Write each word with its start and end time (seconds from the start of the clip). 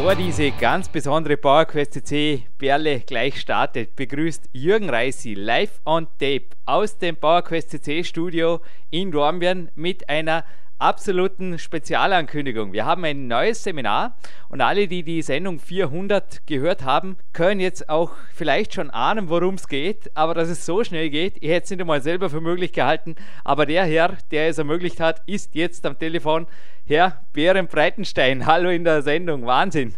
Bevor 0.00 0.14
diese 0.14 0.50
ganz 0.50 0.88
besondere 0.88 1.36
PowerQuest 1.36 1.92
CC 1.92 2.46
Perle 2.56 3.00
gleich 3.00 3.38
startet, 3.38 3.96
begrüßt 3.96 4.48
Jürgen 4.50 4.88
Reisi 4.88 5.34
live 5.34 5.78
on 5.84 6.06
tape 6.18 6.46
aus 6.64 6.96
dem 6.96 7.16
PowerQuest 7.16 7.68
CC 7.68 8.02
Studio 8.02 8.62
in 8.88 9.10
Dornbirn 9.10 9.70
mit 9.74 10.08
einer 10.08 10.46
absoluten 10.80 11.58
Spezialankündigung. 11.58 12.72
Wir 12.72 12.86
haben 12.86 13.04
ein 13.04 13.28
neues 13.28 13.62
Seminar 13.62 14.16
und 14.48 14.60
alle, 14.60 14.88
die 14.88 15.02
die 15.02 15.22
Sendung 15.22 15.60
400 15.60 16.46
gehört 16.46 16.84
haben, 16.84 17.16
können 17.32 17.60
jetzt 17.60 17.88
auch 17.88 18.12
vielleicht 18.34 18.74
schon 18.74 18.90
ahnen, 18.90 19.28
worum 19.28 19.54
es 19.54 19.68
geht. 19.68 20.10
Aber 20.16 20.34
dass 20.34 20.48
es 20.48 20.64
so 20.64 20.82
schnell 20.82 21.10
geht, 21.10 21.36
ich 21.40 21.50
hätte 21.50 21.64
es 21.64 21.70
nicht 21.70 21.80
einmal 21.80 22.00
selber 22.00 22.30
für 22.30 22.40
möglich 22.40 22.72
gehalten. 22.72 23.14
Aber 23.44 23.66
der 23.66 23.84
Herr, 23.84 24.16
der 24.30 24.48
es 24.48 24.58
ermöglicht 24.58 25.00
hat, 25.00 25.22
ist 25.26 25.54
jetzt 25.54 25.84
am 25.84 25.98
Telefon. 25.98 26.46
Herr 26.86 27.22
Bären 27.32 27.68
Breitenstein, 27.68 28.46
hallo 28.46 28.70
in 28.70 28.84
der 28.84 29.02
Sendung. 29.02 29.46
Wahnsinn. 29.46 29.94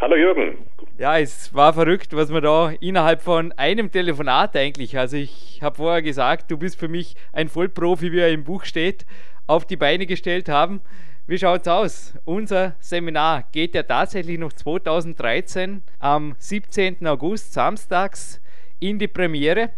Hallo 0.00 0.16
Jürgen. 0.16 0.58
Ja, 0.98 1.16
es 1.16 1.54
war 1.54 1.72
verrückt, 1.72 2.16
was 2.16 2.28
man 2.28 2.42
da 2.42 2.72
innerhalb 2.80 3.22
von 3.22 3.52
einem 3.52 3.92
Telefonat 3.92 4.56
eigentlich, 4.56 4.98
also 4.98 5.16
ich 5.16 5.60
habe 5.62 5.76
vorher 5.76 6.02
gesagt, 6.02 6.50
du 6.50 6.58
bist 6.58 6.76
für 6.76 6.88
mich 6.88 7.14
ein 7.32 7.48
Vollprofi, 7.48 8.10
wie 8.10 8.18
er 8.18 8.30
im 8.30 8.42
Buch 8.42 8.64
steht, 8.64 9.06
auf 9.48 9.64
die 9.64 9.76
Beine 9.76 10.06
gestellt 10.06 10.48
haben. 10.48 10.80
Wie 11.26 11.38
schaut 11.38 11.62
es 11.62 11.68
aus? 11.68 12.14
Unser 12.24 12.76
Seminar 12.78 13.44
geht 13.50 13.74
ja 13.74 13.82
tatsächlich 13.82 14.38
noch 14.38 14.52
2013 14.52 15.82
am 15.98 16.36
17. 16.38 17.06
August 17.06 17.52
samstags 17.52 18.40
in 18.78 18.98
die 18.98 19.08
Premiere. 19.08 19.70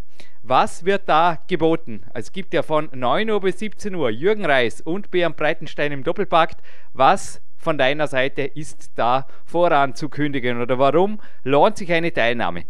Was 0.42 0.84
wird 0.84 1.08
da 1.08 1.38
geboten? 1.48 2.02
Es 2.14 2.32
gibt 2.32 2.54
ja 2.54 2.62
von 2.62 2.88
9 2.92 3.30
Uhr 3.30 3.41
bis 3.41 3.58
17 3.58 3.94
Uhr 3.94 4.10
Jürgen 4.10 4.44
Reis 4.44 4.80
und 4.80 5.10
Björn 5.10 5.34
Breitenstein 5.34 5.92
im 5.92 6.04
Doppelpakt. 6.04 6.60
Was 6.92 7.42
von 7.56 7.76
deiner 7.76 8.06
Seite 8.06 8.42
ist 8.42 8.92
da 8.96 9.26
voranzukündigen 9.44 10.60
oder 10.60 10.78
warum 10.78 11.20
lohnt 11.44 11.76
sich 11.76 11.92
eine 11.92 12.12
Teilnahme? 12.12 12.64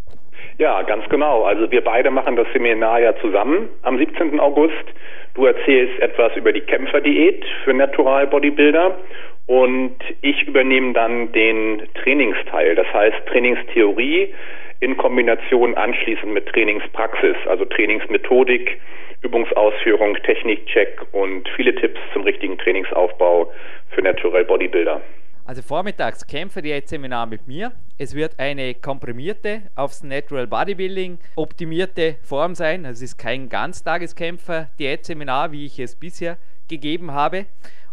Ja, 0.60 0.82
ganz 0.82 1.08
genau. 1.08 1.44
Also 1.44 1.70
wir 1.70 1.82
beide 1.82 2.10
machen 2.10 2.36
das 2.36 2.46
Seminar 2.52 3.00
ja 3.00 3.16
zusammen 3.22 3.70
am 3.80 3.96
17. 3.96 4.38
August. 4.38 4.84
Du 5.32 5.46
erzählst 5.46 5.98
etwas 6.00 6.36
über 6.36 6.52
die 6.52 6.60
Kämpferdiät 6.60 7.42
für 7.64 7.72
Natural 7.72 8.26
Bodybuilder 8.26 8.98
und 9.46 9.96
ich 10.20 10.42
übernehme 10.46 10.92
dann 10.92 11.32
den 11.32 11.88
Trainingsteil, 11.94 12.74
das 12.74 12.86
heißt 12.92 13.16
Trainingstheorie 13.28 14.34
in 14.80 14.98
Kombination 14.98 15.74
anschließend 15.76 16.34
mit 16.34 16.46
Trainingspraxis, 16.50 17.36
also 17.46 17.64
Trainingsmethodik, 17.64 18.82
Übungsausführung, 19.22 20.14
Technikcheck 20.24 21.00
und 21.12 21.48
viele 21.56 21.74
Tipps 21.74 22.00
zum 22.12 22.24
richtigen 22.24 22.58
Trainingsaufbau 22.58 23.50
für 23.92 24.02
Natural 24.02 24.44
Bodybuilder. 24.44 25.00
Also 25.46 25.62
vormittags 25.62 26.26
kämpfe 26.26 26.60
die 26.60 26.78
Seminar 26.84 27.24
mit 27.24 27.48
mir. 27.48 27.72
Es 28.02 28.14
wird 28.14 28.38
eine 28.38 28.74
komprimierte, 28.74 29.60
aufs 29.74 30.02
Natural 30.02 30.46
Bodybuilding 30.46 31.18
optimierte 31.36 32.16
Form 32.22 32.54
sein. 32.54 32.86
Also 32.86 33.04
es 33.04 33.10
ist 33.10 33.18
kein 33.18 33.50
ganztageskämpfer 33.50 34.70
Diätseminar, 34.78 35.52
wie 35.52 35.66
ich 35.66 35.78
es 35.78 35.96
bisher 35.96 36.38
gegeben 36.66 37.10
habe. 37.10 37.44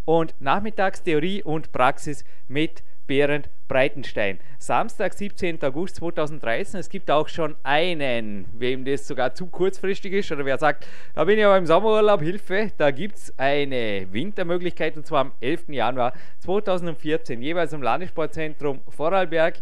Und 0.05 0.33
nachmittags 0.39 1.03
Theorie 1.03 1.43
und 1.43 1.73
Praxis 1.73 2.23
mit 2.47 2.83
Berend 3.05 3.49
Breitenstein. 3.67 4.39
Samstag, 4.59 5.13
17. 5.13 5.61
August 5.63 5.97
2013. 5.97 6.79
Es 6.79 6.87
gibt 6.87 7.11
auch 7.11 7.27
schon 7.27 7.57
einen, 7.63 8.45
wem 8.53 8.85
das 8.85 9.07
sogar 9.07 9.33
zu 9.33 9.47
kurzfristig 9.47 10.13
ist 10.13 10.31
oder 10.31 10.45
wer 10.45 10.57
sagt, 10.57 10.87
da 11.15 11.25
bin 11.25 11.37
ich 11.37 11.43
aber 11.43 11.57
im 11.57 11.65
Sommerurlaub, 11.65 12.21
Hilfe. 12.21 12.71
Da 12.77 12.91
gibt 12.91 13.17
es 13.17 13.37
eine 13.37 14.07
Wintermöglichkeit 14.11 14.95
und 14.95 15.05
zwar 15.05 15.19
am 15.19 15.31
11. 15.41 15.67
Januar 15.67 16.13
2014, 16.39 17.41
jeweils 17.41 17.73
im 17.73 17.81
Landessportzentrum 17.81 18.79
Vorarlberg. 18.87 19.61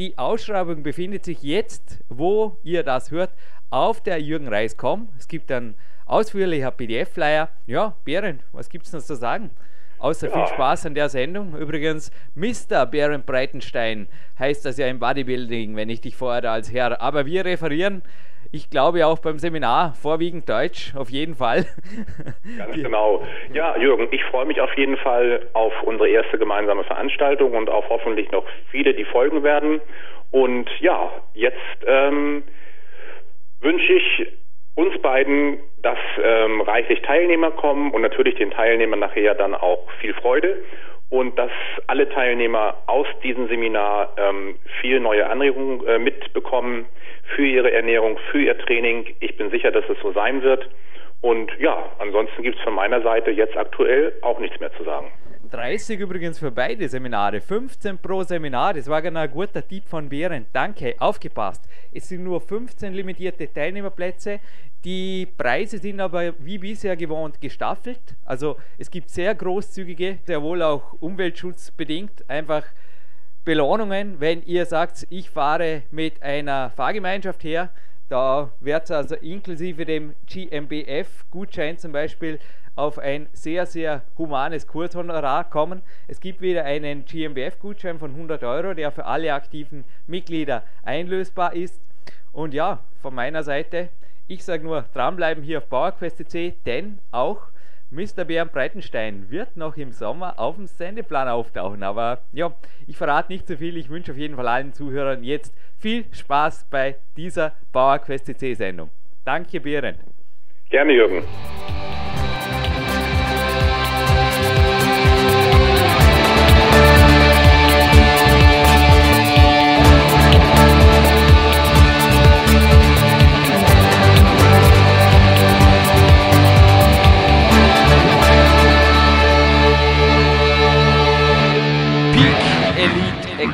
Die 0.00 0.16
Ausschreibung 0.16 0.82
befindet 0.82 1.26
sich 1.26 1.42
jetzt, 1.42 2.02
wo 2.08 2.56
ihr 2.62 2.82
das 2.82 3.10
hört, 3.10 3.34
auf 3.68 4.02
der 4.02 4.18
Jürgen 4.18 4.48
Reis.com. 4.48 5.10
Es 5.18 5.28
gibt 5.28 5.52
ein 5.52 5.74
ausführlicher 6.06 6.70
PDF-Flyer. 6.70 7.50
Ja, 7.66 7.94
Berend, 8.06 8.42
was 8.52 8.70
gibt 8.70 8.86
es 8.86 8.94
noch 8.94 9.02
zu 9.02 9.14
sagen? 9.14 9.50
Außer 9.98 10.30
ja. 10.30 10.32
viel 10.32 10.54
Spaß 10.54 10.86
an 10.86 10.94
der 10.94 11.10
Sendung. 11.10 11.54
Übrigens, 11.54 12.10
Mr. 12.34 12.86
Baron 12.86 13.24
Breitenstein 13.24 14.08
heißt 14.38 14.64
das 14.64 14.78
ja 14.78 14.86
im 14.86 15.00
Bodybuilding, 15.00 15.76
wenn 15.76 15.90
ich 15.90 16.00
dich 16.00 16.16
vorher 16.16 16.50
als 16.50 16.72
Herr. 16.72 17.02
Aber 17.02 17.26
wir 17.26 17.44
referieren, 17.44 18.00
ich 18.52 18.70
glaube 18.70 19.06
auch 19.06 19.18
beim 19.20 19.38
Seminar, 19.38 19.94
vorwiegend 19.94 20.48
Deutsch, 20.48 20.94
auf 20.96 21.10
jeden 21.10 21.34
Fall. 21.34 21.66
Ganz 22.58 22.74
genau. 22.74 23.22
Ja, 23.52 23.76
Jürgen, 23.76 24.08
ich 24.10 24.24
freue 24.24 24.46
mich 24.46 24.60
auf 24.60 24.76
jeden 24.76 24.96
Fall 24.96 25.46
auf 25.52 25.72
unsere 25.84 26.08
erste 26.08 26.38
gemeinsame 26.38 26.84
Veranstaltung 26.84 27.52
und 27.52 27.70
auf 27.70 27.88
hoffentlich 27.88 28.30
noch 28.32 28.44
viele, 28.70 28.94
die 28.94 29.04
folgen 29.04 29.42
werden. 29.42 29.80
Und 30.30 30.68
ja, 30.80 31.12
jetzt 31.34 31.56
ähm, 31.86 32.42
wünsche 33.60 33.92
ich 33.92 34.26
uns 34.74 35.00
beiden, 35.02 35.58
dass 35.82 35.98
ähm, 36.22 36.60
reichlich 36.62 37.02
Teilnehmer 37.02 37.50
kommen 37.50 37.92
und 37.92 38.02
natürlich 38.02 38.36
den 38.36 38.50
Teilnehmern 38.50 39.00
nachher 39.00 39.34
dann 39.34 39.54
auch 39.54 39.90
viel 40.00 40.14
Freude 40.14 40.56
und 41.10 41.36
dass 41.38 41.50
alle 41.88 42.08
Teilnehmer 42.08 42.76
aus 42.86 43.06
diesem 43.22 43.48
Seminar 43.48 44.14
ähm, 44.16 44.56
viel 44.80 45.00
neue 45.00 45.28
Anregungen 45.28 45.86
äh, 45.86 45.98
mitbekommen 45.98 46.86
für 47.34 47.44
ihre 47.44 47.72
Ernährung, 47.72 48.16
für 48.30 48.40
ihr 48.40 48.56
Training. 48.58 49.14
Ich 49.20 49.36
bin 49.36 49.50
sicher, 49.50 49.70
dass 49.72 49.84
es 49.88 49.98
so 50.02 50.12
sein 50.12 50.42
wird. 50.42 50.68
Und 51.20 51.50
ja, 51.58 51.84
ansonsten 51.98 52.42
gibt 52.42 52.56
es 52.56 52.62
von 52.62 52.74
meiner 52.74 53.02
Seite 53.02 53.30
jetzt 53.30 53.56
aktuell 53.56 54.12
auch 54.22 54.38
nichts 54.38 54.58
mehr 54.58 54.72
zu 54.72 54.84
sagen. 54.84 55.12
30 55.50 55.98
übrigens 55.98 56.38
für 56.38 56.52
beide 56.52 56.88
Seminare, 56.88 57.40
15 57.40 57.98
pro 57.98 58.22
Seminar. 58.22 58.74
Das 58.74 58.88
war 58.88 59.02
genau 59.02 59.20
ein 59.20 59.30
guter 59.30 59.66
Tipp 59.66 59.84
von 59.84 60.08
Behren. 60.08 60.46
Danke, 60.52 60.94
aufgepasst. 61.00 61.68
Es 61.92 62.08
sind 62.08 62.22
nur 62.22 62.40
15 62.40 62.92
limitierte 62.92 63.52
Teilnehmerplätze. 63.52 64.38
Die 64.84 65.26
Preise 65.26 65.78
sind 65.78 66.00
aber 66.00 66.32
wie 66.38 66.56
bisher 66.56 66.96
gewohnt 66.96 67.40
gestaffelt. 67.40 68.00
Also 68.24 68.56
es 68.78 68.90
gibt 68.90 69.10
sehr 69.10 69.34
großzügige, 69.34 70.18
sehr 70.26 70.40
wohl 70.42 70.62
auch 70.62 70.94
umweltschutzbedingt, 71.00 72.28
einfach 72.30 72.64
Belohnungen, 73.44 74.20
wenn 74.20 74.42
ihr 74.44 74.64
sagt, 74.64 75.06
ich 75.10 75.28
fahre 75.28 75.82
mit 75.90 76.22
einer 76.22 76.70
Fahrgemeinschaft 76.70 77.44
her, 77.44 77.70
da 78.08 78.50
wird 78.60 78.84
es 78.84 78.90
also 78.90 79.14
inklusive 79.16 79.84
dem 79.84 80.14
GmbF-Gutschein 80.26 81.78
zum 81.78 81.92
Beispiel 81.92 82.38
auf 82.74 82.98
ein 82.98 83.28
sehr, 83.32 83.66
sehr 83.66 84.02
humanes 84.16 84.66
Kurshonorar 84.66 85.48
kommen. 85.48 85.82
Es 86.08 86.20
gibt 86.20 86.40
wieder 86.40 86.64
einen 86.64 87.04
GmbF-Gutschein 87.04 87.98
von 87.98 88.12
100 88.12 88.42
Euro, 88.44 88.74
der 88.74 88.90
für 88.90 89.04
alle 89.04 89.32
aktiven 89.34 89.84
Mitglieder 90.06 90.64
einlösbar 90.82 91.54
ist. 91.54 91.80
Und 92.32 92.54
ja, 92.54 92.80
von 93.02 93.14
meiner 93.14 93.42
Seite, 93.42 93.90
ich 94.30 94.44
sage 94.44 94.62
nur, 94.62 94.84
dranbleiben 94.94 95.42
hier 95.42 95.58
auf 95.58 95.68
PowerQuest.c, 95.68 96.54
denn 96.64 97.00
auch 97.10 97.48
Mr. 97.90 98.24
Bernd 98.24 98.52
Breitenstein 98.52 99.28
wird 99.28 99.56
noch 99.56 99.76
im 99.76 99.90
Sommer 99.90 100.38
auf 100.38 100.54
dem 100.54 100.68
Sendeplan 100.68 101.26
auftauchen. 101.26 101.82
Aber 101.82 102.20
ja, 102.30 102.54
ich 102.86 102.96
verrate 102.96 103.32
nicht 103.32 103.48
zu 103.48 103.56
viel. 103.56 103.76
Ich 103.76 103.90
wünsche 103.90 104.12
auf 104.12 104.18
jeden 104.18 104.36
Fall 104.36 104.46
allen 104.46 104.72
Zuhörern 104.72 105.24
jetzt 105.24 105.52
viel 105.78 106.04
Spaß 106.12 106.68
bei 106.70 106.96
dieser 107.16 107.54
PowerQuest.c-Sendung. 107.72 108.90
Danke, 109.24 109.58
Berend. 109.58 109.98
Gerne, 110.68 110.92
Jürgen. 110.92 111.24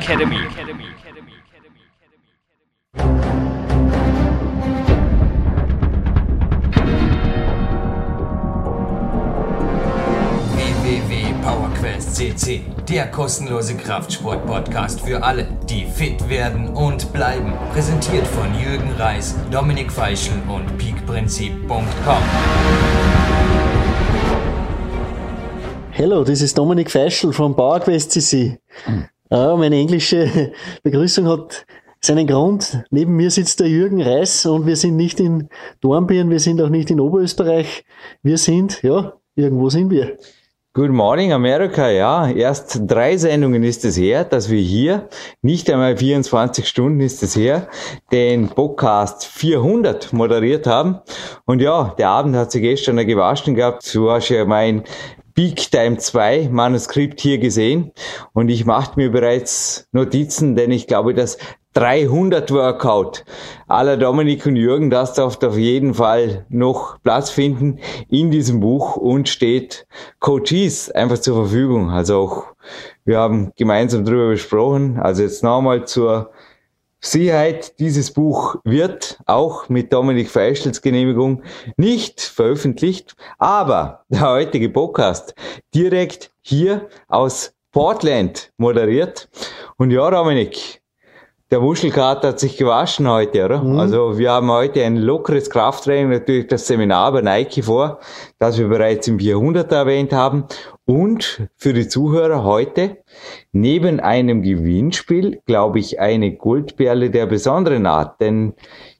Academy. 0.07 0.37
PowerQuest 11.43 12.15
CC, 12.15 12.61
der 12.87 13.07
kostenlose 13.11 13.75
Kraftsport-Podcast 13.75 15.01
für 15.01 15.23
alle, 15.23 15.47
die 15.69 15.85
fit 15.85 16.29
werden 16.29 16.69
und 16.69 17.11
bleiben. 17.11 17.53
Präsentiert 17.73 18.25
von 18.27 18.53
Jürgen 18.57 18.91
Reis, 18.93 19.35
Dominik 19.51 19.91
Feischl 19.91 20.41
und 20.47 20.77
peakprinzip.com. 20.77 22.23
Hello, 25.91 26.23
this 26.23 26.41
is 26.41 26.53
Dominik 26.53 26.89
Feischl 26.89 27.33
from 27.33 27.55
PowerQuest 27.55 28.11
CC. 28.11 28.57
Ja, 29.29 29.55
meine 29.57 29.75
englische 29.75 30.53
Begrüßung 30.83 31.27
hat 31.27 31.65
seinen 31.99 32.27
Grund. 32.27 32.83
Neben 32.91 33.15
mir 33.15 33.29
sitzt 33.29 33.59
der 33.59 33.67
Jürgen 33.67 34.01
Reis 34.01 34.45
und 34.45 34.65
wir 34.65 34.77
sind 34.77 34.95
nicht 34.95 35.19
in 35.19 35.49
Dornbirn, 35.81 36.29
wir 36.29 36.39
sind 36.39 36.61
auch 36.61 36.69
nicht 36.69 36.89
in 36.91 37.01
Oberösterreich. 37.01 37.83
Wir 38.23 38.37
sind, 38.37 38.81
ja, 38.83 39.13
irgendwo 39.35 39.69
sind 39.69 39.89
wir. 39.89 40.17
Good 40.77 40.91
Morning 40.91 41.33
America, 41.33 41.89
ja. 41.89 42.29
Erst 42.29 42.81
drei 42.85 43.17
Sendungen 43.17 43.63
ist 43.63 43.83
es 43.83 43.97
her, 43.97 44.23
dass 44.23 44.51
wir 44.51 44.61
hier, 44.61 45.09
nicht 45.41 45.71
einmal 45.71 45.97
24 45.97 46.67
Stunden 46.67 47.01
ist 47.01 47.23
es 47.23 47.35
her, 47.35 47.67
den 48.11 48.47
Podcast 48.47 49.25
400 49.25 50.13
moderiert 50.13 50.67
haben. 50.67 50.99
Und 51.45 51.63
ja, 51.63 51.95
der 51.97 52.09
Abend 52.09 52.35
hat 52.35 52.51
sich 52.51 52.61
gestern 52.61 52.97
gewaschen 52.97 53.55
gehabt. 53.55 53.91
Du 53.95 54.11
hast 54.11 54.29
ja 54.29 54.45
mein 54.45 54.83
Big 55.37 55.69
Time 55.69 55.99
2 55.99 56.49
Manuskript 56.51 57.21
hier 57.21 57.37
gesehen. 57.37 57.91
Und 58.33 58.49
ich 58.49 58.65
machte 58.65 58.93
mir 58.95 59.11
bereits 59.11 59.87
Notizen, 59.91 60.55
denn 60.55 60.71
ich 60.71 60.87
glaube, 60.87 61.13
dass 61.13 61.37
300 61.75 62.49
Workout 62.49 63.23
aller 63.67 63.97
Dominik 63.97 64.47
und 64.47 64.55
Jürgen, 64.55 64.89
das 64.89 65.13
darf 65.13 65.37
auf 65.43 65.55
jeden 65.55 65.93
Fall 65.93 66.47
noch 66.49 66.99
Platz 67.03 67.29
finden 67.29 67.77
in 68.09 68.31
diesem 68.31 68.61
Buch 68.61 68.95
und 68.95 69.29
steht 69.29 69.85
Coaches 70.19 70.89
einfach 70.89 71.19
zur 71.19 71.35
Verfügung. 71.35 71.91
Also 71.91 72.17
auch, 72.17 72.45
wir 73.05 73.19
haben 73.19 73.51
gemeinsam 73.55 74.05
darüber 74.05 74.29
besprochen. 74.29 74.97
Also 74.99 75.21
jetzt 75.21 75.43
nochmal 75.43 75.85
zur 75.85 76.31
Sicherheit, 77.11 77.79
dieses 77.79 78.11
Buch 78.11 78.57
wird 78.65 79.19
auch 79.25 79.69
mit 79.69 79.93
Dominik 79.93 80.29
Feischels 80.29 80.81
Genehmigung 80.81 81.41
nicht 81.77 82.19
veröffentlicht, 82.19 83.15
aber 83.37 84.03
der 84.09 84.29
heutige 84.29 84.69
Podcast 84.69 85.33
direkt 85.73 86.31
hier 86.41 86.89
aus 87.07 87.53
Portland 87.71 88.51
moderiert. 88.57 89.29
Und 89.77 89.91
ja, 89.91 90.09
Dominik, 90.11 90.76
der 91.49 91.61
Muschelkater 91.61 92.29
hat 92.29 92.39
sich 92.39 92.57
gewaschen 92.57 93.07
heute, 93.07 93.45
oder? 93.45 93.63
Mhm. 93.63 93.79
Also 93.79 94.17
wir 94.17 94.31
haben 94.31 94.51
heute 94.51 94.83
ein 94.83 94.97
lockeres 94.97 95.49
Krafttraining, 95.49 96.09
natürlich 96.09 96.47
das 96.47 96.67
Seminar 96.67 97.13
bei 97.13 97.21
Nike 97.21 97.63
vor, 97.63 97.99
das 98.37 98.57
wir 98.57 98.67
bereits 98.67 99.07
im 99.07 99.19
400 99.19 99.71
erwähnt 99.71 100.11
haben. 100.11 100.45
Und 100.85 101.47
für 101.55 101.73
die 101.73 101.87
Zuhörer 101.87 102.43
heute, 102.43 102.97
neben 103.53 103.99
einem 103.99 104.41
Gewinnspiel, 104.41 105.41
glaube 105.45 105.79
ich, 105.79 105.99
eine 105.99 106.35
Goldperle 106.35 107.09
der 107.09 107.25
besonderen 107.25 107.85
Art. 107.85 108.19
Denn 108.19 108.53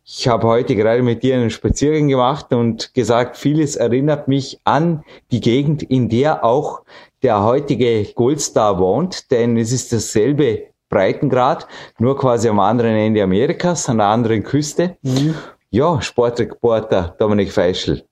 ich 0.06 0.30
habe 0.30 0.48
heute 0.48 0.76
gerade 0.78 1.04
mit 1.04 1.24
dir 1.24 1.36
einen 1.36 1.50
Spaziergang 1.50 2.08
gemacht 2.08 2.54
und 2.54 2.94
gesagt, 2.94 3.36
vieles 3.36 3.76
erinnert 3.76 4.30
mich 4.30 4.60
an 4.64 5.04
die 5.32 5.42
Gegend, 5.42 5.84
in 5.84 6.08
der 6.08 6.46
auch 6.46 6.84
der 7.24 7.44
heutige 7.44 8.06
Goldstar 8.14 8.80
wohnt, 8.80 9.32
denn 9.32 9.58
es 9.58 9.74
ist 9.74 9.92
dasselbe 9.92 10.68
Breitengrad, 10.90 11.68
nur 12.00 12.18
quasi 12.18 12.50
am 12.50 12.60
anderen 12.60 12.96
Ende 12.96 13.24
Amerikas, 13.24 13.90
an 13.90 13.98
der 13.98 14.08
anderen 14.08 14.44
Küste. 14.44 14.98
Mhm. 15.02 15.36
Ja, 15.70 16.02
Sportreporter 16.02 17.16
Dominik 17.20 17.52
Feischl. 17.52 18.04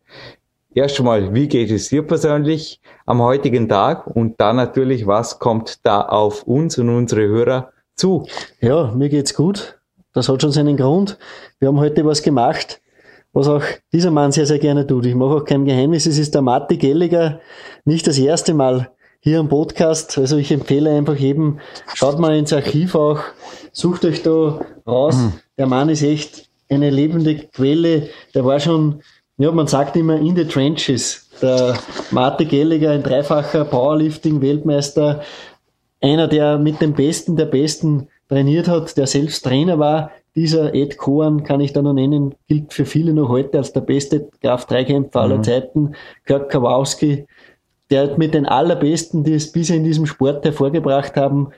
Erst 0.74 1.00
einmal, 1.00 1.34
wie 1.34 1.48
geht 1.48 1.72
es 1.72 1.88
dir 1.88 2.04
persönlich 2.04 2.82
am 3.06 3.22
heutigen 3.22 3.70
Tag? 3.70 4.08
Und 4.08 4.42
dann 4.42 4.58
natürlich, 4.58 5.08
was 5.08 5.40
kommt 5.40 5.86
da 5.86 6.02
auf 6.02 6.44
uns 6.44 6.78
und 6.78 6.90
unsere 6.90 7.26
Hörer 7.28 7.72
zu? 7.96 8.28
Ja, 8.60 8.92
mir 8.92 9.08
geht's 9.08 9.34
gut. 9.34 9.80
Das 10.12 10.28
hat 10.28 10.42
schon 10.42 10.52
seinen 10.52 10.76
Grund. 10.76 11.18
Wir 11.60 11.70
haben 11.70 11.80
heute 11.80 12.06
was 12.06 12.22
gemacht, 12.22 12.82
was 13.32 13.48
auch 13.48 13.64
dieser 13.94 14.12
Mann 14.12 14.34
sehr, 14.34 14.46
sehr 14.46 14.60
gerne 14.60 14.86
tut. 14.86 15.06
Ich 15.06 15.16
mache 15.16 15.36
auch 15.36 15.46
kein 15.46 15.64
Geheimnis. 15.64 16.06
Es 16.08 16.18
ist 16.18 16.36
der 16.36 16.42
Matti 16.42 16.76
Gelliger. 16.76 17.40
Nicht 17.86 18.06
das 18.06 18.18
erste 18.18 18.54
Mal 18.54 18.92
hier 19.26 19.40
am 19.40 19.50
Podcast. 19.50 20.20
Also 20.20 20.38
ich 20.38 20.52
empfehle 20.52 20.92
einfach 20.92 21.16
jedem, 21.16 21.60
schaut 21.96 22.20
mal 22.20 22.38
ins 22.38 22.54
Archiv 22.54 22.94
auch, 22.94 23.20
sucht 23.72 24.06
euch 24.06 24.22
da 24.22 24.62
raus. 24.88 25.16
Mhm. 25.18 25.34
Der 25.58 25.66
Mann 25.66 25.90
ist 25.90 26.04
echt 26.04 26.48
eine 26.70 26.92
lebende 26.92 27.36
Quelle. 27.36 28.10
Der 28.36 28.46
war 28.46 28.60
schon, 28.60 29.02
ja, 29.38 29.52
man 29.52 29.66
sagt 29.66 29.96
immer 29.96 30.16
in 30.18 30.36
the 30.36 30.46
trenches. 30.46 31.28
Der 31.42 31.76
Marte 32.12 32.46
Gelliger, 32.46 32.92
ein 32.92 33.02
dreifacher 33.02 33.66
Powerlifting-Weltmeister, 33.66 35.22
einer, 36.02 36.28
der 36.28 36.60
mit 36.60 36.80
dem 36.80 36.94
Besten 36.94 37.36
der 37.36 37.46
Besten 37.46 38.08
trainiert 38.30 38.68
hat, 38.68 38.96
der 38.96 39.08
selbst 39.08 39.44
Trainer 39.44 39.80
war. 39.80 40.12
Dieser 40.36 40.76
Ed 40.76 40.98
Kohan, 40.98 41.44
kann 41.44 41.62
ich 41.62 41.74
da 41.74 41.82
noch 41.82 41.94
nennen, 41.94 42.36
gilt 42.48 42.74
für 42.74 42.86
viele 42.86 43.14
noch 43.14 43.30
heute 43.30 43.58
als 43.58 43.74
der 43.74 43.82
beste 43.82 44.30
Kraft-3-Kämpfer 44.42 45.22
aller 45.22 45.38
mhm. 45.38 45.44
Zeiten. 45.44 45.96
Kirk 46.26 46.52
Kowalski, 46.52 47.26
der 47.90 48.18
mit 48.18 48.34
den 48.34 48.46
Allerbesten, 48.46 49.24
die 49.24 49.34
es 49.34 49.52
bisher 49.52 49.78
in 49.78 49.84
diesem 49.84 50.06
Sport 50.06 50.44
hervorgebracht 50.46 51.16
haben, 51.16 51.50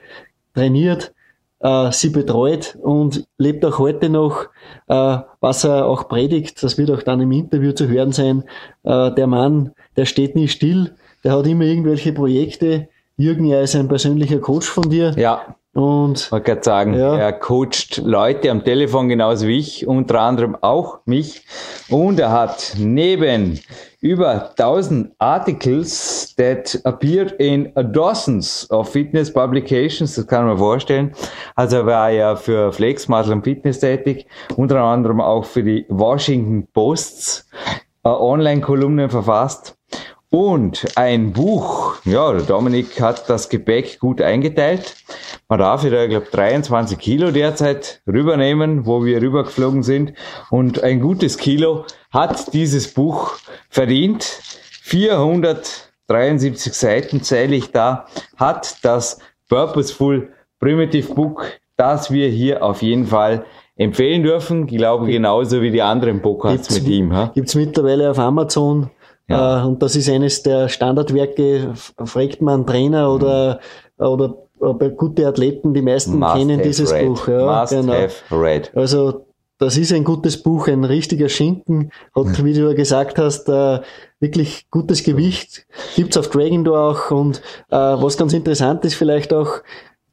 trainiert, 0.54 1.12
äh, 1.60 1.90
sie 1.92 2.10
betreut 2.10 2.76
und 2.82 3.26
lebt 3.36 3.64
auch 3.64 3.78
heute 3.78 4.08
noch, 4.08 4.44
äh, 4.86 5.18
was 5.40 5.64
er 5.64 5.86
auch 5.86 6.08
predigt. 6.08 6.62
Das 6.62 6.78
wird 6.78 6.90
auch 6.90 7.02
dann 7.02 7.20
im 7.20 7.32
Interview 7.32 7.72
zu 7.72 7.88
hören 7.88 8.12
sein. 8.12 8.44
Äh, 8.84 9.12
der 9.12 9.26
Mann, 9.26 9.72
der 9.96 10.04
steht 10.04 10.36
nie 10.36 10.48
still, 10.48 10.94
der 11.24 11.32
hat 11.32 11.46
immer 11.46 11.64
irgendwelche 11.64 12.12
Projekte. 12.12 12.88
Jürgen, 13.16 13.46
er 13.46 13.62
ist 13.62 13.74
ein 13.74 13.88
persönlicher 13.88 14.38
Coach 14.38 14.68
von 14.68 14.88
dir. 14.88 15.12
Ja. 15.16 15.56
Und 15.78 16.32
man 16.32 16.42
kann 16.42 16.60
sagen, 16.60 16.94
ja. 16.94 17.16
er 17.16 17.32
coacht 17.32 17.98
Leute 17.98 18.50
am 18.50 18.64
Telefon 18.64 19.08
genauso 19.08 19.46
wie 19.46 19.60
ich, 19.60 19.86
unter 19.86 20.20
anderem 20.22 20.56
auch 20.60 20.98
mich. 21.04 21.44
Und 21.88 22.18
er 22.18 22.32
hat 22.32 22.74
neben 22.76 23.60
über 24.00 24.50
1000 24.50 25.12
Articles 25.20 26.34
that 26.36 26.80
appeared 26.82 27.30
in 27.38 27.72
dozens 27.92 28.68
of 28.72 28.88
fitness 28.88 29.32
publications, 29.32 30.16
das 30.16 30.26
kann 30.26 30.46
man 30.46 30.58
vorstellen. 30.58 31.12
Also 31.54 31.76
er 31.76 31.86
war 31.86 32.10
ja 32.10 32.34
für 32.34 32.72
Flex, 32.72 33.06
Muscle 33.06 33.34
und 33.34 33.44
Fitness 33.44 33.78
tätig, 33.78 34.26
unter 34.56 34.80
anderem 34.82 35.20
auch 35.20 35.44
für 35.44 35.62
die 35.62 35.86
Washington 35.88 36.66
Posts 36.72 37.48
äh, 38.02 38.08
Online-Kolumnen 38.08 39.10
verfasst. 39.10 39.77
Und 40.30 40.86
ein 40.94 41.32
Buch, 41.32 41.96
ja, 42.04 42.32
der 42.32 42.42
Dominik 42.42 43.00
hat 43.00 43.30
das 43.30 43.48
Gepäck 43.48 43.98
gut 43.98 44.20
eingeteilt. 44.20 44.96
Man 45.48 45.58
darf 45.58 45.84
wieder, 45.84 46.04
ich 46.04 46.10
glaube, 46.10 46.26
23 46.30 46.98
Kilo 46.98 47.30
derzeit 47.30 48.02
rübernehmen, 48.06 48.84
wo 48.84 49.06
wir 49.06 49.22
rübergeflogen 49.22 49.82
sind. 49.82 50.12
Und 50.50 50.82
ein 50.82 51.00
gutes 51.00 51.38
Kilo 51.38 51.86
hat 52.10 52.52
dieses 52.52 52.92
Buch 52.92 53.38
verdient. 53.70 54.24
473 54.82 56.74
Seiten 56.74 57.22
zähle 57.22 57.56
ich 57.56 57.72
da, 57.72 58.06
hat 58.36 58.84
das 58.84 59.20
Purposeful 59.48 60.30
Primitive 60.60 61.14
Book, 61.14 61.46
das 61.78 62.10
wir 62.10 62.28
hier 62.28 62.62
auf 62.62 62.82
jeden 62.82 63.06
Fall 63.06 63.46
empfehlen 63.76 64.22
dürfen. 64.22 64.68
Ich 64.68 64.76
glaube, 64.76 65.06
genauso 65.06 65.62
wie 65.62 65.70
die 65.70 65.80
anderen 65.80 66.20
Podcasts 66.20 66.68
gibt's, 66.68 66.82
mit 66.82 66.92
ihm. 66.92 67.14
Ha? 67.14 67.30
Gibt's 67.34 67.54
mittlerweile 67.54 68.10
auf 68.10 68.18
Amazon. 68.18 68.90
Ja. 69.28 69.62
Äh, 69.62 69.66
und 69.66 69.82
das 69.82 69.96
ist 69.96 70.08
eines 70.08 70.42
der 70.42 70.68
Standardwerke, 70.68 71.72
fragt 71.74 72.42
man 72.42 72.66
Trainer 72.66 73.12
oder, 73.12 73.60
mhm. 73.98 74.06
oder 74.58 74.90
gute 74.90 75.26
Athleten, 75.26 75.74
die 75.74 75.82
meisten 75.82 76.18
Must 76.18 76.36
kennen 76.36 76.62
dieses 76.62 76.92
read. 76.92 77.06
Buch. 77.06 77.28
Ja, 77.28 77.60
Must 77.60 77.72
genau. 77.72 77.92
have 77.92 78.14
read. 78.30 78.70
Also 78.74 79.26
das 79.58 79.76
ist 79.76 79.92
ein 79.92 80.04
gutes 80.04 80.40
Buch, 80.42 80.68
ein 80.68 80.84
richtiger 80.84 81.28
Schinken. 81.28 81.90
Hat, 82.14 82.26
mhm. 82.26 82.44
wie 82.44 82.54
du 82.54 82.68
ja 82.68 82.74
gesagt 82.74 83.18
hast, 83.18 83.48
äh, 83.48 83.80
wirklich 84.20 84.70
gutes 84.70 85.02
Gewicht. 85.02 85.66
Gibt's 85.96 86.16
auf 86.16 86.30
Dragon 86.30 86.64
Door 86.64 86.78
auch. 86.78 87.10
Und 87.10 87.42
äh, 87.70 87.76
was 87.76 88.16
ganz 88.16 88.32
interessant 88.32 88.84
ist 88.84 88.94
vielleicht 88.94 89.32
auch, 89.32 89.60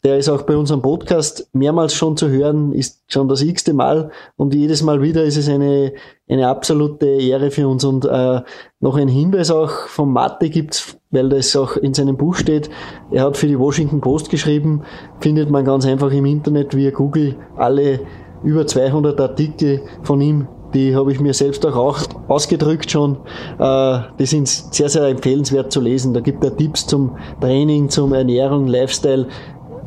der 0.06 0.20
ist 0.20 0.30
auch 0.30 0.44
bei 0.44 0.56
unserem 0.56 0.84
Podcast 0.84 1.50
mehrmals 1.52 1.96
schon 1.96 2.16
zu 2.16 2.30
hören, 2.30 2.74
ist 2.74 3.02
schon 3.08 3.28
das 3.28 3.42
x-te 3.42 3.74
Mal 3.74 4.12
und 4.36 4.54
jedes 4.54 4.84
Mal 4.84 5.02
wieder 5.02 5.24
ist 5.24 5.36
es 5.36 5.50
eine, 5.50 5.94
eine 6.30 6.48
absolute 6.48 7.08
Ehre 7.08 7.50
für 7.50 7.68
uns. 7.68 7.84
Und 7.84 8.06
äh, 8.06 8.42
noch 8.80 8.98
ein 8.98 9.08
Hinweis 9.08 9.50
auch 9.50 9.72
vom 9.88 10.14
Mathe 10.14 10.52
gibt's, 10.52 10.96
weil 11.10 11.30
das 11.30 11.56
auch 11.56 11.76
in 11.76 11.96
seinem 11.96 12.18
Buch 12.18 12.36
steht. 12.36 12.70
Er 13.12 13.24
hat 13.24 13.36
für 13.36 13.48
die 13.48 13.58
Washington 13.58 14.00
Post 14.00 14.30
geschrieben, 14.30 14.84
findet 15.22 15.50
man 15.50 15.66
ganz 15.66 15.88
einfach 15.88 16.12
im 16.12 16.26
Internet 16.26 16.76
via 16.76 16.92
Google 16.92 17.38
alle 17.58 18.02
über 18.44 18.68
200 18.68 19.20
Artikel 19.20 19.82
von 20.04 20.22
ihm 20.22 20.48
die 20.76 20.94
habe 20.94 21.12
ich 21.12 21.22
mir 21.22 21.34
selbst 21.34 21.66
auch, 21.66 21.76
auch 21.76 22.00
ausgedrückt 22.28 22.92
schon. 22.92 23.18
Äh, 23.58 24.00
die 24.20 24.26
sind 24.26 24.48
sehr, 24.48 24.90
sehr 24.90 25.06
empfehlenswert 25.06 25.72
zu 25.72 25.80
lesen. 25.80 26.14
Da 26.14 26.20
gibt 26.20 26.44
er 26.44 26.56
Tipps 26.56 26.86
zum 26.86 27.16
Training, 27.40 27.90
zum 27.90 28.14
Ernährung, 28.14 28.68
Lifestyle 28.68 29.28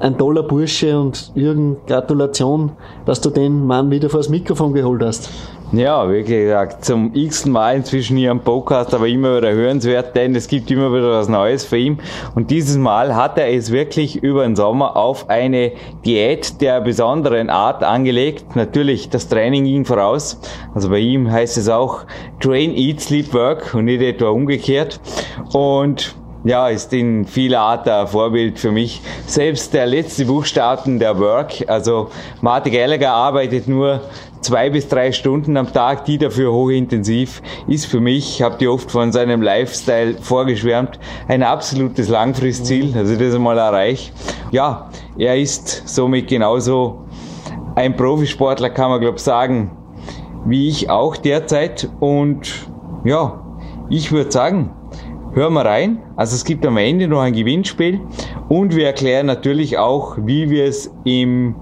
ein 0.01 0.17
toller 0.17 0.43
Bursche 0.43 0.99
und 0.99 1.33
Jürgen, 1.35 1.77
Gratulation, 1.87 2.73
dass 3.07 3.21
du 3.21 3.31
den 3.31 3.67
Mann 3.67 3.91
wieder 3.91 4.09
vors 4.09 4.29
Mikrofon 4.29 4.73
geholt 4.73 5.03
hast. 5.03 5.31
Ja, 5.71 6.11
wie 6.11 6.23
gesagt, 6.23 6.87
zum 6.87 7.11
x 7.13 7.45
Mal 7.45 7.77
inzwischen 7.77 8.17
hier 8.17 8.31
am 8.31 8.41
Podcast, 8.41 8.95
aber 8.95 9.07
immer 9.07 9.37
wieder 9.37 9.53
hörenswert, 9.53 10.17
denn 10.17 10.35
es 10.35 10.49
gibt 10.49 10.71
immer 10.71 10.91
wieder 10.95 11.11
was 11.11 11.29
Neues 11.29 11.67
für 11.67 11.77
ihn. 11.77 11.99
Und 12.35 12.51
dieses 12.51 12.79
Mal 12.79 13.15
hat 13.15 13.37
er 13.37 13.53
es 13.53 13.71
wirklich 13.71 14.17
über 14.17 14.45
den 14.45 14.57
Sommer 14.57 14.97
auf 14.97 15.29
eine 15.29 15.73
Diät 16.07 16.63
der 16.63 16.81
besonderen 16.81 17.51
Art 17.51 17.85
angelegt. 17.85 18.57
Natürlich, 18.57 19.11
das 19.11 19.29
Training 19.29 19.65
ging 19.65 19.85
voraus. 19.85 20.41
Also 20.75 20.89
bei 20.89 21.01
ihm 21.01 21.31
heißt 21.31 21.59
es 21.59 21.69
auch 21.69 22.07
Train, 22.41 22.75
Eat, 22.75 23.03
Sleep, 23.03 23.35
Work 23.35 23.75
und 23.75 23.85
nicht 23.85 24.01
etwa 24.01 24.31
umgekehrt. 24.31 24.99
Und 25.53 26.15
ja, 26.45 26.69
ist 26.69 26.93
in 26.93 27.27
vieler 27.27 27.61
Art 27.61 27.89
ein 27.89 28.07
Vorbild 28.07 28.59
für 28.59 28.71
mich. 28.71 29.01
Selbst 29.27 29.75
der 29.75 29.87
letzte 29.87 30.25
Buchstaben 30.25 30.99
der 30.99 31.19
Work, 31.19 31.65
also 31.69 32.11
Martin 32.41 32.73
Gallagher 32.73 33.13
arbeitet 33.13 33.69
nur 33.69 34.01
zwei 34.41 34.71
bis 34.71 34.89
drei 34.89 35.13
Stunden 35.13 35.57
am 35.57 35.73
Tag, 35.73 36.05
die 36.05 36.19
dafür 36.19 36.53
hochintensiv, 36.53 37.43
ist 37.67 37.87
für 37.87 38.01
mich, 38.01 38.43
habt 38.43 38.63
ihr 38.63 38.73
oft 38.73 38.91
von 38.91 39.13
seinem 39.13 39.43
Lifestyle 39.43 40.17
vorgeschwärmt, 40.21 40.99
ein 41.27 41.43
absolutes 41.43 42.09
Langfristziel, 42.09 42.97
also 42.97 43.17
das 43.17 43.35
einmal 43.35 43.59
erreicht. 43.59 44.13
Ja, 44.53 44.91
er 45.19 45.37
ist 45.37 45.89
somit 45.89 46.29
genauso 46.29 47.05
ein 47.75 47.97
Profisportler, 47.97 48.71
kann 48.71 48.91
man 48.91 49.01
glaube 49.01 49.19
sagen, 49.19 49.73
wie 50.47 50.69
ich 50.69 50.89
auch 50.89 51.17
derzeit 51.17 51.89
und 52.01 52.69
ja, 53.05 53.41
ich 53.91 54.13
würde 54.13 54.31
sagen, 54.31 54.71
hören 55.35 55.55
wir 55.55 55.65
rein. 55.65 56.03
Also 56.17 56.35
es 56.35 56.45
gibt 56.45 56.67
am 56.67 56.77
Ende 56.77 57.09
noch 57.09 57.21
ein 57.21 57.33
Gewinnspiel 57.33 58.01
und 58.49 58.75
wir 58.75 58.87
erklären 58.87 59.27
natürlich 59.27 59.79
auch, 59.79 60.17
wie 60.21 60.51
wir 60.51 60.65
es 60.65 60.91
im 61.05 61.55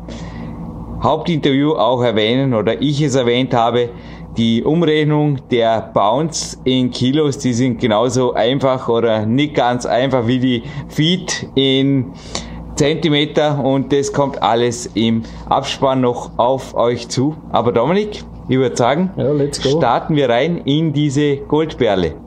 Hauptinterview 1.03 1.73
auch 1.73 2.03
erwähnen 2.03 2.55
oder 2.55 2.81
ich 2.81 3.03
es 3.03 3.15
erwähnt 3.15 3.55
habe, 3.55 3.91
die 4.37 4.63
Umrechnung 4.65 5.39
der 5.51 5.81
Pounds 5.95 6.61
in 6.65 6.91
Kilos, 6.91 7.39
die 7.39 7.53
sind 7.53 7.81
genauso 7.81 8.35
einfach 8.35 8.89
oder 8.89 9.25
nicht 9.25 9.55
ganz 9.55 9.87
einfach 9.87 10.27
wie 10.27 10.39
die 10.39 10.63
Feet 10.89 11.49
in 11.55 12.13
Zentimeter 12.75 13.65
und 13.65 13.93
das 13.93 14.13
kommt 14.13 14.43
alles 14.43 14.91
im 14.95 15.23
Abspann 15.49 16.03
noch 16.03 16.39
auf 16.39 16.75
euch 16.75 17.09
zu. 17.09 17.35
Aber 17.51 17.73
Dominik, 17.73 18.25
ich 18.49 18.59
würde 18.59 18.77
sagen, 18.77 19.11
ja, 19.17 19.33
starten 19.53 20.15
wir 20.17 20.29
rein 20.29 20.59
in 20.65 20.93
diese 20.93 21.39
Goldperle. 21.39 22.26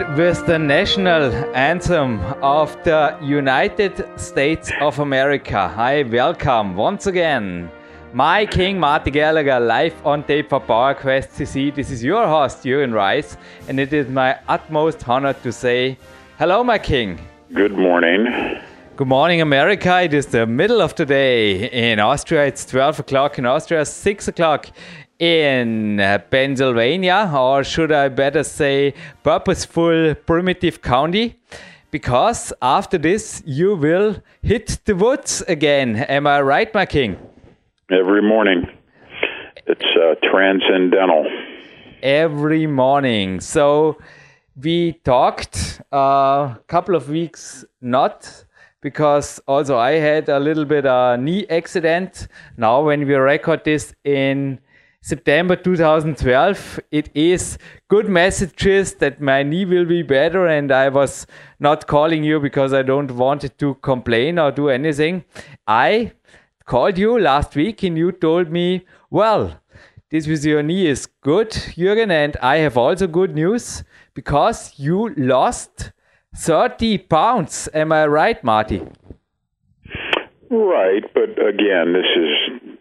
With 0.00 0.46
the 0.46 0.58
national 0.58 1.30
anthem 1.54 2.20
of 2.42 2.74
the 2.84 3.18
United 3.20 4.18
States 4.18 4.72
of 4.80 4.98
America. 4.98 5.74
I 5.76 6.04
welcome 6.04 6.74
once 6.74 7.06
again 7.06 7.70
my 8.14 8.46
King 8.46 8.80
Marty 8.80 9.10
Gallagher 9.10 9.60
live 9.60 9.94
on 10.06 10.24
tape 10.24 10.48
for 10.48 10.58
PowerQuest 10.58 11.28
CC. 11.36 11.74
This 11.74 11.90
is 11.90 12.02
your 12.02 12.26
host 12.26 12.64
Jürgen 12.64 12.94
Reis, 12.94 13.36
and 13.68 13.78
it 13.78 13.92
is 13.92 14.08
my 14.08 14.38
utmost 14.48 15.06
honor 15.06 15.34
to 15.34 15.52
say 15.52 15.98
hello, 16.38 16.64
my 16.64 16.78
King. 16.78 17.20
Good 17.52 17.76
morning. 17.76 18.26
Good 18.96 19.08
morning, 19.08 19.40
America. 19.40 20.02
It 20.02 20.12
is 20.12 20.26
the 20.26 20.46
middle 20.46 20.82
of 20.82 20.94
the 20.94 21.06
day 21.06 21.70
in 21.70 22.00
Austria. 22.00 22.44
It's 22.44 22.66
12 22.66 23.00
o'clock 23.00 23.38
in 23.38 23.46
Austria, 23.46 23.84
6 23.84 24.28
o'clock 24.28 24.66
in 25.20 26.00
uh, 26.00 26.18
Pennsylvania, 26.30 27.30
or 27.32 27.62
should 27.62 27.92
I 27.92 28.08
better 28.08 28.42
say 28.42 28.94
purposeful 29.22 30.14
primitive 30.26 30.80
county? 30.80 31.38
Because 31.90 32.52
after 32.62 32.96
this, 32.96 33.42
you 33.44 33.76
will 33.76 34.16
hit 34.42 34.78
the 34.86 34.96
woods 34.96 35.42
again. 35.46 35.96
Am 35.96 36.26
I 36.26 36.40
right, 36.40 36.72
my 36.74 36.86
king? 36.86 37.18
Every 37.90 38.22
morning. 38.22 38.66
It's 39.66 39.84
uh, 39.96 40.14
transcendental. 40.30 41.26
Every 42.02 42.66
morning. 42.66 43.40
So 43.40 43.98
we 44.60 44.94
talked 45.04 45.82
a 45.92 45.96
uh, 45.96 46.54
couple 46.66 46.94
of 46.94 47.10
weeks 47.10 47.64
not 47.82 48.44
because 48.80 49.38
also 49.46 49.76
I 49.76 49.92
had 49.92 50.30
a 50.30 50.40
little 50.40 50.64
bit 50.64 50.86
a 50.86 51.18
knee 51.18 51.46
accident. 51.48 52.28
Now 52.56 52.82
when 52.82 53.06
we 53.06 53.14
record 53.14 53.64
this 53.64 53.94
in 54.04 54.60
September 55.02 55.56
2012. 55.56 56.80
It 56.90 57.10
is 57.14 57.58
good 57.88 58.08
messages 58.08 58.94
that 58.94 59.20
my 59.20 59.42
knee 59.42 59.64
will 59.64 59.86
be 59.86 60.02
better, 60.02 60.46
and 60.46 60.70
I 60.70 60.88
was 60.88 61.26
not 61.58 61.86
calling 61.86 62.22
you 62.22 62.38
because 62.38 62.74
I 62.74 62.82
don't 62.82 63.10
want 63.12 63.58
to 63.58 63.74
complain 63.76 64.38
or 64.38 64.52
do 64.52 64.68
anything. 64.68 65.24
I 65.66 66.12
called 66.66 66.98
you 66.98 67.18
last 67.18 67.56
week, 67.56 67.82
and 67.82 67.96
you 67.96 68.12
told 68.12 68.50
me, 68.50 68.84
well, 69.10 69.60
this 70.10 70.26
with 70.26 70.44
your 70.44 70.62
knee 70.62 70.86
is 70.86 71.06
good, 71.06 71.50
Jürgen, 71.50 72.10
and 72.10 72.36
I 72.42 72.56
have 72.56 72.76
also 72.76 73.06
good 73.06 73.34
news 73.34 73.84
because 74.12 74.74
you 74.76 75.14
lost 75.16 75.92
30 76.36 76.98
pounds. 76.98 77.68
Am 77.72 77.92
I 77.92 78.06
right, 78.06 78.42
Marty? 78.44 78.82
Right, 80.50 81.04
but 81.14 81.30
again, 81.38 81.92
this 81.92 82.10
is 82.16 82.39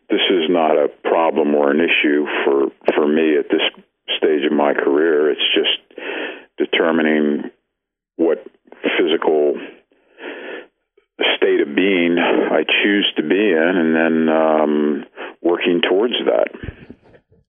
this 0.10 0.22
is 0.30 0.50
not 0.50 0.72
a 0.72 0.88
problem 1.04 1.56
or 1.56 1.72
an 1.72 1.80
issue 1.80 2.26
for 2.44 2.70
for 2.96 3.08
me 3.08 3.38
at 3.38 3.50
this 3.50 3.62
stage 4.18 4.46
of 4.46 4.52
my 4.52 4.74
career. 4.74 5.32
It's 5.32 5.42
just 5.54 6.00
determining 6.58 7.52
what 8.16 8.44
physical 8.98 9.56
state 11.36 11.62
of 11.62 11.76
being 11.76 12.18
I 12.18 12.64
choose 12.64 13.12
to 13.18 13.24
be 13.24 13.52
in, 13.52 13.74
and 13.76 13.96
then 13.96 14.30
um, 14.30 15.06
working 15.42 15.82
towards 15.88 16.16
that. 16.26 16.48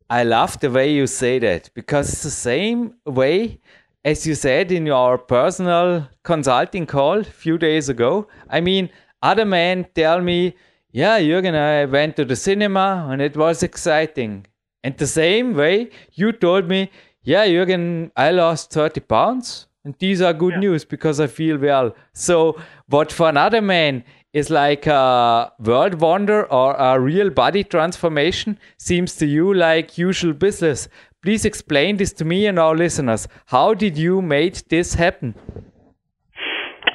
I 0.08 0.24
love 0.24 0.58
the 0.58 0.70
way 0.70 0.92
you 0.92 1.06
say 1.06 1.38
that 1.38 1.70
because 1.74 2.12
it's 2.12 2.22
the 2.24 2.30
same 2.30 2.94
way 3.06 3.60
as 4.04 4.26
you 4.26 4.34
said 4.34 4.72
in 4.72 4.86
your 4.86 5.18
personal 5.18 6.08
consulting 6.24 6.86
call 6.86 7.20
a 7.20 7.24
few 7.24 7.58
days 7.58 7.88
ago. 7.88 8.26
I 8.48 8.60
mean, 8.60 8.90
other 9.22 9.44
men 9.44 9.86
tell 9.94 10.20
me 10.20 10.56
yeah, 10.92 11.18
Jürgen, 11.20 11.54
I 11.54 11.84
went 11.84 12.16
to 12.16 12.24
the 12.24 12.36
cinema 12.36 13.08
and 13.10 13.22
it 13.22 13.36
was 13.36 13.62
exciting. 13.62 14.46
And 14.82 14.96
the 14.96 15.06
same 15.06 15.54
way, 15.54 15.90
you 16.12 16.32
told 16.32 16.68
me, 16.68 16.90
yeah, 17.22 17.46
Jürgen, 17.46 18.10
I 18.16 18.30
lost 18.30 18.72
30 18.72 19.00
pounds. 19.00 19.66
And 19.84 19.94
these 19.98 20.20
are 20.20 20.32
good 20.34 20.54
yeah. 20.54 20.60
news 20.60 20.84
because 20.84 21.20
I 21.20 21.26
feel 21.26 21.56
well. 21.56 21.94
So, 22.12 22.60
what 22.88 23.10
for 23.10 23.28
another 23.30 23.62
man 23.62 24.04
is 24.32 24.50
like 24.50 24.86
a 24.86 25.50
world 25.58 26.00
wonder 26.00 26.44
or 26.52 26.74
a 26.74 27.00
real 27.00 27.30
body 27.30 27.64
transformation 27.64 28.58
seems 28.78 29.16
to 29.16 29.26
you 29.26 29.54
like 29.54 29.96
usual 29.96 30.34
business. 30.34 30.88
Please 31.22 31.44
explain 31.44 31.96
this 31.96 32.12
to 32.14 32.24
me 32.24 32.46
and 32.46 32.58
our 32.58 32.76
listeners. 32.76 33.26
How 33.46 33.74
did 33.74 33.96
you 33.96 34.22
make 34.22 34.68
this 34.68 34.94
happen? 34.94 35.34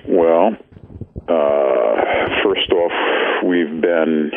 Well, 0.08 0.56
uh, 1.28 1.32
first 1.32 1.96
off, 1.96 2.05
we've 3.46 3.82
been 3.82 4.32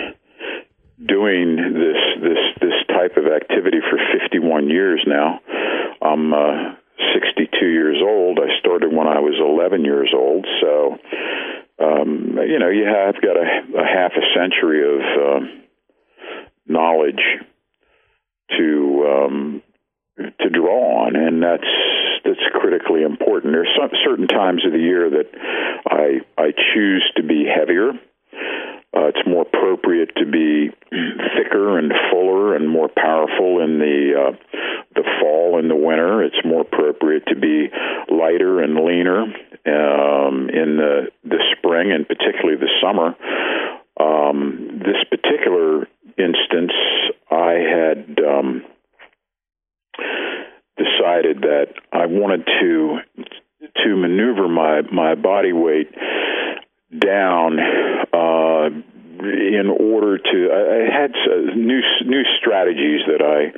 doing 1.05 1.57
this 1.57 2.01
this 2.21 2.43
this 2.61 2.79
type 2.89 3.17
of 3.17 3.27
activity 3.27 3.79
for 3.91 3.99
51 4.21 4.69
years 4.69 5.03
now. 5.07 5.41
I'm 6.03 6.33
uh, 6.33 6.75
62 7.15 7.67
years 7.67 7.99
old. 8.03 8.39
I 8.39 8.59
started 8.61 8.93
when 8.93 9.07
I 9.07 9.21
was 9.21 9.35
11 9.41 9.85
years 9.85 10.13
old, 10.15 10.47
so 10.61 10.99
um, 11.81 12.39
you 12.47 12.59
know 12.59 12.69
you 12.69 12.85
have 12.85 13.21
got 13.23 13.37
a, 13.37 13.81
a 13.81 13.87
half 13.87 14.13
a 14.13 14.25
century 14.39 14.83
of 14.83 15.01
uh, 15.01 15.47
knowledge 16.67 17.23
to 18.59 19.07
um, 19.07 19.63
to 20.19 20.51
draw 20.51 21.07
on, 21.07 21.17
and 21.17 21.43
that's 21.43 21.71
that's 22.25 22.61
critically 22.61 23.03
important. 23.03 23.53
There's 23.53 23.69
some, 23.79 23.91
certain 24.05 24.27
times 24.27 24.67
of 24.67 24.73
the 24.73 24.79
year 24.79 25.09
that 25.09 25.29
I 25.87 26.21
I 26.37 26.51
choose 26.75 27.11
to 27.17 27.23
be 27.23 27.47
heavier 27.47 27.93
uh, 28.97 29.09
it's 29.09 29.27
more 29.27 29.43
appropriate 29.43 30.11
to 30.17 30.25
be 30.25 30.71
thicker 31.37 31.79
and 31.79 31.93
fuller 32.11 32.57
and 32.57 32.69
more 32.69 32.89
powerful 32.89 33.61
in 33.63 33.79
the 33.79 34.15
uh, 34.17 34.33
the 34.95 35.05
fall 35.21 35.59
and 35.59 35.71
the 35.71 35.77
winter. 35.77 36.23
It's 36.23 36.43
more 36.45 36.63
appropriate 36.63 37.25
to 37.27 37.37
be 37.37 37.69
lighter 38.11 38.63
and 38.63 38.77
leaner 38.77 39.23
um, 39.23 40.49
in 40.49 40.79
the 40.79 41.09
the 41.25 41.39
spring 41.57 41.93
and 41.93 42.09
particularly 42.09 42.57
the 42.57 42.71
summer. 42.83 43.15
Um, 44.01 44.81
this 44.85 45.05
particular 45.11 45.87
instance, 46.17 46.73
I 47.31 47.53
had 47.53 48.19
um, 48.25 48.65
decided 50.79 51.43
that 51.43 51.75
I 51.93 52.07
wanted 52.07 52.47
to 52.47 52.99
to 53.85 53.97
maneuver 53.97 54.49
my 54.49 54.83
my 54.93 55.15
body 55.15 55.53
weight 55.53 55.91
down 56.97 57.59
uh, 58.13 58.67
in 59.21 59.69
order 59.69 60.19
to. 60.19 60.39
I, 60.53 60.89
had 60.89 61.13
new 61.57 61.81
new 62.05 62.23
strategies 62.41 63.01
that 63.07 63.23
I 63.23 63.53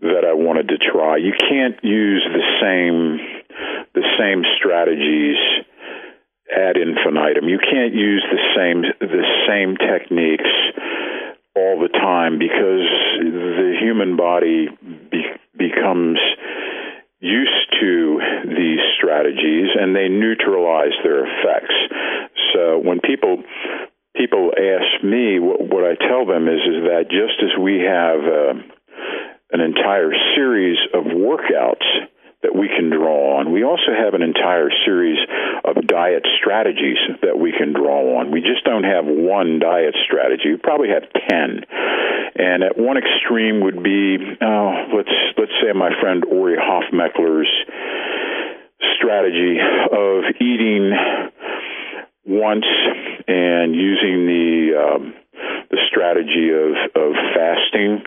that 0.00 0.24
I 0.24 0.34
wanted 0.34 0.68
to 0.68 0.78
try. 0.78 1.16
You 1.16 1.32
can't 1.38 1.76
use 1.82 2.24
the 2.24 2.46
same 2.60 3.18
the 3.94 4.06
same 4.18 4.42
strategies 4.58 5.36
ad 6.50 6.76
infinitum. 6.76 7.48
You 7.48 7.58
can't 7.58 7.94
use 7.94 8.24
the 8.30 8.42
same 8.56 8.82
the 9.00 9.24
same 9.46 9.76
techniques 9.76 10.50
all 11.56 11.80
the 11.80 11.88
time 11.88 12.38
because 12.38 12.86
the 13.20 13.76
human 13.80 14.16
body 14.16 14.68
be, 15.10 15.24
becomes 15.56 16.18
used 17.20 17.66
to 17.80 18.20
these 18.46 18.78
strategies 18.96 19.68
and 19.74 19.94
they 19.94 20.08
neutralize 20.08 20.94
their 21.02 21.26
effects. 21.26 21.74
So 22.54 22.78
when 22.78 23.00
people 23.00 23.42
people 24.16 24.50
ask 24.56 25.04
me, 25.04 25.38
what, 25.38 25.60
what 25.60 25.84
I 25.84 25.94
tell 25.94 26.26
them 26.26 26.48
is 26.48 26.60
is 26.60 26.82
that 26.90 27.06
just 27.10 27.38
as 27.42 27.54
we 27.60 27.80
have 27.86 28.20
uh, 28.20 28.54
an 29.52 29.60
entire 29.60 30.12
series 30.34 30.78
of 30.92 31.04
workouts 31.04 31.86
that 32.42 32.54
we 32.54 32.68
can 32.68 32.90
draw 32.90 33.40
on. 33.40 33.50
We 33.50 33.64
also 33.64 33.90
have 33.90 34.14
an 34.14 34.22
entire 34.22 34.70
series 34.86 35.18
of 35.64 35.74
diet 35.86 36.22
strategies 36.38 36.98
that 37.22 37.36
we 37.36 37.50
can 37.50 37.72
draw 37.72 38.20
on. 38.20 38.30
We 38.30 38.40
just 38.40 38.64
don't 38.64 38.84
have 38.84 39.04
one 39.06 39.58
diet 39.58 39.96
strategy. 40.06 40.54
We 40.54 40.56
probably 40.56 40.90
have 40.94 41.02
10. 41.10 41.66
And 42.38 42.62
at 42.62 42.78
one 42.78 42.96
extreme 42.96 43.60
would 43.64 43.82
be, 43.82 44.18
oh, 44.40 44.70
let's, 44.94 45.10
let's 45.36 45.56
say 45.58 45.74
my 45.74 45.90
friend 46.00 46.24
Ori 46.30 46.56
Hofmekler's 46.56 47.50
strategy 48.94 49.58
of 49.90 50.22
eating 50.38 50.94
once 52.28 52.66
and 53.26 53.74
using 53.74 54.26
the, 54.26 54.70
um, 54.76 55.14
the 55.70 55.78
strategy 55.90 56.50
of, 56.52 57.02
of 57.02 57.12
fasting 57.34 58.04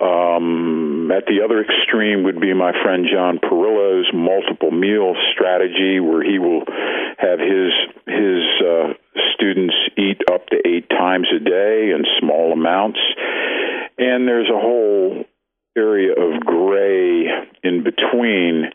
um, 0.00 1.10
at 1.10 1.24
the 1.24 1.40
other 1.42 1.64
extreme 1.64 2.24
would 2.24 2.40
be 2.40 2.52
my 2.52 2.72
friend 2.82 3.06
John 3.10 3.38
Parrillo's 3.38 4.10
multiple 4.12 4.70
meal 4.70 5.14
strategy, 5.32 6.00
where 6.00 6.22
he 6.22 6.38
will 6.38 6.64
have 7.16 7.38
his 7.38 7.72
his 8.04 8.44
uh, 8.60 8.92
students 9.34 9.74
eat 9.96 10.20
up 10.30 10.46
to 10.48 10.56
eight 10.66 10.88
times 10.90 11.28
a 11.34 11.42
day 11.42 11.92
in 11.96 12.04
small 12.20 12.52
amounts, 12.52 12.98
and 13.96 14.28
there's 14.28 14.50
a 14.50 14.60
whole 14.60 15.24
area 15.76 16.12
of 16.12 16.40
gray 16.40 17.26
in 17.62 17.82
between. 17.82 18.70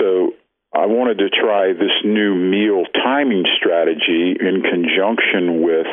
So 0.00 0.32
I 0.72 0.84
wanted 0.84 1.18
to 1.18 1.30
try 1.30 1.72
this 1.72 1.96
new 2.04 2.34
meal 2.34 2.84
timing 2.92 3.44
strategy 3.56 4.36
in 4.38 4.60
conjunction 4.60 5.62
with 5.62 5.86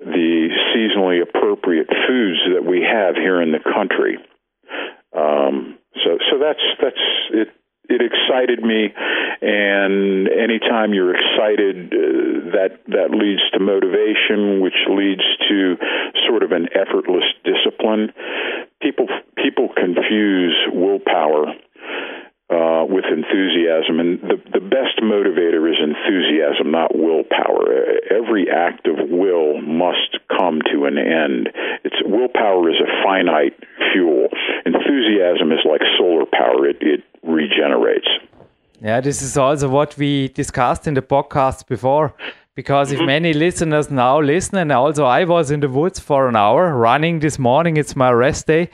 the 0.00 0.48
seasonally 0.74 1.22
appropriate 1.22 1.86
foods 2.06 2.40
that 2.54 2.64
we 2.66 2.82
have 2.82 3.14
here 3.14 3.40
in 3.40 3.52
the 3.52 3.62
country. 3.62 4.18
Um, 5.16 5.78
so, 6.04 6.18
so 6.30 6.38
that's 6.38 6.62
that's 6.82 7.04
it. 7.30 7.48
It 7.88 8.02
excited 8.02 8.64
me, 8.64 8.92
and 9.40 10.26
anytime 10.28 10.92
you're 10.92 11.14
excited, 11.14 11.94
uh, 11.94 12.50
that 12.58 12.82
that 12.88 13.10
leads 13.14 13.42
to 13.54 13.60
motivation, 13.60 14.60
which 14.60 14.74
leads 14.90 15.22
to 15.48 15.76
sort 16.26 16.42
of 16.42 16.50
an 16.50 16.68
effortless 16.74 17.24
discipline. 17.44 18.12
People 18.82 19.06
people 19.36 19.68
confuse 19.76 20.58
willpower 20.72 21.54
uh, 22.48 22.84
with 22.88 23.04
enthusiasm. 23.10 23.98
And 23.98 24.20
the, 24.22 24.38
the 24.52 24.60
best 24.60 25.02
motivator 25.02 25.68
is 25.68 25.78
enthusiasm, 25.82 26.70
not 26.70 26.94
willpower. 26.94 27.98
Every 28.10 28.46
act 28.50 28.86
of 28.86 29.10
will 29.10 29.60
must 29.60 30.18
come 30.30 30.60
to 30.72 30.84
an 30.84 30.98
end. 30.98 31.50
It's 31.84 31.96
willpower 32.04 32.70
is 32.70 32.76
a 32.80 33.02
finite 33.02 33.58
fuel. 33.92 34.28
Enthusiasm 34.64 35.50
is 35.50 35.58
like 35.68 35.80
solar 35.98 36.26
power. 36.26 36.68
It, 36.68 36.76
it 36.80 37.02
regenerates. 37.22 38.08
Yeah, 38.80 39.00
this 39.00 39.22
is 39.22 39.36
also 39.36 39.68
what 39.68 39.96
we 39.96 40.28
discussed 40.28 40.86
in 40.86 40.94
the 40.94 41.02
podcast 41.02 41.66
before. 41.66 42.14
Because 42.54 42.90
if 42.90 42.98
mm-hmm. 42.98 43.06
many 43.06 43.32
listeners 43.34 43.90
now 43.90 44.20
listen, 44.20 44.56
and 44.56 44.72
also 44.72 45.04
I 45.04 45.24
was 45.24 45.50
in 45.50 45.60
the 45.60 45.68
woods 45.68 45.98
for 45.98 46.28
an 46.28 46.36
hour 46.36 46.74
running 46.74 47.18
this 47.18 47.38
morning, 47.38 47.76
it's 47.76 47.94
my 47.94 48.10
rest 48.10 48.46
day 48.46 48.70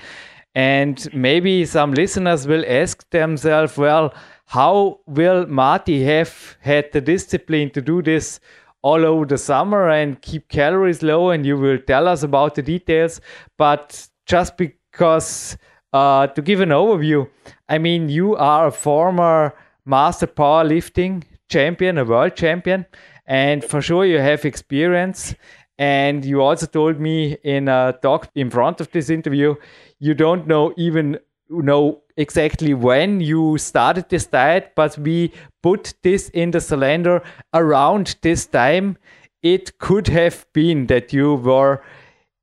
and 0.55 1.09
maybe 1.15 1.65
some 1.65 1.95
listeners 1.95 2.47
will 2.47 2.65
ask 2.67 3.09
themselves, 3.11 3.77
well, 3.77 4.13
how 4.47 5.01
will 5.07 5.47
Marty 5.47 6.05
have 6.05 6.57
had 6.61 6.93
the 6.93 7.01
discipline 7.01 7.71
to 7.71 7.81
do 7.81 8.03
this 8.03 8.39
all 8.83 9.07
over 9.07 9.25
the 9.25 9.39
summer 9.39 9.89
and 9.89 10.21
keep 10.21 10.49
calories 10.49 11.03
low? 11.03 11.31
And 11.31 11.47
you 11.47 11.57
will 11.57 11.79
tell 11.79 12.07
us 12.07 12.23
about 12.23 12.55
the 12.55 12.63
details. 12.63 13.21
But 13.57 14.09
just 14.27 14.59
because, 14.59 15.57
uh, 15.93 16.27
to 16.27 16.43
give 16.43 16.61
an 16.61 16.69
overview, 16.69 17.29
I 17.69 17.79
mean, 17.79 18.11
you 18.11 18.37
are 18.37 18.67
a 18.67 18.73
former 18.73 19.55
master 19.87 20.27
powerlifting 20.27 21.25
champion, 21.49 21.97
a 21.99 22.05
world 22.05 22.37
champion, 22.37 22.85
and 23.27 23.65
for 23.65 23.81
sure 23.81 24.05
you 24.05 24.19
have 24.19 24.45
experience. 24.45 25.35
And 25.83 26.25
you 26.25 26.41
also 26.41 26.67
told 26.67 27.01
me 27.01 27.37
in 27.43 27.67
a 27.67 27.99
talk 28.03 28.29
in 28.37 28.51
front 28.51 28.81
of 28.81 28.93
this 28.93 29.11
interview, 29.11 29.57
you 29.99 30.15
don't 30.15 30.47
know 30.47 30.73
even 30.77 31.19
know 31.51 32.03
exactly 32.17 32.73
when 32.73 33.21
you 33.21 33.59
started 33.59 34.09
this 34.09 34.27
diet, 34.27 34.75
but 34.77 34.97
we 34.97 35.33
put 35.61 35.95
this 36.05 36.29
in 36.29 36.53
the 36.53 36.61
calendar 36.61 37.21
around 37.53 38.15
this 38.23 38.47
time. 38.47 38.97
It 39.43 39.77
could 39.79 40.07
have 40.07 40.47
been 40.53 40.87
that 40.87 41.13
you 41.13 41.35
were 41.35 41.83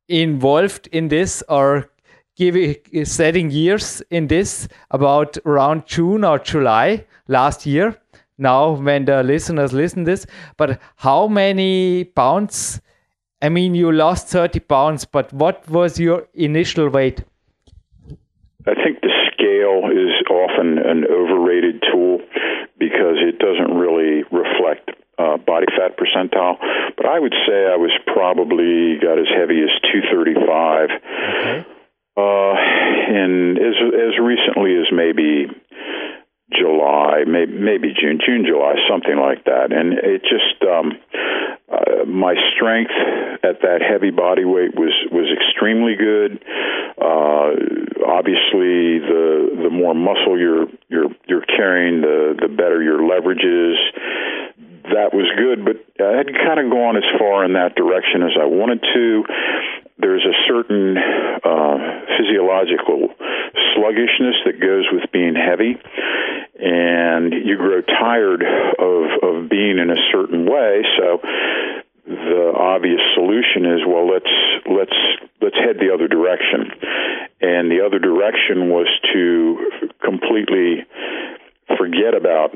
involved 0.09 0.89
in 0.91 1.07
this 1.07 1.41
or 1.47 1.89
giving 2.35 2.75
setting 3.05 3.51
years 3.51 4.01
in 4.09 4.27
this 4.27 4.67
about 4.91 5.37
around 5.45 5.85
June 5.85 6.25
or 6.25 6.39
July 6.39 7.05
last 7.29 7.65
year. 7.65 7.95
Now, 8.37 8.71
when 8.71 9.05
the 9.05 9.23
listeners 9.23 9.71
listen 9.71 10.03
this, 10.03 10.25
but 10.57 10.81
how 10.97 11.29
many 11.29 12.03
pounds? 12.03 12.81
I 13.41 13.49
mean, 13.49 13.73
you 13.73 13.91
lost 13.91 14.27
30 14.27 14.59
pounds, 14.59 15.05
but 15.05 15.31
what 15.31 15.67
was 15.69 15.99
your 15.99 16.27
initial 16.33 16.89
weight? 16.89 17.23
I 18.67 18.75
think 18.75 18.99
the 19.01 19.13
scale 19.31 19.89
is 19.89 20.11
often 20.29 20.77
an 20.77 21.05
overrated 21.05 21.81
tool 21.91 22.19
because 22.77 23.17
it 23.23 23.39
doesn't 23.39 23.73
really 23.75 24.23
reflect 24.31 24.91
uh, 25.17 25.37
body 25.37 25.67
fat 25.77 25.97
percentile. 25.97 26.57
But 26.97 27.05
I 27.05 27.19
would 27.19 27.35
say 27.47 27.67
I 27.67 27.77
was 27.77 27.91
probably 28.07 28.97
got 29.01 29.17
as 29.17 29.27
heavy 29.33 29.61
as 29.63 29.71
235. 29.91 30.89
Okay. 30.89 31.65
Uh, 32.17 32.53
and 32.55 33.57
as 33.57 33.75
as 33.79 34.19
recently 34.19 34.75
as 34.75 34.91
maybe 34.91 35.47
July, 36.51 37.23
maybe 37.27 37.53
maybe 37.53 37.93
June, 37.93 38.19
June, 38.25 38.45
July, 38.45 38.75
something 38.89 39.17
like 39.17 39.45
that. 39.45 39.71
And 39.71 39.93
it 39.93 40.21
just 40.23 40.57
um, 40.65 40.97
uh, 41.69 42.05
my 42.05 42.35
strength 42.55 42.91
at 43.43 43.61
that 43.61 43.81
heavy 43.85 44.09
body 44.09 44.45
weight 44.45 44.73
was 44.73 44.93
was 45.11 45.29
extremely 45.29 45.95
good. 45.95 46.43
Uh, 46.97 47.53
obviously, 48.05 48.97
the 48.97 49.61
the 49.63 49.69
more 49.69 49.93
muscle 49.93 50.39
you're 50.39 50.67
you're 50.89 51.13
you're 51.27 51.45
carrying, 51.45 52.01
the 52.01 52.35
the 52.39 52.47
better 52.47 52.81
your 52.81 53.05
leverage 53.05 53.45
is. 53.45 53.77
That 54.89 55.13
was 55.13 55.29
good, 55.37 55.63
but 55.63 55.77
I 56.01 56.17
had 56.17 56.33
kind 56.33 56.57
of 56.57 56.71
gone 56.71 56.97
as 56.97 57.05
far 57.19 57.45
in 57.45 57.53
that 57.53 57.75
direction 57.75 58.23
as 58.23 58.33
I 58.41 58.45
wanted 58.45 58.81
to. 58.81 59.23
There's 59.99 60.25
a 60.25 60.35
certain 60.47 60.97
uh, 60.97 61.77
physiological 62.17 63.09
sluggishness 63.75 64.35
that 64.45 64.59
goes 64.59 64.87
with 64.91 65.11
being 65.11 65.35
heavy, 65.35 65.75
and 66.59 67.33
you 67.33 67.57
grow 67.57 67.81
tired 67.81 68.43
of 68.43 69.03
of 69.21 69.49
being 69.49 69.77
in 69.77 69.89
a 69.89 70.01
certain 70.11 70.45
way. 70.45 70.83
So 70.97 71.19
the 72.05 72.53
obvious 72.57 73.01
solution 73.13 73.65
is 73.65 73.81
well 73.85 74.07
let's 74.09 74.33
let's 74.65 74.97
let's 75.41 75.55
head 75.55 75.77
the 75.79 75.93
other 75.93 76.07
direction 76.07 76.71
and 77.41 77.71
the 77.71 77.85
other 77.85 77.99
direction 77.99 78.69
was 78.69 78.87
to 79.13 79.91
completely 80.03 80.85
forget 81.77 82.13
about 82.15 82.51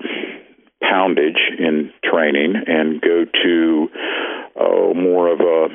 poundage 0.81 1.39
in 1.57 1.91
training 2.03 2.55
and 2.67 3.01
go 3.01 3.25
to 3.25 3.87
uh, 4.59 4.93
more 4.93 5.31
of 5.31 5.39
a 5.39 5.67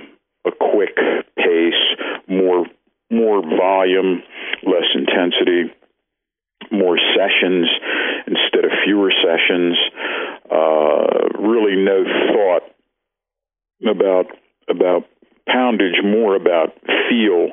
a 0.49 0.53
quick 0.53 0.97
pace 1.37 1.85
more 2.29 2.67
more 3.11 3.41
volume 3.43 4.23
less 4.65 4.85
intensity 4.95 5.73
more 6.71 6.99
sessions 7.17 7.69
instead 8.27 8.65
of 8.65 8.71
fewer 8.85 9.13
sessions. 9.25 9.77
Uh, 10.51 11.29
really, 11.39 11.77
no 11.77 12.05
thought 12.33 12.63
about 13.89 14.27
about 14.69 15.05
poundage, 15.49 16.03
more 16.05 16.37
about 16.37 16.75
feel 17.09 17.49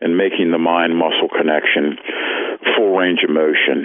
and 0.00 0.16
making 0.16 0.50
the 0.50 0.58
mind 0.58 0.96
muscle 0.96 1.28
connection. 1.28 1.96
Full 2.76 2.96
range 2.96 3.20
of 3.22 3.30
motion. 3.30 3.84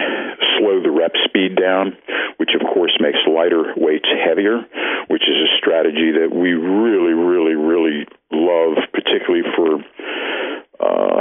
Slow 0.58 0.82
the 0.82 0.90
rep 0.90 1.12
speed 1.24 1.56
down, 1.56 1.96
which 2.38 2.50
of 2.58 2.66
course 2.74 2.92
makes 3.00 3.18
lighter 3.28 3.72
weights 3.76 4.08
heavier, 4.26 4.60
which 5.08 5.22
is 5.22 5.36
a 5.36 5.56
strategy 5.58 6.10
that 6.12 6.34
we 6.34 6.52
really, 6.52 7.14
really 7.54 8.06
love, 8.32 8.78
particularly 8.92 9.44
for 9.56 9.78
uh, 10.82 11.20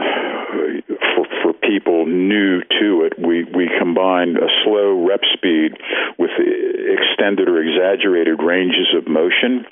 for 1.13 1.25
for 1.43 1.53
people 1.53 2.05
new 2.05 2.61
to 2.81 3.05
it, 3.05 3.13
we 3.19 3.43
we 3.43 3.69
combine 3.79 4.35
a 4.37 4.49
slow 4.63 5.05
rep 5.05 5.21
speed 5.33 5.77
with 6.17 6.31
extended 6.39 7.47
or 7.47 7.61
exaggerated 7.61 8.41
ranges 8.41 8.89
of 8.97 9.07
motion 9.07 9.65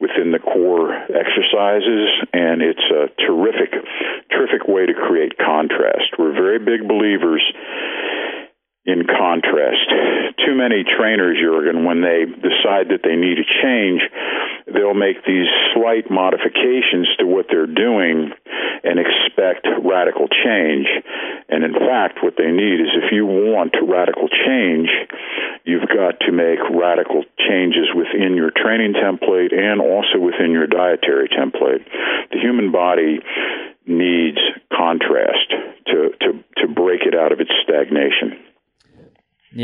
within 0.00 0.32
the 0.32 0.38
core 0.38 0.94
exercises, 1.76 2.08
and 2.32 2.62
it's 2.62 2.86
a 2.90 3.08
terrific, 3.26 3.72
terrific 4.30 4.68
way 4.68 4.86
to 4.86 4.94
create 4.94 5.32
contrast. 5.38 6.16
We're 6.18 6.32
very 6.32 6.58
big 6.58 6.88
believers 6.88 7.42
in 8.84 9.02
contrast. 9.06 9.90
Too 10.46 10.54
many 10.54 10.84
trainers, 10.86 11.38
Jurgen, 11.42 11.84
when 11.84 12.02
they 12.02 12.24
decide 12.24 12.94
that 12.94 13.02
they 13.02 13.16
need 13.16 13.38
a 13.38 13.48
change, 13.62 14.00
they'll 14.70 14.94
make 14.94 15.26
these 15.26 15.50
slight 15.74 16.10
modifications 16.10 17.10
to 17.18 17.26
what 17.26 17.46
they're 17.50 17.66
doing 17.66 18.30
and 18.86 19.02
expect 19.02 19.66
radical 19.82 20.28
change. 20.30 20.86
And 21.48 21.64
in 21.64 21.74
fact, 21.74 22.22
what 22.22 22.38
they 22.38 22.50
need 22.50 22.78
is 22.78 22.94
if 22.94 23.10
you 23.10 23.26
want 23.26 23.74
radical 23.82 24.28
change, 24.30 24.86
you've 25.66 25.90
got 25.90 26.22
to 26.22 26.30
make 26.30 26.62
radical 26.70 27.26
changes 27.42 27.90
within 27.90 28.38
your 28.38 28.54
training 28.54 28.94
template 28.94 29.50
and 29.50 29.82
also 29.82 30.22
within 30.22 30.54
your 30.54 30.66
dietary 30.70 31.28
template. 31.28 31.82
The 32.30 32.38
human 32.38 32.70
body 32.70 33.18
needs 33.86 34.38
contrast 34.70 35.50
to, 35.90 36.10
to, 36.22 36.28
to 36.62 36.68
break 36.70 37.02
it 37.02 37.14
out 37.14 37.32
of 37.32 37.40
its 37.40 37.50
stagnation. 37.62 38.46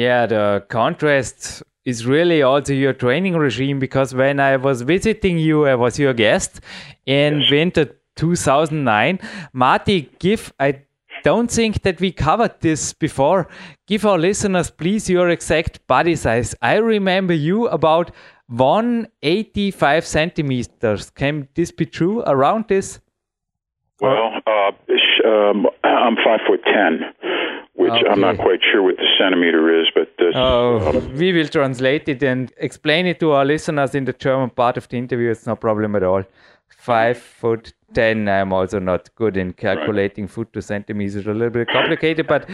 Yeah, 0.02 0.26
the 0.26 0.64
contrast 0.68 1.62
is 1.84 2.04
really 2.04 2.42
also 2.42 2.72
your 2.72 2.92
training 2.92 3.36
regime 3.36 3.78
because 3.78 4.12
when 4.12 4.40
I 4.40 4.56
was 4.56 4.82
visiting 4.82 5.38
you, 5.38 5.66
I 5.66 5.76
was 5.76 5.96
your 5.96 6.12
guest 6.12 6.60
in 7.06 7.42
yes. 7.42 7.50
winter 7.52 7.84
2009. 8.16 9.20
Marty, 9.52 10.10
give, 10.18 10.52
I 10.58 10.82
don't 11.22 11.48
think 11.48 11.82
that 11.82 12.00
we 12.00 12.10
covered 12.10 12.60
this 12.60 12.92
before. 12.92 13.46
Give 13.86 14.04
our 14.04 14.18
listeners, 14.18 14.70
please, 14.70 15.08
your 15.08 15.28
exact 15.28 15.86
body 15.86 16.16
size. 16.16 16.52
I 16.60 16.78
remember 16.78 17.34
you 17.34 17.68
about 17.68 18.10
185 18.48 20.04
centimeters. 20.04 21.10
Can 21.10 21.46
this 21.54 21.70
be 21.70 21.86
true 21.86 22.22
around 22.22 22.64
this? 22.66 22.98
Well, 24.00 24.32
uh, 24.48 24.72
um, 25.28 25.68
I'm 25.84 26.16
five 26.16 26.40
foot 26.44 26.60
ten 26.64 27.14
which 27.92 28.02
okay. 28.02 28.12
I'm 28.12 28.20
not 28.20 28.36
quite 28.38 28.60
sure 28.70 28.82
what 28.82 28.96
the 28.96 29.08
centimeter 29.18 29.80
is, 29.80 29.86
but 29.94 30.08
this. 30.18 30.34
Oh, 30.34 30.78
uh, 30.78 31.00
we 31.16 31.32
will 31.32 31.48
translate 31.48 32.08
it 32.08 32.22
and 32.22 32.52
explain 32.58 33.06
it 33.06 33.20
to 33.20 33.32
our 33.32 33.44
listeners 33.44 33.94
in 33.94 34.04
the 34.04 34.12
German 34.12 34.50
part 34.50 34.76
of 34.76 34.88
the 34.88 34.98
interview. 34.98 35.30
It's 35.30 35.46
no 35.46 35.56
problem 35.56 35.96
at 35.96 36.02
all. 36.02 36.24
Five 36.68 37.18
foot 37.18 37.72
ten. 37.94 38.28
I'm 38.28 38.52
also 38.52 38.78
not 38.78 39.14
good 39.14 39.36
in 39.36 39.52
calculating 39.52 40.24
right. 40.24 40.30
foot 40.30 40.52
to 40.54 40.62
centimeters. 40.62 41.16
It's 41.16 41.26
a 41.26 41.32
little 41.32 41.50
bit 41.50 41.68
complicated, 41.68 42.26
but 42.26 42.48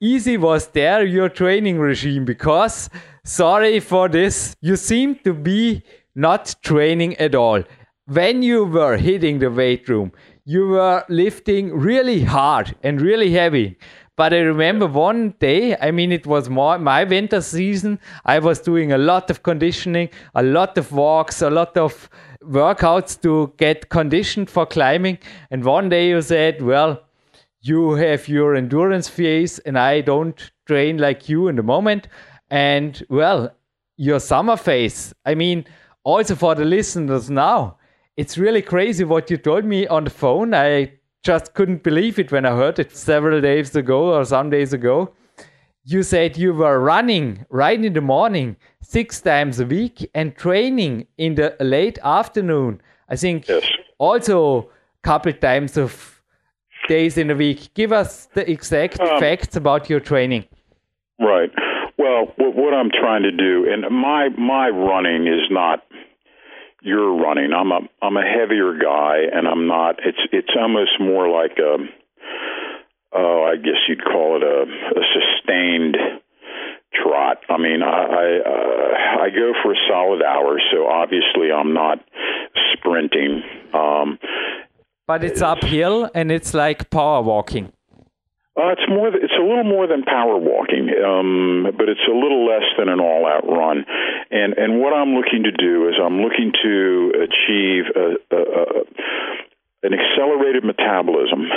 easy 0.00 0.36
was 0.36 0.66
there 0.68 1.04
your 1.04 1.28
training 1.28 1.78
regime 1.78 2.24
because 2.24 2.90
sorry 3.24 3.80
for 3.80 4.08
this, 4.08 4.56
you 4.60 4.76
seem 4.76 5.14
to 5.24 5.32
be 5.32 5.82
not 6.14 6.54
training 6.62 7.16
at 7.16 7.34
all. 7.34 7.62
When 8.06 8.42
you 8.42 8.64
were 8.64 8.96
hitting 8.96 9.38
the 9.38 9.50
weight 9.50 9.88
room, 9.88 10.12
you 10.44 10.66
were 10.68 11.04
lifting 11.08 11.72
really 11.72 12.22
hard 12.24 12.76
and 12.82 13.00
really 13.00 13.30
heavy 13.30 13.78
but 14.16 14.34
I 14.34 14.40
remember 14.40 14.86
one 14.86 15.34
day, 15.38 15.76
I 15.76 15.90
mean, 15.90 16.12
it 16.12 16.26
was 16.26 16.50
more 16.50 16.78
my 16.78 17.04
winter 17.04 17.40
season. 17.40 17.98
I 18.24 18.38
was 18.40 18.60
doing 18.60 18.92
a 18.92 18.98
lot 18.98 19.30
of 19.30 19.42
conditioning, 19.42 20.10
a 20.34 20.42
lot 20.42 20.76
of 20.76 20.92
walks, 20.92 21.40
a 21.40 21.48
lot 21.48 21.76
of 21.76 22.10
workouts 22.44 23.20
to 23.22 23.54
get 23.56 23.88
conditioned 23.88 24.50
for 24.50 24.66
climbing. 24.66 25.18
And 25.50 25.64
one 25.64 25.88
day 25.88 26.08
you 26.08 26.20
said, 26.20 26.60
Well, 26.60 27.02
you 27.62 27.92
have 27.92 28.28
your 28.28 28.54
endurance 28.54 29.08
phase, 29.08 29.58
and 29.60 29.78
I 29.78 30.00
don't 30.02 30.50
train 30.66 30.98
like 30.98 31.28
you 31.28 31.48
in 31.48 31.56
the 31.56 31.62
moment. 31.62 32.08
And 32.50 33.02
well, 33.08 33.54
your 33.96 34.20
summer 34.20 34.56
phase, 34.56 35.14
I 35.24 35.34
mean, 35.34 35.64
also 36.04 36.34
for 36.34 36.54
the 36.54 36.64
listeners 36.64 37.30
now, 37.30 37.78
it's 38.16 38.36
really 38.36 38.62
crazy 38.62 39.04
what 39.04 39.30
you 39.30 39.38
told 39.38 39.64
me 39.64 39.86
on 39.86 40.04
the 40.04 40.10
phone. 40.10 40.52
I 40.52 40.92
just 41.22 41.54
couldn't 41.54 41.82
believe 41.82 42.18
it 42.18 42.32
when 42.32 42.44
I 42.44 42.50
heard 42.56 42.78
it 42.78 42.96
several 42.96 43.40
days 43.40 43.74
ago 43.76 44.14
or 44.14 44.24
some 44.24 44.50
days 44.50 44.72
ago. 44.72 45.12
You 45.84 46.02
said 46.02 46.36
you 46.36 46.52
were 46.54 46.78
running 46.80 47.44
right 47.48 47.82
in 47.82 47.92
the 47.92 48.00
morning 48.00 48.56
six 48.80 49.20
times 49.20 49.58
a 49.58 49.66
week 49.66 50.08
and 50.14 50.36
training 50.36 51.06
in 51.18 51.34
the 51.34 51.56
late 51.60 51.98
afternoon. 52.04 52.80
I 53.08 53.16
think 53.16 53.48
yes. 53.48 53.64
also 53.98 54.60
a 54.60 55.02
couple 55.02 55.32
times 55.32 55.76
of 55.76 56.22
days 56.88 57.16
in 57.18 57.30
a 57.30 57.34
week. 57.34 57.74
Give 57.74 57.92
us 57.92 58.26
the 58.34 58.48
exact 58.50 59.00
um, 59.00 59.18
facts 59.18 59.56
about 59.56 59.90
your 59.90 60.00
training. 60.00 60.44
Right. 61.18 61.50
Well, 61.98 62.32
what 62.36 62.74
I'm 62.74 62.90
trying 62.90 63.22
to 63.22 63.30
do, 63.30 63.66
and 63.70 63.82
my 63.94 64.28
my 64.30 64.68
running 64.68 65.26
is 65.26 65.42
not 65.50 65.84
you're 66.82 67.14
running. 67.16 67.52
I'm 67.52 67.70
a 67.70 67.80
I'm 68.02 68.16
a 68.16 68.22
heavier 68.22 68.74
guy, 68.74 69.18
and 69.32 69.46
I'm 69.46 69.66
not. 69.66 70.00
It's 70.04 70.18
it's 70.32 70.54
almost 70.60 71.00
more 71.00 71.28
like 71.28 71.58
a 71.58 71.76
oh, 73.14 73.44
I 73.44 73.56
guess 73.56 73.80
you'd 73.88 74.04
call 74.04 74.36
it 74.36 74.42
a, 74.42 74.64
a 74.98 75.02
sustained 75.14 75.96
trot. 76.92 77.38
I 77.48 77.56
mean, 77.58 77.82
I 77.82 77.86
I, 77.86 78.40
uh, 78.44 79.22
I 79.22 79.30
go 79.30 79.52
for 79.62 79.72
a 79.72 79.76
solid 79.88 80.22
hour, 80.22 80.60
so 80.72 80.86
obviously 80.86 81.52
I'm 81.52 81.72
not 81.72 81.98
sprinting. 82.72 83.42
Um, 83.72 84.18
but 85.06 85.24
it's 85.24 85.42
uphill, 85.42 86.10
and 86.14 86.30
it's 86.30 86.54
like 86.54 86.90
power 86.90 87.22
walking. 87.22 87.72
Uh, 88.52 88.76
it's 88.76 88.84
more. 88.84 89.08
It's 89.08 89.32
a 89.32 89.42
little 89.42 89.64
more 89.64 89.86
than 89.86 90.04
power 90.04 90.36
walking, 90.36 90.92
um, 91.00 91.72
but 91.72 91.88
it's 91.88 92.04
a 92.04 92.12
little 92.12 92.44
less 92.44 92.68
than 92.76 92.92
an 92.92 93.00
all-out 93.00 93.48
run. 93.48 93.86
And 94.30 94.52
and 94.60 94.78
what 94.78 94.92
I'm 94.92 95.16
looking 95.16 95.44
to 95.48 95.52
do 95.52 95.88
is 95.88 95.96
I'm 95.96 96.20
looking 96.20 96.52
to 96.60 96.76
achieve 97.16 97.84
a, 97.96 98.06
a, 98.28 98.40
a 98.44 98.64
an 99.82 99.96
accelerated 99.96 100.64
metabolism. 100.64 101.48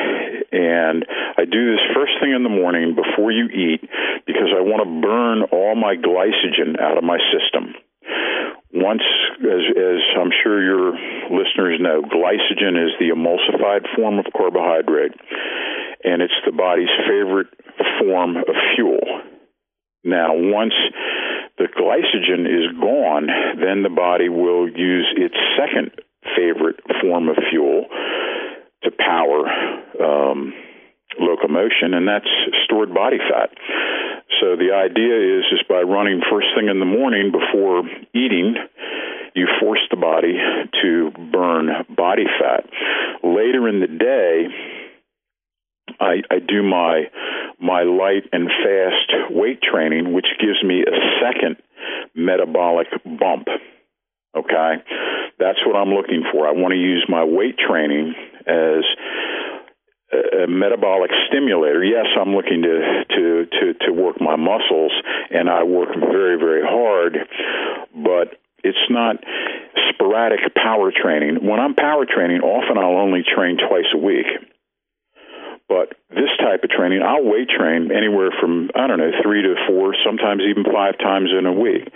And 0.51 1.05
I 1.37 1.43
do 1.43 1.75
this 1.75 1.83
first 1.93 2.13
thing 2.21 2.31
in 2.31 2.43
the 2.43 2.49
morning 2.49 2.95
before 2.95 3.31
you 3.31 3.51
eat 3.51 3.83
because 4.25 4.55
I 4.55 4.63
want 4.63 4.81
to 4.81 4.89
burn 5.03 5.43
all 5.51 5.75
my 5.75 5.95
glycogen 5.99 6.79
out 6.79 6.97
of 6.97 7.03
my 7.03 7.19
system. 7.29 7.75
Once, 8.73 9.03
as, 9.39 9.63
as 9.71 9.99
I'm 10.19 10.31
sure 10.43 10.63
your 10.63 10.95
listeners 11.27 11.79
know, 11.79 12.01
glycogen 12.01 12.79
is 12.79 12.91
the 12.99 13.11
emulsified 13.11 13.83
form 13.95 14.17
of 14.17 14.25
carbohydrate 14.35 15.13
and 16.05 16.21
it's 16.21 16.37
the 16.45 16.51
body's 16.53 16.93
favorite 17.09 17.47
form 17.99 18.37
of 18.37 18.55
fuel. 18.75 19.01
Now, 20.03 20.29
once 20.31 20.73
the 21.57 21.65
glycogen 21.65 22.45
is 22.45 22.69
gone, 22.79 23.27
then 23.57 23.81
the 23.81 23.89
body 23.89 24.29
will 24.29 24.69
use 24.69 25.07
its 25.17 25.35
second 25.57 25.91
favorite 26.35 26.79
form 27.01 27.27
of 27.27 27.37
fuel 27.49 27.85
to 28.83 28.91
power 28.91 29.49
um, 29.99 30.53
locomotion, 31.19 31.93
and 31.93 32.07
that's 32.07 32.29
stored 32.65 32.93
body 32.93 33.17
fat. 33.17 33.49
So 34.41 34.55
the 34.55 34.73
idea 34.75 35.39
is, 35.39 35.45
is 35.51 35.63
by 35.67 35.81
running 35.81 36.21
first 36.29 36.47
thing 36.55 36.67
in 36.67 36.79
the 36.79 36.85
morning 36.85 37.31
before 37.31 37.83
eating, 38.13 38.55
you 39.33 39.47
force 39.59 39.81
the 39.89 39.97
body 39.97 40.37
to 40.81 41.11
burn 41.31 41.69
body 41.95 42.25
fat. 42.39 42.69
Later 43.23 43.67
in 43.67 43.79
the 43.79 43.87
day, 43.87 44.47
I, 45.99 46.21
I 46.29 46.39
do 46.39 46.63
my 46.63 47.05
my 47.59 47.83
light 47.83 48.23
and 48.31 48.49
fast 48.49 49.31
weight 49.31 49.61
training, 49.61 50.13
which 50.13 50.27
gives 50.39 50.63
me 50.63 50.81
a 50.81 50.97
second 51.21 51.57
metabolic 52.13 52.87
bump. 53.03 53.47
Okay, 54.35 54.73
that's 55.39 55.59
what 55.65 55.75
I'm 55.75 55.93
looking 55.93 56.23
for. 56.31 56.47
I 56.47 56.51
want 56.51 56.73
to 56.73 56.79
use 56.79 57.05
my 57.07 57.23
weight 57.23 57.55
training 57.57 58.13
as 58.45 58.83
a, 60.11 60.47
metabolic 60.47 61.11
stimulator. 61.27 61.83
Yes, 61.83 62.05
I'm 62.19 62.35
looking 62.35 62.61
to, 62.61 63.05
to 63.15 63.45
to 63.45 63.73
to 63.85 63.93
work 63.93 64.19
my 64.19 64.35
muscles, 64.35 64.91
and 65.31 65.49
I 65.49 65.63
work 65.63 65.89
very 65.95 66.37
very 66.37 66.63
hard, 66.63 67.17
but 67.95 68.37
it's 68.63 68.89
not 68.89 69.17
sporadic 69.93 70.39
power 70.55 70.91
training. 70.91 71.47
When 71.47 71.59
I'm 71.59 71.75
power 71.75 72.05
training, 72.05 72.41
often 72.41 72.77
I'll 72.77 72.97
only 72.97 73.23
train 73.23 73.57
twice 73.57 73.87
a 73.93 73.97
week 73.97 74.27
but 75.67 75.93
this 76.09 76.29
type 76.39 76.63
of 76.63 76.69
training, 76.69 77.01
I'll 77.01 77.25
weight 77.25 77.49
train 77.49 77.91
anywhere 77.91 78.29
from 78.39 78.69
I 78.75 78.87
don't 78.87 78.99
know 78.99 79.11
three 79.23 79.41
to 79.41 79.55
four, 79.67 79.95
sometimes 80.05 80.43
even 80.49 80.63
five 80.71 80.97
times 80.97 81.29
in 81.37 81.45
a 81.45 81.53
week. 81.53 81.89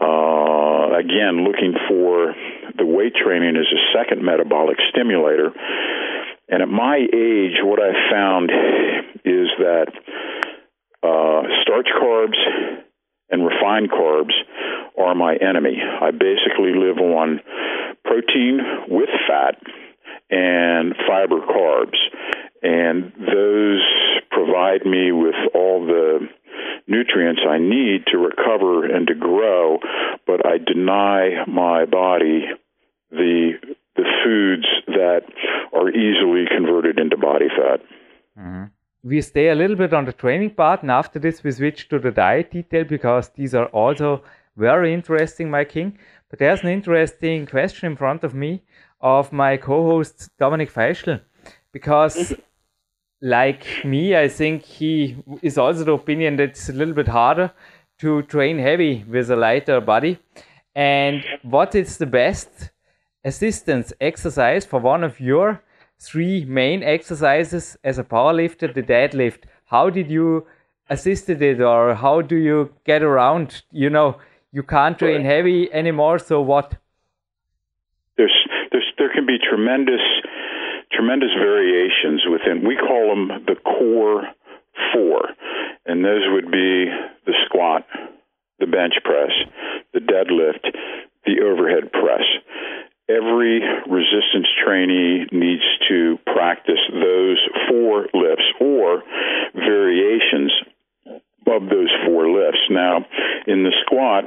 Uh, 0.00 0.94
again, 0.96 1.44
looking 1.44 1.74
for 1.88 2.34
the 2.76 2.86
weight 2.86 3.14
training 3.14 3.56
as 3.56 3.66
a 3.66 3.80
second 3.92 4.24
metabolic 4.24 4.76
stimulator. 4.90 5.50
And 6.48 6.62
at 6.62 6.68
my 6.68 6.96
age, 6.96 7.60
what 7.62 7.80
I 7.80 7.92
found 8.10 8.50
is 9.24 9.48
that 9.58 9.92
uh, 11.02 11.42
starch 11.62 11.88
carbs 12.00 12.38
and 13.30 13.44
refined 13.44 13.90
carbs 13.90 14.32
are 14.98 15.14
my 15.14 15.36
enemy. 15.36 15.76
I 15.78 16.10
basically 16.10 16.72
live 16.74 16.98
on 16.98 17.40
protein 18.04 18.60
with 18.88 19.10
fat 19.28 19.60
and 20.30 20.94
fiber 21.06 21.40
carbs. 21.40 21.98
And 22.62 23.12
those 23.18 23.84
provide 24.30 24.84
me 24.84 25.12
with 25.12 25.34
all 25.54 25.86
the 25.86 26.28
nutrients 26.86 27.42
I 27.48 27.58
need 27.58 28.06
to 28.10 28.18
recover 28.18 28.84
and 28.84 29.06
to 29.06 29.14
grow, 29.14 29.78
but 30.26 30.44
I 30.46 30.58
deny 30.58 31.44
my 31.46 31.84
body 31.84 32.46
the 33.10 33.52
the 33.96 34.04
foods 34.22 34.66
that 34.86 35.22
are 35.72 35.90
easily 35.90 36.44
converted 36.56 36.98
into 37.00 37.16
body 37.16 37.48
fat. 37.48 37.80
Mm-hmm. 38.38 38.64
We 39.02 39.20
stay 39.22 39.48
a 39.48 39.54
little 39.54 39.76
bit 39.76 39.92
on 39.92 40.04
the 40.04 40.12
training 40.12 40.50
part, 40.50 40.82
and 40.82 40.90
after 40.90 41.18
this, 41.18 41.42
we 41.42 41.50
switch 41.50 41.88
to 41.88 41.98
the 41.98 42.10
diet 42.10 42.50
detail 42.50 42.84
because 42.84 43.30
these 43.30 43.54
are 43.54 43.66
also 43.66 44.22
very 44.56 44.92
interesting, 44.92 45.50
my 45.50 45.64
king. 45.64 45.98
But 46.30 46.38
there's 46.38 46.62
an 46.62 46.68
interesting 46.68 47.46
question 47.46 47.92
in 47.92 47.96
front 47.96 48.22
of 48.22 48.34
me 48.34 48.62
of 49.00 49.32
my 49.32 49.56
co-host 49.56 50.30
Dominik 50.40 50.70
Feischl, 50.72 51.20
because 51.72 52.34
like 53.20 53.84
me, 53.84 54.16
I 54.16 54.28
think 54.28 54.64
he 54.64 55.16
is 55.42 55.58
also 55.58 55.84
the 55.84 55.92
opinion 55.92 56.36
that 56.36 56.50
it's 56.50 56.68
a 56.68 56.72
little 56.72 56.94
bit 56.94 57.08
harder 57.08 57.52
to 57.98 58.22
train 58.22 58.58
heavy 58.58 59.04
with 59.08 59.30
a 59.30 59.36
lighter 59.36 59.80
body. 59.80 60.18
And 60.74 61.24
what 61.42 61.74
is 61.74 61.98
the 61.98 62.06
best 62.06 62.70
assistance 63.24 63.92
exercise 64.00 64.64
for 64.64 64.78
one 64.78 65.02
of 65.02 65.18
your 65.18 65.62
three 65.98 66.44
main 66.44 66.84
exercises 66.84 67.76
as 67.82 67.98
a 67.98 68.04
powerlifter, 68.04 68.72
the 68.72 68.82
deadlift? 68.82 69.44
How 69.66 69.90
did 69.90 70.10
you 70.10 70.46
assisted 70.88 71.42
it 71.42 71.60
or 71.60 71.94
how 71.94 72.22
do 72.22 72.36
you 72.36 72.72
get 72.84 73.02
around? 73.02 73.62
You 73.72 73.90
know, 73.90 74.18
you 74.52 74.62
can't 74.62 74.98
train 74.98 75.24
heavy 75.24 75.72
anymore, 75.72 76.18
so 76.20 76.40
what? 76.40 76.76
There's, 78.16 78.34
there's, 78.70 78.92
there 78.96 79.12
can 79.12 79.26
be 79.26 79.38
tremendous 79.38 80.00
tremendous 80.98 81.30
variations 81.38 82.22
within. 82.28 82.66
We 82.66 82.76
call 82.76 83.14
them 83.14 83.46
the 83.46 83.54
core 83.54 84.26
four, 84.92 85.28
and 85.86 86.04
those 86.04 86.26
would 86.32 86.50
be 86.50 86.86
the 87.24 87.34
squat, 87.46 87.86
the 88.58 88.66
bench 88.66 88.94
press, 89.04 89.30
the 89.94 90.00
deadlift, 90.00 90.74
the 91.24 91.40
overhead 91.44 91.92
press. 91.92 92.26
Every 93.08 93.60
resistance 93.88 94.48
trainee 94.64 95.26
needs 95.30 95.62
to 95.88 96.18
practice 96.26 96.80
those 96.92 97.38
four 97.68 98.06
lifts 98.12 98.44
or 98.60 99.02
variations 99.54 100.52
of 101.06 101.62
those 101.70 101.90
four 102.06 102.28
lifts. 102.28 102.60
Now, 102.70 103.06
in 103.46 103.62
the 103.62 103.72
squat, 103.86 104.24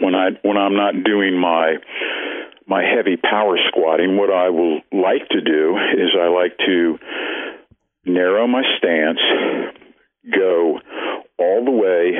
when 0.00 0.14
I 0.14 0.30
when 0.42 0.56
I'm 0.56 0.74
not 0.74 1.04
doing 1.04 1.38
my 1.38 1.76
my 2.70 2.84
heavy 2.84 3.16
power 3.16 3.58
squatting, 3.66 4.16
what 4.16 4.30
I 4.30 4.48
will 4.50 4.80
like 4.92 5.28
to 5.30 5.40
do 5.40 5.76
is 5.98 6.14
I 6.16 6.28
like 6.28 6.56
to 6.58 6.98
narrow 8.06 8.46
my 8.46 8.62
stance, 8.78 9.18
go 10.32 10.78
all 11.36 11.64
the 11.64 11.72
way 11.72 12.14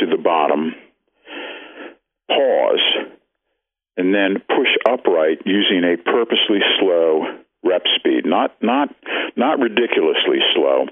to 0.00 0.06
the 0.10 0.20
bottom, 0.20 0.74
pause, 2.28 2.82
and 3.96 4.12
then 4.12 4.42
push 4.48 4.74
upright 4.90 5.38
using 5.46 5.84
a 5.84 5.96
purposely 5.96 6.58
slow 6.80 7.22
rep 7.64 7.82
speed. 7.94 8.26
Not 8.26 8.56
not 8.60 8.88
not 9.36 9.60
ridiculously 9.60 10.42
slow, 10.52 10.86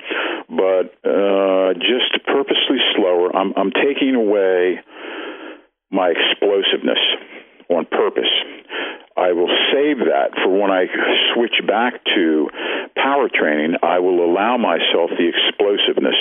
but 0.49 0.95
uh, 1.05 1.75
just 1.75 2.25
purposely 2.27 2.79
slower. 2.95 3.35
I'm 3.35 3.53
I'm 3.57 3.73
taking 3.73 4.15
away 4.15 4.79
my 5.91 6.13
explosiveness 6.15 7.03
on 7.69 7.87
purpose. 7.87 8.31
I 9.17 9.33
will 9.33 9.51
save 9.73 9.99
that 10.11 10.35
for 10.43 10.51
when 10.51 10.71
I 10.71 10.87
switch 11.35 11.55
back 11.67 12.03
to 12.15 12.51
power 12.97 13.29
training. 13.33 13.77
I 13.83 14.01
will 14.01 14.25
allow 14.25 14.57
myself 14.57 15.11
the 15.11 15.31
explosiveness. 15.31 16.19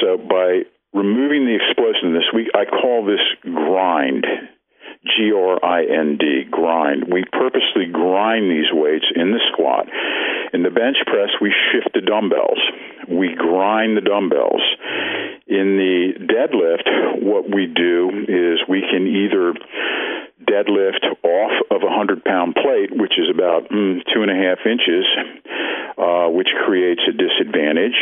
So 0.00 0.18
by 0.18 0.68
removing 0.92 1.46
the 1.46 1.56
explosiveness, 1.56 2.24
we 2.34 2.50
I 2.54 2.64
call 2.66 3.06
this 3.06 3.24
grind. 3.42 4.26
G 5.04 5.32
R 5.36 5.62
I 5.62 5.84
N 5.84 6.16
D, 6.18 6.44
grind. 6.50 7.12
We 7.12 7.24
purposely 7.30 7.92
grind 7.92 8.50
these 8.50 8.72
weights 8.72 9.04
in 9.14 9.32
the 9.32 9.40
squat. 9.52 9.86
In 10.54 10.62
the 10.62 10.70
bench 10.70 10.96
press, 11.06 11.28
we 11.42 11.52
shift 11.72 11.92
the 11.92 12.00
dumbbells. 12.00 12.58
We 13.08 13.34
grind 13.36 13.98
the 13.98 14.00
dumbbells. 14.00 14.62
In 15.46 15.76
the 15.76 16.24
deadlift, 16.24 17.20
what 17.22 17.44
we 17.54 17.66
do 17.66 18.24
is 18.28 18.64
we 18.66 18.80
can 18.80 19.06
either 19.06 19.52
deadlift 20.54 21.02
off 21.26 21.52
of 21.70 21.82
a 21.82 21.90
100 21.90 22.22
pound 22.24 22.54
plate, 22.54 22.94
which 22.94 23.18
is 23.18 23.26
about 23.34 23.68
mm, 23.68 23.98
two 24.14 24.22
and 24.22 24.30
a 24.30 24.38
half 24.38 24.62
inches, 24.64 25.04
uh, 25.98 26.30
which 26.30 26.48
creates 26.64 27.02
a 27.08 27.12
disadvantage. 27.12 27.98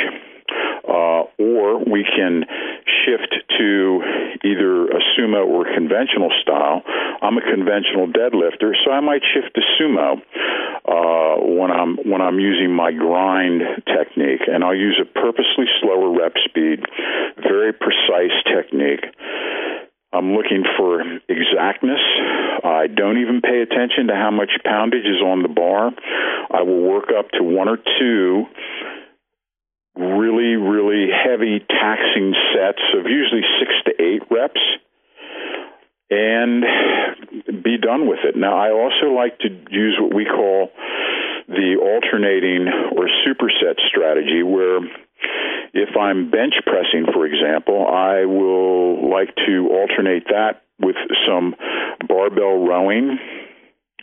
Uh, 0.83 1.23
or 1.39 1.79
we 1.79 2.05
can 2.05 2.45
shift 3.07 3.33
to 3.57 4.03
either 4.45 4.91
a 4.91 5.01
sumo 5.15 5.47
or 5.47 5.65
conventional 5.65 6.31
style. 6.43 6.83
I'm 7.23 7.39
a 7.39 7.41
conventional 7.41 8.09
deadlifter, 8.09 8.75
so 8.85 8.91
I 8.91 9.01
might 9.01 9.23
shift 9.33 9.55
to 9.55 9.63
sumo 9.79 10.21
uh, 10.85 11.41
when 11.41 11.71
I'm 11.71 11.97
when 12.05 12.21
I'm 12.21 12.41
using 12.41 12.75
my 12.75 12.91
grind 12.91 13.63
technique, 13.87 14.43
and 14.49 14.65
I'll 14.65 14.75
use 14.75 15.01
a 15.01 15.07
purposely 15.07 15.67
slower 15.81 16.11
rep 16.11 16.35
speed, 16.45 16.85
very 17.41 17.73
precise 17.73 18.35
technique. 18.45 19.07
I'm 20.13 20.35
looking 20.35 20.65
for 20.77 21.01
exactness. 21.29 22.01
I 22.65 22.87
don't 22.87 23.19
even 23.19 23.41
pay 23.41 23.63
attention 23.63 24.09
to 24.09 24.15
how 24.15 24.31
much 24.31 24.51
poundage 24.65 25.07
is 25.07 25.23
on 25.25 25.43
the 25.43 25.49
bar. 25.49 25.91
I 26.51 26.63
will 26.63 26.83
work 26.83 27.09
up 27.17 27.31
to 27.33 27.43
one 27.43 27.69
or 27.69 27.79
two 27.99 28.45
really, 29.97 30.57
really 30.57 31.09
heavy 31.11 31.61
taxing 31.61 32.35
sets 32.55 32.83
of 32.99 33.07
usually 33.07 33.43
six 33.61 33.73
to 33.87 34.03
eight 34.03 34.23
reps 34.31 34.61
and 36.11 36.65
be 37.63 37.79
done 37.79 38.07
with 38.07 38.21
it. 38.25 38.37
Now, 38.37 38.57
I 38.57 38.71
also 38.71 39.15
like 39.15 39.39
to 39.41 39.49
use 39.71 39.97
what 39.99 40.15
we 40.15 40.25
call 40.25 40.71
the 41.49 41.77
alternating 41.81 42.69
or 42.69 43.09
superset 43.27 43.81
strategy 43.89 44.43
where 44.43 44.81
if 45.75 45.97
I'm 45.97 46.31
bench 46.31 46.55
pressing, 46.67 47.07
for 47.13 47.27
example, 47.27 47.87
I 47.87 48.27
will 48.27 49.11
like 49.11 49.35
to 49.47 49.69
alternate 49.71 50.27
that 50.29 50.63
with 50.79 50.97
some 51.27 51.55
barbell 52.07 52.67
rowing 52.67 53.19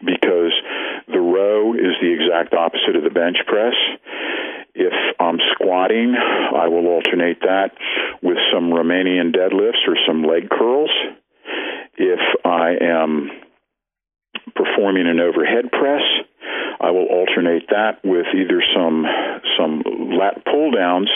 because 0.05 0.53
the 1.07 1.19
row 1.19 1.73
is 1.73 1.93
the 2.01 2.13
exact 2.13 2.53
opposite 2.53 2.95
of 2.95 3.03
the 3.03 3.09
bench 3.09 3.37
press. 3.45 3.75
If 4.73 4.93
I'm 5.19 5.37
squatting, 5.53 6.15
I 6.15 6.67
will 6.69 6.87
alternate 6.87 7.41
that 7.41 7.71
with 8.21 8.37
some 8.53 8.71
Romanian 8.71 9.35
deadlifts 9.35 9.87
or 9.87 9.97
some 10.07 10.23
leg 10.23 10.49
curls. 10.49 10.91
If 11.97 12.19
I 12.45 12.75
am 12.81 13.29
performing 14.55 15.07
an 15.07 15.19
overhead 15.19 15.71
press, 15.71 16.01
I 16.79 16.91
will 16.91 17.07
alternate 17.07 17.67
that 17.69 17.99
with 18.03 18.27
either 18.33 18.63
some 18.75 19.05
some 19.57 19.83
lat 20.17 20.45
pull 20.45 20.71
downs 20.71 21.09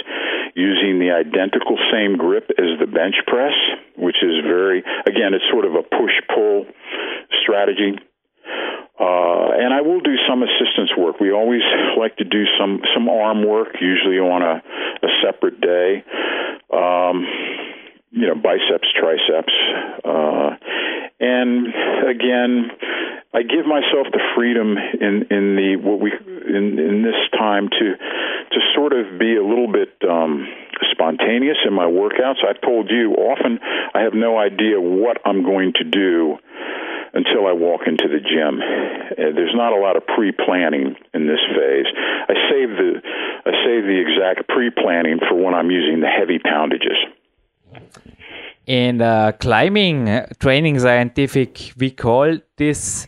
using 0.56 1.00
the 1.00 1.12
identical 1.12 1.78
same 1.92 2.18
grip 2.18 2.52
as 2.58 2.80
the 2.80 2.88
bench 2.88 3.16
press, 3.28 3.56
which 3.98 4.18
is 4.22 4.44
very 4.44 4.84
again 5.08 5.34
it's 5.34 5.46
sort 5.52 5.66
of 5.66 5.76
a 5.76 5.84
push 5.84 6.16
pull 6.34 6.66
strategy. 7.42 7.96
Uh, 9.00 9.50
and 9.58 9.74
I 9.74 9.82
will 9.82 10.00
do 10.02 10.16
some 10.30 10.44
assistance 10.44 10.92
work. 10.98 11.20
We 11.20 11.32
always 11.32 11.64
like 11.98 12.16
to 12.18 12.24
do 12.24 12.46
some 12.60 12.82
some 12.94 13.10
arm 13.10 13.48
work, 13.48 13.76
usually 13.82 14.20
on 14.20 14.42
a, 14.44 14.62
a 14.62 15.10
separate 15.24 15.60
day. 15.60 16.04
Um, 16.72 17.26
you 18.12 18.28
know, 18.28 18.36
biceps, 18.36 18.88
triceps, 18.94 19.54
uh, 20.06 20.56
and 21.20 21.68
again, 22.08 22.70
I 23.34 23.42
give 23.42 23.66
myself 23.66 24.08
the 24.14 24.22
freedom 24.36 24.78
in 24.78 25.26
in 25.34 25.56
the 25.56 25.76
what 25.82 26.00
we 26.00 26.12
in 26.14 26.78
in 26.78 27.02
this 27.02 27.18
time 27.34 27.68
to 27.70 27.86
to 27.98 28.60
sort 28.76 28.94
of 28.94 29.18
be 29.18 29.36
a 29.36 29.44
little 29.44 29.72
bit 29.72 29.90
um, 30.08 30.48
spontaneous 30.92 31.58
in 31.66 31.74
my 31.74 31.86
workouts. 31.86 32.46
I've 32.48 32.62
told 32.62 32.92
you 32.92 33.14
often 33.14 33.60
I 33.94 34.02
have 34.02 34.14
no 34.14 34.38
idea 34.38 34.80
what 34.80 35.18
I'm 35.26 35.44
going 35.44 35.74
to 35.78 35.84
do 35.84 36.38
until 37.14 37.48
I 37.48 37.54
walk 37.54 37.82
into 37.88 38.08
the 38.08 38.20
gym. 38.20 38.62
Uh, 38.62 39.34
there's 39.34 39.56
not 39.56 39.74
a 39.74 39.80
lot 39.80 39.96
of 39.96 40.06
pre-planning 40.06 40.96
in 41.14 41.28
this 41.28 41.42
phase. 41.56 41.86
I 42.30 42.34
save 42.50 42.70
the 42.78 43.02
I 43.46 43.52
save 43.66 43.84
the 43.90 43.98
exact 43.98 44.48
pre-planning 44.48 45.20
for 45.28 45.36
when 45.36 45.56
I'm 45.56 45.72
using 45.72 46.02
the 46.02 46.08
heavy 46.08 46.38
poundages. 46.38 46.98
In 48.66 49.02
uh, 49.02 49.34
climbing 49.40 50.26
training 50.40 50.80
scientific, 50.80 51.74
we 51.78 51.92
call 51.92 52.38
this 52.58 53.08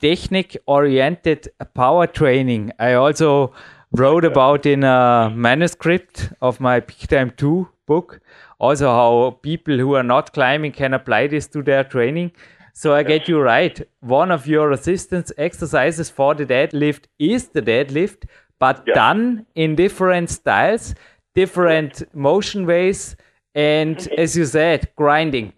technique 0.00 0.56
oriented 0.66 1.48
power 1.74 2.06
training. 2.06 2.72
I 2.78 2.94
also 2.94 3.52
wrote 3.92 4.24
about 4.24 4.66
in 4.66 4.84
a 4.84 5.32
manuscript 5.34 6.32
of 6.40 6.60
my 6.60 6.80
Peak 6.80 7.08
Time 7.08 7.30
2 7.36 7.68
book 7.86 8.20
also 8.58 8.86
how 8.86 9.38
people 9.42 9.76
who 9.76 9.94
are 9.94 10.02
not 10.02 10.32
climbing 10.32 10.72
can 10.72 10.94
apply 10.94 11.26
this 11.26 11.46
to 11.48 11.62
their 11.62 11.84
training. 11.84 12.32
So 12.72 12.94
I 12.94 13.02
get 13.02 13.28
you 13.28 13.40
right. 13.40 13.80
One 14.00 14.30
of 14.30 14.46
your 14.46 14.68
resistance 14.68 15.32
exercises 15.38 16.10
for 16.10 16.34
the 16.34 16.44
deadlift 16.44 17.04
is 17.18 17.48
the 17.48 17.62
deadlift, 17.62 18.24
but 18.58 18.82
yeah. 18.86 18.94
done 18.94 19.46
in 19.54 19.76
different 19.76 20.30
styles, 20.30 20.94
different 21.34 22.02
motion 22.14 22.66
ways, 22.66 23.16
and 23.54 23.96
mm-hmm. 23.96 24.20
as 24.20 24.36
you 24.36 24.44
said, 24.44 24.88
grinding. 24.96 25.54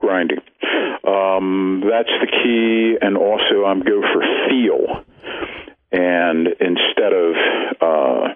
Grinding. 0.00 0.40
Um, 1.06 1.84
that's 1.88 2.10
the 2.20 2.26
key, 2.26 2.96
and 3.00 3.16
also 3.16 3.64
I'm 3.64 3.80
go 3.80 4.02
for 4.02 4.22
feel, 4.50 5.04
and 5.92 6.48
instead 6.48 7.12
of 7.14 7.34
uh, 7.80 8.34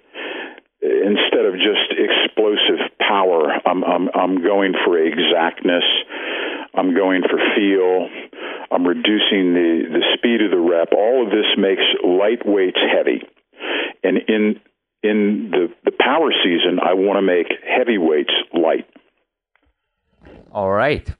instead 0.80 1.46
of 1.46 1.54
just 1.54 1.90
explosive 1.90 2.94
power, 3.00 3.50
I'm 3.66 3.82
I'm 3.82 4.08
I'm 4.14 4.44
going 4.44 4.74
for 4.84 4.98
exactness. 4.98 5.82
I'm 6.72 6.94
going 6.94 7.22
for 7.28 7.38
feel. 7.56 8.08
I'm 8.70 8.86
reducing 8.86 9.52
the 9.52 9.90
the 9.90 10.04
speed 10.16 10.40
of 10.42 10.52
the 10.52 10.60
rep. 10.60 10.92
All 10.96 11.26
of 11.26 11.30
this 11.32 11.46
makes 11.58 11.82
light 12.04 12.46
weights 12.46 12.78
heavy, 12.94 13.22
and 14.04 14.18
in 14.28 14.60
in 15.02 15.50
the 15.50 15.74
the 15.84 15.92
power 15.98 16.30
season, 16.44 16.78
I 16.80 16.94
want 16.94 17.16
to 17.18 17.22
make 17.22 17.48
heavyweights 17.66 18.34
light. 18.54 18.86
All 20.52 20.70
right. 20.70 21.12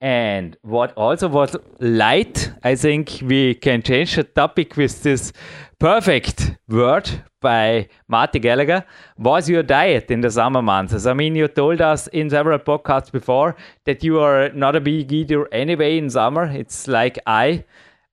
And 0.00 0.56
what 0.62 0.92
also 0.92 1.26
was 1.26 1.56
light, 1.80 2.52
I 2.62 2.76
think 2.76 3.18
we 3.22 3.54
can 3.54 3.82
change 3.82 4.14
the 4.14 4.22
topic 4.22 4.76
with 4.76 5.02
this 5.02 5.32
perfect 5.80 6.56
word 6.68 7.10
by 7.40 7.88
Marty 8.06 8.38
Gallagher 8.38 8.84
was 9.16 9.48
your 9.48 9.64
diet 9.64 10.10
in 10.10 10.20
the 10.20 10.30
summer 10.30 10.62
months. 10.62 11.04
I 11.06 11.14
mean, 11.14 11.34
you 11.34 11.48
told 11.48 11.80
us 11.80 12.06
in 12.08 12.30
several 12.30 12.60
podcasts 12.60 13.10
before 13.10 13.56
that 13.86 14.04
you 14.04 14.20
are 14.20 14.50
not 14.50 14.76
a 14.76 14.80
big 14.80 15.12
eater 15.12 15.52
anyway 15.52 15.98
in 15.98 16.10
summer. 16.10 16.44
It's 16.44 16.86
like 16.86 17.18
I 17.26 17.64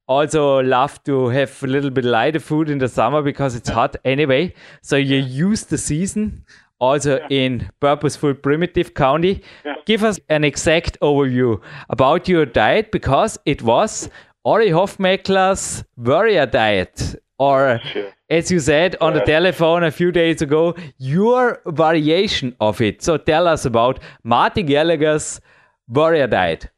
also 0.08 0.62
love 0.62 1.04
to 1.04 1.28
have 1.30 1.64
a 1.64 1.68
little 1.68 1.90
bit 1.90 2.06
lighter 2.06 2.40
food 2.40 2.70
in 2.70 2.78
the 2.80 2.88
summer 2.88 3.22
because 3.22 3.56
it's 3.56 3.70
hot 3.70 3.96
anyway. 4.06 4.54
So 4.82 4.96
you 4.96 5.18
use 5.18 5.64
the 5.64 5.78
season 5.78 6.46
also 6.80 7.20
yeah. 7.20 7.28
in 7.30 7.70
Purposeful 7.80 8.34
Primitive 8.34 8.94
County. 8.94 9.42
Yeah. 9.66 9.76
Give 9.86 10.04
us 10.04 10.20
an 10.30 10.44
exact 10.44 11.00
overview 11.02 11.62
about 11.90 12.28
your 12.28 12.46
diet 12.46 12.92
because 12.92 13.38
it 13.46 13.62
was 13.62 14.10
Ori 14.44 14.70
Hofmeckler's 14.70 15.84
warrior 15.98 16.46
diet. 16.46 17.16
Or, 17.38 17.82
sure. 17.92 18.12
as 18.30 18.50
you 18.50 18.60
said 18.60 18.96
on 19.02 19.14
yeah. 19.14 19.20
the 19.20 19.26
telephone 19.26 19.84
a 19.84 19.92
few 19.92 20.12
days 20.12 20.42
ago, 20.42 20.76
your 20.98 21.62
variation 21.66 22.56
of 22.60 22.80
it. 22.82 23.02
So 23.02 23.18
tell 23.18 23.48
us 23.48 23.66
about 23.66 24.00
Marty 24.24 24.64
Gallagher's 24.64 25.42
warrior 25.90 26.28
diet. 26.28 26.70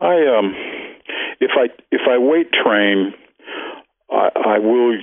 I 0.00 0.14
um, 0.38 0.54
if 1.40 1.50
I 1.56 1.66
if 1.90 2.02
I 2.08 2.18
weight 2.18 2.50
train, 2.52 3.12
I, 4.10 4.28
I 4.46 4.58
will 4.58 4.98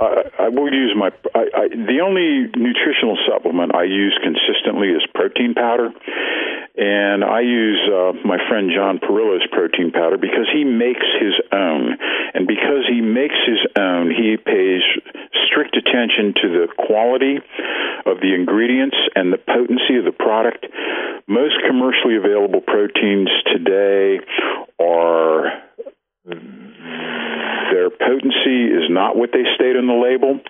I, 0.00 0.46
I 0.46 0.48
will 0.48 0.72
use 0.72 0.96
my. 0.96 1.10
I, 1.34 1.44
I, 1.54 1.68
the 1.68 2.00
only 2.00 2.48
nutritional 2.56 3.18
supplement 3.28 3.74
I 3.74 3.84
use 3.84 4.16
consistently 4.24 4.88
is 4.88 5.04
protein 5.14 5.52
powder, 5.52 5.90
and 6.76 7.22
I 7.22 7.40
use 7.40 7.80
uh, 7.84 8.12
my 8.24 8.38
friend 8.48 8.70
John 8.74 8.98
Parrillo's 8.98 9.46
protein 9.52 9.92
powder 9.92 10.16
because 10.16 10.48
he 10.52 10.64
makes 10.64 11.04
his 11.20 11.36
own, 11.52 11.98
and 12.32 12.46
because 12.48 12.88
he 12.88 13.02
makes 13.02 13.36
his 13.44 13.60
own, 13.76 14.10
he 14.10 14.36
pays 14.40 14.80
strict 15.46 15.76
attention 15.76 16.32
to 16.40 16.48
the 16.48 16.66
quality 16.78 17.36
of 18.06 18.20
the 18.24 18.32
ingredients 18.34 18.96
and 19.14 19.32
the 19.32 19.38
potency 19.38 20.00
of 20.00 20.04
the 20.04 20.16
product. 20.16 20.64
Most 21.28 21.60
commercially 21.68 22.16
available 22.16 22.62
proteins 22.62 23.28
today 23.52 24.20
are 24.80 25.60
their 27.70 27.90
potency 27.90 28.68
is 28.68 28.90
not 28.90 29.16
what 29.16 29.30
they 29.32 29.46
state 29.54 29.76
on 29.76 29.86
the 29.86 29.96
label. 29.96 30.40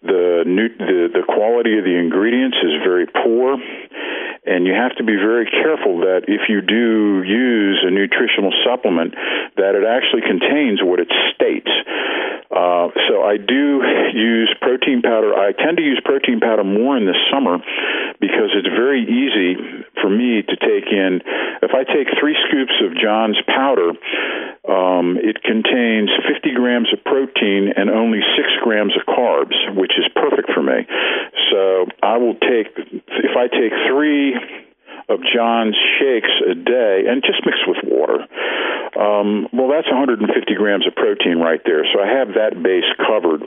The, 0.00 0.44
new, 0.46 0.68
the 0.80 1.12
the 1.12 1.24
quality 1.28 1.76
of 1.76 1.84
the 1.84 1.96
ingredients 1.96 2.56
is 2.62 2.80
very 2.84 3.04
poor, 3.04 3.60
and 4.46 4.64
you 4.66 4.72
have 4.72 4.96
to 4.96 5.04
be 5.04 5.16
very 5.16 5.44
careful 5.44 6.00
that 6.00 6.24
if 6.28 6.48
you 6.48 6.60
do 6.64 7.20
use 7.24 7.84
a 7.84 7.90
nutritional 7.90 8.52
supplement, 8.64 9.12
that 9.56 9.76
it 9.76 9.84
actually 9.84 10.24
contains 10.24 10.80
what 10.80 11.00
it 11.00 11.12
states. 11.36 11.68
Uh, 12.50 12.90
so 13.06 13.22
I 13.22 13.36
do 13.36 13.78
use 14.12 14.50
protein 14.60 15.02
powder. 15.02 15.36
I 15.38 15.52
tend 15.52 15.76
to 15.76 15.84
use 15.84 16.00
protein 16.04 16.40
powder 16.40 16.64
more 16.64 16.96
in 16.96 17.06
the 17.06 17.14
summer 17.30 17.62
because 18.18 18.50
it's 18.58 18.68
very 18.68 19.06
easy 19.06 19.54
for 20.02 20.10
me 20.10 20.42
to 20.42 20.56
take 20.58 20.90
in. 20.90 21.22
If 21.62 21.70
I 21.76 21.84
take 21.84 22.10
three 22.18 22.34
scoops 22.48 22.74
of 22.82 22.98
John's 22.98 23.38
powder, 23.46 23.94
um, 24.66 25.16
it 25.22 25.42
contains 25.46 26.10
50 26.26 26.49
grams 26.54 26.92
of 26.92 27.02
protein 27.04 27.72
and 27.76 27.90
only 27.90 28.20
six 28.36 28.48
grams 28.62 28.92
of 28.96 29.06
carbs, 29.06 29.56
which 29.76 29.92
is 29.98 30.06
perfect 30.14 30.52
for 30.52 30.62
me. 30.62 30.86
So 31.50 31.86
I 32.02 32.16
will 32.16 32.34
take, 32.34 32.72
if 32.76 33.34
I 33.36 33.48
take 33.48 33.72
three 33.88 34.34
of 35.10 35.18
John's 35.26 35.74
shakes 35.98 36.30
a 36.46 36.54
day 36.54 37.10
and 37.10 37.22
just 37.22 37.42
mix 37.44 37.58
with 37.66 37.82
water. 37.82 38.22
Um, 38.94 39.50
well, 39.52 39.70
that's 39.70 39.90
150 39.90 40.22
grams 40.54 40.86
of 40.86 40.94
protein 40.94 41.38
right 41.38 41.60
there. 41.66 41.82
So 41.92 42.00
I 42.00 42.06
have 42.06 42.34
that 42.38 42.62
base 42.62 42.86
covered. 42.96 43.42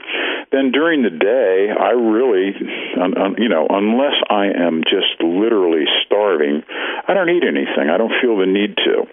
Then 0.52 0.72
during 0.72 1.02
the 1.02 1.10
day, 1.12 1.72
I 1.72 1.96
really, 1.96 2.52
un, 3.00 3.16
un, 3.16 3.34
you 3.38 3.48
know, 3.48 3.66
unless 3.68 4.16
I 4.28 4.52
am 4.52 4.84
just 4.84 5.20
literally 5.24 5.84
starving, 6.04 6.62
I 7.08 7.14
don't 7.14 7.30
eat 7.30 7.44
anything. 7.44 7.88
I 7.88 7.96
don't 7.96 8.12
feel 8.20 8.36
the 8.36 8.46
need 8.46 8.76
to. 8.84 9.08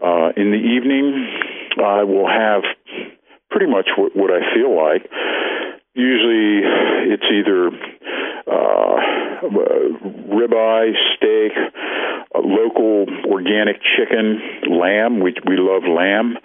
Uh, 0.00 0.32
in 0.36 0.52
the 0.52 0.60
evening, 0.60 1.28
I 1.80 2.04
will 2.04 2.28
have 2.28 2.64
pretty 3.54 3.70
much 3.70 3.88
what, 3.96 4.16
what 4.16 4.30
I 4.34 4.42
feel 4.52 4.74
like. 4.74 5.06
Usually, 5.94 6.66
it's 7.14 7.22
either 7.30 7.68
uh, 8.50 8.96
ribeye, 10.26 10.90
steak, 11.14 11.52
local 12.34 13.06
organic 13.30 13.76
chicken, 13.94 14.40
lamb. 14.68 15.20
We 15.20 15.34
we 15.46 15.56
love 15.56 15.84
lamb. 15.86 16.36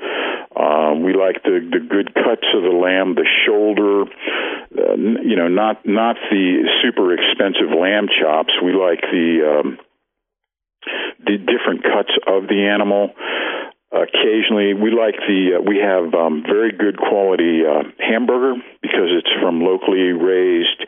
Um, 0.55 1.03
we 1.03 1.13
like 1.13 1.41
the 1.41 1.65
the 1.65 1.79
good 1.79 2.13
cuts 2.13 2.45
of 2.53 2.61
the 2.61 2.77
lamb, 2.77 3.15
the 3.15 3.25
shoulder. 3.47 4.03
Uh, 4.69 4.95
you 5.25 5.35
know, 5.35 5.47
not 5.47 5.83
not 5.87 6.15
the 6.29 6.69
super 6.83 7.11
expensive 7.11 7.73
lamb 7.75 8.07
chops. 8.21 8.53
We 8.63 8.73
like 8.73 9.01
the 9.01 9.61
um, 9.61 9.79
the 11.25 11.37
different 11.37 11.81
cuts 11.81 12.13
of 12.27 12.47
the 12.47 12.69
animal. 12.71 13.15
Occasionally, 13.91 14.75
we 14.75 14.91
like 14.91 15.17
the 15.17 15.57
uh, 15.57 15.61
we 15.65 15.81
have 15.81 16.13
um, 16.13 16.43
very 16.45 16.71
good 16.71 16.97
quality 16.97 17.65
uh, 17.65 17.89
hamburger 17.97 18.53
because 18.83 19.09
it's 19.09 19.33
from 19.41 19.61
locally 19.61 20.13
raised 20.13 20.85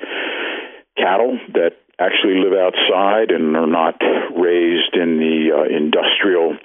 cattle 0.97 1.39
that 1.57 1.81
actually 1.97 2.37
live 2.37 2.53
outside 2.53 3.31
and 3.31 3.57
are 3.57 3.65
not 3.65 3.97
raised 4.37 4.93
in 4.93 5.17
the 5.17 5.49
uh, 5.49 5.65
industrial 5.65 6.57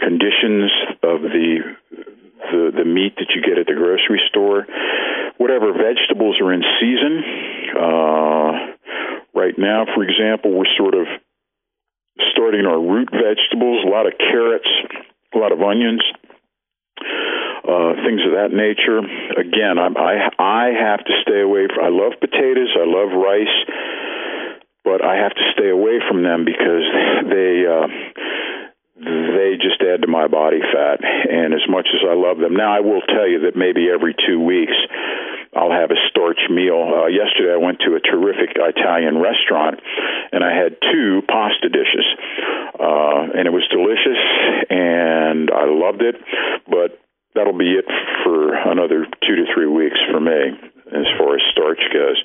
conditions 0.00 0.72
of 1.04 1.20
the, 1.20 1.60
the 2.48 2.72
the 2.72 2.84
meat 2.88 3.12
that 3.20 3.28
you 3.36 3.42
get 3.44 3.58
at 3.58 3.66
the 3.66 3.76
grocery 3.76 4.20
store. 4.28 4.64
Whatever 5.36 5.76
vegetables 5.76 6.40
are 6.40 6.54
in 6.56 6.64
season. 6.80 7.20
Uh, 7.76 8.50
right 9.36 9.58
now, 9.58 9.84
for 9.92 10.00
example, 10.04 10.56
we're 10.56 10.72
sort 10.78 10.94
of 10.94 11.04
starting 12.32 12.64
our 12.64 12.80
root 12.80 13.10
vegetables. 13.12 13.84
A 13.84 13.90
lot 13.90 14.06
of 14.06 14.16
carrots 14.16 14.68
a 15.34 15.38
lot 15.38 15.52
of 15.52 15.60
onions, 15.60 16.02
uh, 17.66 17.92
things 18.06 18.22
of 18.22 18.32
that 18.38 18.50
nature. 18.52 18.98
Again, 19.36 19.78
I, 19.78 19.88
I 19.90 20.14
I 20.38 20.64
have 20.72 21.04
to 21.04 21.12
stay 21.22 21.40
away. 21.40 21.66
From, 21.66 21.84
I 21.84 21.90
love 21.90 22.18
potatoes. 22.20 22.70
I 22.76 22.86
love 22.86 23.10
rice, 23.10 23.56
but 24.84 25.04
I 25.04 25.16
have 25.16 25.34
to 25.34 25.44
stay 25.52 25.70
away 25.70 26.00
from 26.08 26.22
them 26.22 26.44
because 26.44 26.84
they. 27.30 27.66
Uh, 27.66 27.88
they 28.96 29.60
just 29.60 29.76
add 29.84 30.00
to 30.00 30.08
my 30.08 30.26
body 30.26 30.60
fat. 30.60 31.04
And 31.04 31.52
as 31.52 31.60
much 31.68 31.86
as 31.92 32.00
I 32.00 32.14
love 32.14 32.38
them, 32.38 32.56
now 32.56 32.74
I 32.74 32.80
will 32.80 33.02
tell 33.02 33.28
you 33.28 33.44
that 33.44 33.54
maybe 33.54 33.92
every 33.92 34.16
two 34.26 34.40
weeks 34.40 34.72
I'll 35.56 35.72
have 35.72 35.90
a 35.90 36.00
starch 36.12 36.40
meal. 36.52 36.76
Uh, 36.76 37.06
yesterday 37.08 37.56
I 37.56 37.56
went 37.56 37.80
to 37.88 37.96
a 37.96 38.00
terrific 38.00 38.52
Italian 38.60 39.16
restaurant 39.16 39.80
and 40.32 40.44
I 40.44 40.52
had 40.52 40.76
two 40.92 41.22
pasta 41.24 41.72
dishes. 41.72 42.04
Uh, 42.76 43.32
and 43.32 43.48
it 43.48 43.54
was 43.56 43.64
delicious 43.72 44.20
and 44.68 45.50
I 45.50 45.64
loved 45.64 46.02
it, 46.02 46.16
but 46.68 47.00
that'll 47.34 47.56
be 47.56 47.72
it 47.72 47.88
for 48.22 48.52
another 48.52 49.06
two 49.24 49.36
to 49.36 49.44
three 49.54 49.66
weeks 49.66 49.96
for 50.12 50.20
me 50.20 50.52
as 50.92 51.08
far 51.18 51.34
as 51.34 51.42
starch 51.50 51.80
goes. 51.92 52.20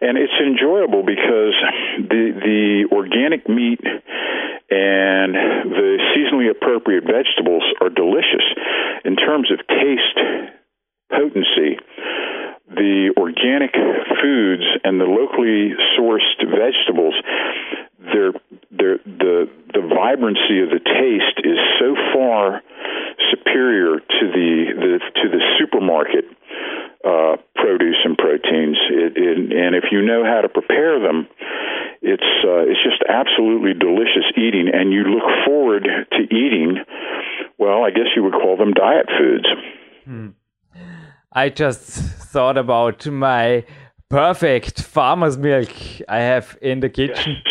And 0.00 0.16
it's 0.16 0.38
enjoyable 0.38 1.02
because 1.02 1.54
the 1.98 2.30
the 2.38 2.88
organic 2.94 3.48
meat 3.48 3.82
and 4.70 5.34
the 5.34 5.98
seasonally 6.14 6.50
appropriate 6.50 7.04
vegetables 7.04 7.64
are 7.80 7.90
delicious 7.90 8.46
in 9.04 9.16
terms 9.16 9.50
of 9.50 9.58
taste 9.66 10.18
potency 11.10 11.76
the 12.70 13.14
organic 13.16 13.72
foods 14.20 14.64
and 14.84 15.00
the 15.00 15.04
locally 15.04 15.72
sourced 15.96 16.36
vegetables 16.44 17.14
they're, 18.12 18.32
they're, 18.70 18.98
the 19.04 19.50
the 19.74 19.82
vibrancy 19.84 20.62
of 20.64 20.70
the 20.70 20.80
taste 20.80 21.38
is 21.44 21.58
so 21.78 21.94
far 22.14 22.62
superior 23.30 24.00
to 24.00 24.24
the, 24.32 24.72
the 24.74 24.92
to 25.22 25.28
the 25.28 25.42
supermarket 25.58 26.24
uh, 27.04 27.36
produce 27.54 27.98
and 28.04 28.16
proteins. 28.16 28.78
It, 28.90 29.12
it, 29.16 29.36
and 29.52 29.74
if 29.74 29.90
you 29.92 30.02
know 30.02 30.24
how 30.24 30.40
to 30.40 30.48
prepare 30.48 31.00
them, 31.00 31.28
it's 32.00 32.30
uh, 32.44 32.64
it's 32.64 32.82
just 32.82 33.02
absolutely 33.08 33.74
delicious 33.74 34.26
eating, 34.36 34.70
and 34.72 34.92
you 34.92 35.04
look 35.04 35.28
forward 35.44 35.84
to 35.84 36.22
eating. 36.34 36.78
Well, 37.58 37.84
I 37.84 37.90
guess 37.90 38.14
you 38.14 38.22
would 38.24 38.34
call 38.34 38.56
them 38.56 38.72
diet 38.72 39.06
foods. 39.18 39.46
Hmm. 40.04 40.37
I 41.38 41.50
just 41.50 41.86
thought 42.32 42.58
about 42.58 43.06
my 43.06 43.64
perfect 44.08 44.82
farmer's 44.82 45.38
milk 45.38 45.70
I 46.08 46.18
have 46.18 46.58
in 46.60 46.80
the 46.80 46.88
kitchen. 46.88 47.36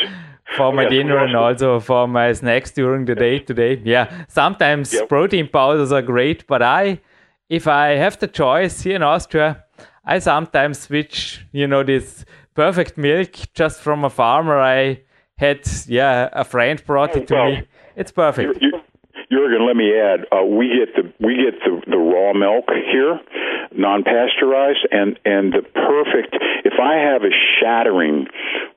For 0.58 0.74
my 0.74 0.88
dinner 0.88 1.18
and 1.18 1.36
also 1.36 1.80
for 1.82 2.08
my 2.08 2.32
snacks 2.32 2.72
during 2.72 3.04
the 3.06 3.16
day 3.16 3.40
today. 3.40 3.82
Yeah, 3.84 4.06
sometimes 4.30 4.94
yep. 4.94 5.10
protein 5.10 5.50
powders 5.50 5.92
are 5.92 6.02
great, 6.02 6.48
but 6.48 6.62
I 6.62 7.02
if 7.50 7.68
I 7.68 7.88
have 8.04 8.18
the 8.18 8.28
choice 8.28 8.82
here 8.82 8.96
in 8.96 9.04
Austria, 9.04 9.66
I 10.06 10.20
sometimes 10.20 10.80
switch, 10.80 11.46
you 11.52 11.68
know, 11.68 11.84
this 11.84 12.26
perfect 12.56 12.98
milk 12.98 13.32
just 13.54 13.82
from 13.82 14.06
a 14.06 14.10
farmer. 14.10 14.58
I 14.58 15.02
had, 15.38 15.60
yeah, 15.86 16.30
a 16.32 16.46
friend 16.46 16.82
brought 16.86 17.16
it 17.18 17.28
to 17.28 17.36
well, 17.36 17.52
me. 17.52 17.68
It's 17.98 18.14
perfect. 18.14 18.62
You, 18.62 18.72
Jürgen, 19.32 19.68
let 19.68 19.76
me 19.76 19.92
add, 19.94 20.22
uh, 20.32 20.46
we 20.46 20.70
get 20.70 20.96
the 20.96 21.14
we 21.20 21.36
get 21.36 21.60
the, 21.60 21.82
the 21.92 21.98
raw 21.98 22.32
milk 22.34 22.66
here, 22.90 23.20
non-pasteurized, 23.76 24.88
and 24.92 25.20
and 25.26 25.54
the 25.54 25.62
perfect. 25.74 26.36
If 26.64 26.80
I 26.82 26.96
have 26.96 27.24
a 27.24 27.34
shattering 27.60 28.28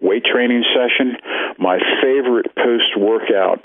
weight 0.00 0.24
training 0.24 0.64
session, 0.74 1.16
my 1.58 1.78
favorite 2.02 2.54
post-workout 2.56 3.64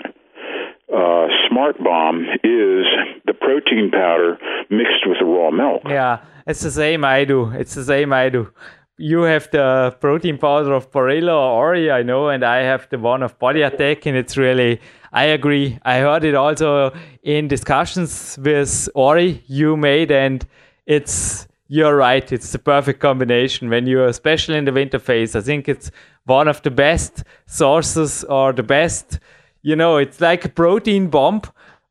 uh, 0.92 1.26
Smart 1.48 1.82
Bomb 1.82 2.24
is 2.44 2.86
the 3.26 3.34
protein 3.34 3.90
powder 3.90 4.38
mixed 4.70 5.06
with 5.06 5.18
the 5.18 5.26
raw 5.26 5.50
milk. 5.50 5.82
Yeah, 5.88 6.20
it's 6.46 6.60
the 6.60 6.70
same 6.70 7.04
I 7.04 7.24
do. 7.24 7.50
It's 7.50 7.74
the 7.74 7.84
same 7.84 8.12
I 8.12 8.28
do. 8.28 8.52
You 8.98 9.22
have 9.22 9.50
the 9.50 9.94
protein 10.00 10.38
powder 10.38 10.72
of 10.72 10.90
Parrillo 10.90 11.34
or 11.34 11.68
Ori, 11.68 11.90
I 11.90 12.02
know, 12.02 12.28
and 12.28 12.42
I 12.42 12.58
have 12.62 12.88
the 12.88 12.98
one 12.98 13.22
of 13.22 13.38
Body 13.38 13.60
Attack, 13.60 14.06
and 14.06 14.16
it's 14.16 14.38
really, 14.38 14.80
I 15.12 15.24
agree. 15.24 15.78
I 15.82 15.98
heard 15.98 16.24
it 16.24 16.34
also 16.34 16.94
in 17.22 17.46
discussions 17.46 18.38
with 18.40 18.88
Ori 18.94 19.42
you 19.48 19.76
made, 19.76 20.10
and 20.10 20.46
it's, 20.86 21.46
you're 21.68 21.96
right, 21.96 22.30
it's 22.32 22.52
the 22.52 22.58
perfect 22.58 23.00
combination 23.00 23.68
when 23.68 23.86
you're, 23.86 24.06
especially 24.06 24.56
in 24.56 24.64
the 24.64 24.72
winter 24.72 24.98
phase. 24.98 25.34
I 25.36 25.40
think 25.40 25.68
it's 25.68 25.90
one 26.24 26.48
of 26.48 26.62
the 26.62 26.70
best 26.70 27.24
sources 27.46 28.24
or 28.24 28.52
the 28.52 28.62
best 28.62 29.18
you 29.66 29.74
know, 29.74 29.96
it's 29.96 30.20
like 30.20 30.44
a 30.44 30.48
protein 30.48 31.08
bomb 31.08 31.42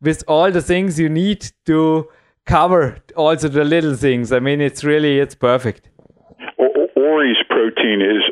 with 0.02 0.24
all 0.30 0.50
the 0.50 0.62
things 0.62 0.98
you 0.98 1.10
need 1.10 1.52
to 1.66 2.08
cover 2.46 2.98
also 3.18 3.50
the 3.50 3.66
little 3.66 3.96
things. 3.96 4.32
I 4.32 4.40
mean, 4.40 4.62
it's 4.62 4.86
really 4.86 5.20
it's 5.20 5.36
perfect. 5.36 5.90
Ori's 6.96 7.44
protein 7.50 8.00
is 8.02 8.24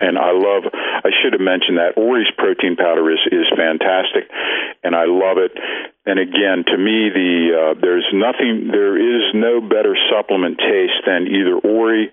and 0.00 0.18
I 0.18 0.32
love. 0.32 0.64
I 0.72 1.10
should 1.22 1.32
have 1.32 1.42
mentioned 1.42 1.78
that 1.78 1.96
Ori's 1.96 2.30
protein 2.36 2.76
powder 2.76 3.10
is 3.10 3.20
is 3.30 3.46
fantastic, 3.56 4.30
and 4.82 4.94
I 4.94 5.04
love 5.06 5.38
it. 5.38 5.52
And 6.06 6.18
again, 6.20 6.64
to 6.68 6.76
me, 6.76 7.08
the 7.08 7.32
uh, 7.56 7.80
there's 7.80 8.04
nothing, 8.12 8.68
there 8.68 9.00
is 9.00 9.32
no 9.32 9.60
better 9.60 9.96
supplement 10.12 10.58
taste 10.58 11.00
than 11.06 11.26
either 11.28 11.56
Ori, 11.56 12.12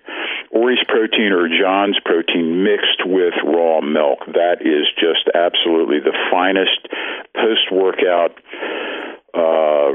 Ori's 0.50 0.82
protein 0.88 1.32
or 1.32 1.48
John's 1.48 2.00
protein 2.04 2.64
mixed 2.64 3.04
with 3.04 3.34
raw 3.44 3.80
milk. 3.80 4.24
That 4.32 4.64
is 4.64 4.88
just 4.96 5.28
absolutely 5.34 6.00
the 6.00 6.16
finest 6.32 6.88
post 7.36 7.68
workout 7.70 8.32
uh, 9.36 9.92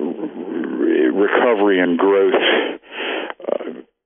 recovery 1.14 1.80
and 1.82 1.98
growth. 1.98 2.38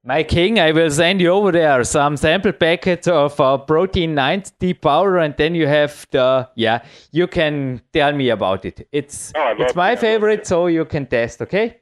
My 0.03 0.23
king, 0.23 0.59
I 0.59 0.71
will 0.71 0.89
send 0.89 1.21
you 1.21 1.29
over 1.29 1.51
there 1.51 1.83
some 1.83 2.17
sample 2.17 2.53
packets 2.53 3.07
of 3.07 3.39
uh, 3.39 3.59
protein 3.59 4.15
90 4.15 4.73
powder, 4.73 5.19
and 5.19 5.35
then 5.37 5.53
you 5.53 5.67
have 5.67 6.07
the 6.09 6.49
yeah. 6.55 6.83
You 7.11 7.27
can 7.27 7.81
tell 7.93 8.11
me 8.11 8.29
about 8.29 8.65
it. 8.65 8.87
It's 8.91 9.31
oh, 9.35 9.53
it's 9.59 9.75
my 9.75 9.95
favorite, 9.95 10.47
so 10.47 10.65
you 10.65 10.85
can 10.85 11.05
test. 11.05 11.43
Okay. 11.43 11.77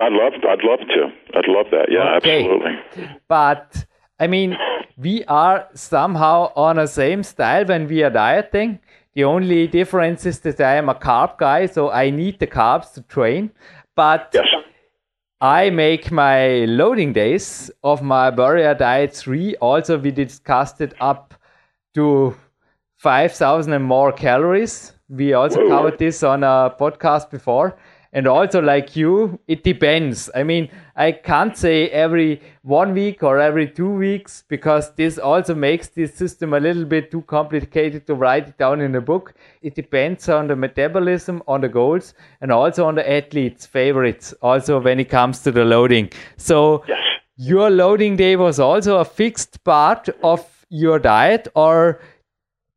I'd 0.00 0.12
love 0.12 0.32
I'd 0.42 0.64
love 0.64 0.80
to. 0.80 1.12
I'd 1.34 1.46
love 1.46 1.66
that. 1.70 1.86
Yeah, 1.88 2.16
okay. 2.16 2.42
absolutely. 2.42 3.20
But 3.28 3.86
I 4.18 4.26
mean, 4.26 4.56
we 4.96 5.24
are 5.26 5.68
somehow 5.74 6.52
on 6.56 6.76
the 6.76 6.88
same 6.88 7.22
style 7.22 7.64
when 7.64 7.86
we 7.86 8.02
are 8.02 8.10
dieting. 8.10 8.80
The 9.14 9.22
only 9.22 9.68
difference 9.68 10.26
is 10.26 10.40
that 10.40 10.60
I 10.60 10.74
am 10.76 10.88
a 10.88 10.96
carb 10.96 11.38
guy, 11.38 11.66
so 11.66 11.92
I 11.92 12.10
need 12.10 12.40
the 12.40 12.48
carbs 12.48 12.92
to 12.94 13.02
train. 13.02 13.52
But 13.94 14.30
yes 14.34 14.46
I 15.42 15.70
make 15.70 16.12
my 16.12 16.66
loading 16.66 17.12
days 17.12 17.68
of 17.82 18.00
my 18.00 18.30
Warrior 18.30 18.74
Diet 18.74 19.12
3. 19.12 19.56
Also, 19.56 19.98
we 19.98 20.12
discussed 20.12 20.80
it 20.80 20.94
up 21.00 21.34
to 21.94 22.36
5,000 22.98 23.72
and 23.72 23.84
more 23.84 24.12
calories. 24.12 24.92
We 25.08 25.32
also 25.32 25.62
Whoa. 25.62 25.68
covered 25.68 25.98
this 25.98 26.22
on 26.22 26.44
a 26.44 26.72
podcast 26.78 27.28
before 27.28 27.76
and 28.12 28.26
also 28.26 28.60
like 28.60 28.94
you 28.96 29.38
it 29.48 29.64
depends. 29.64 30.30
I 30.34 30.42
mean 30.42 30.68
i 30.94 31.10
can't 31.10 31.56
say 31.56 31.88
every 31.88 32.40
one 32.62 32.92
week 32.92 33.22
or 33.22 33.38
every 33.38 33.66
two 33.66 33.88
weeks 33.88 34.44
because 34.48 34.94
this 34.94 35.18
also 35.18 35.54
makes 35.54 35.88
this 35.88 36.14
system 36.14 36.52
a 36.52 36.60
little 36.60 36.84
bit 36.84 37.10
too 37.10 37.22
complicated 37.22 38.06
to 38.06 38.14
write 38.14 38.48
it 38.48 38.58
down 38.58 38.80
in 38.80 38.94
a 38.94 39.00
book. 39.00 39.34
It 39.62 39.74
depends 39.74 40.28
on 40.28 40.48
the 40.48 40.56
metabolism 40.56 41.42
on 41.48 41.62
the 41.62 41.68
goals 41.68 42.14
and 42.40 42.52
also 42.52 42.86
on 42.86 42.94
the 42.94 43.10
athletes 43.10 43.66
favorites 43.66 44.34
also 44.42 44.80
when 44.80 45.00
it 45.00 45.08
comes 45.08 45.40
to 45.40 45.50
the 45.50 45.64
loading. 45.64 46.10
So 46.36 46.84
yes. 46.86 47.00
your 47.36 47.70
loading 47.70 48.16
day 48.16 48.36
was 48.36 48.60
also 48.60 48.98
a 48.98 49.04
fixed 49.04 49.64
part 49.64 50.08
of 50.22 50.46
your 50.68 50.98
diet 50.98 51.48
or 51.54 52.00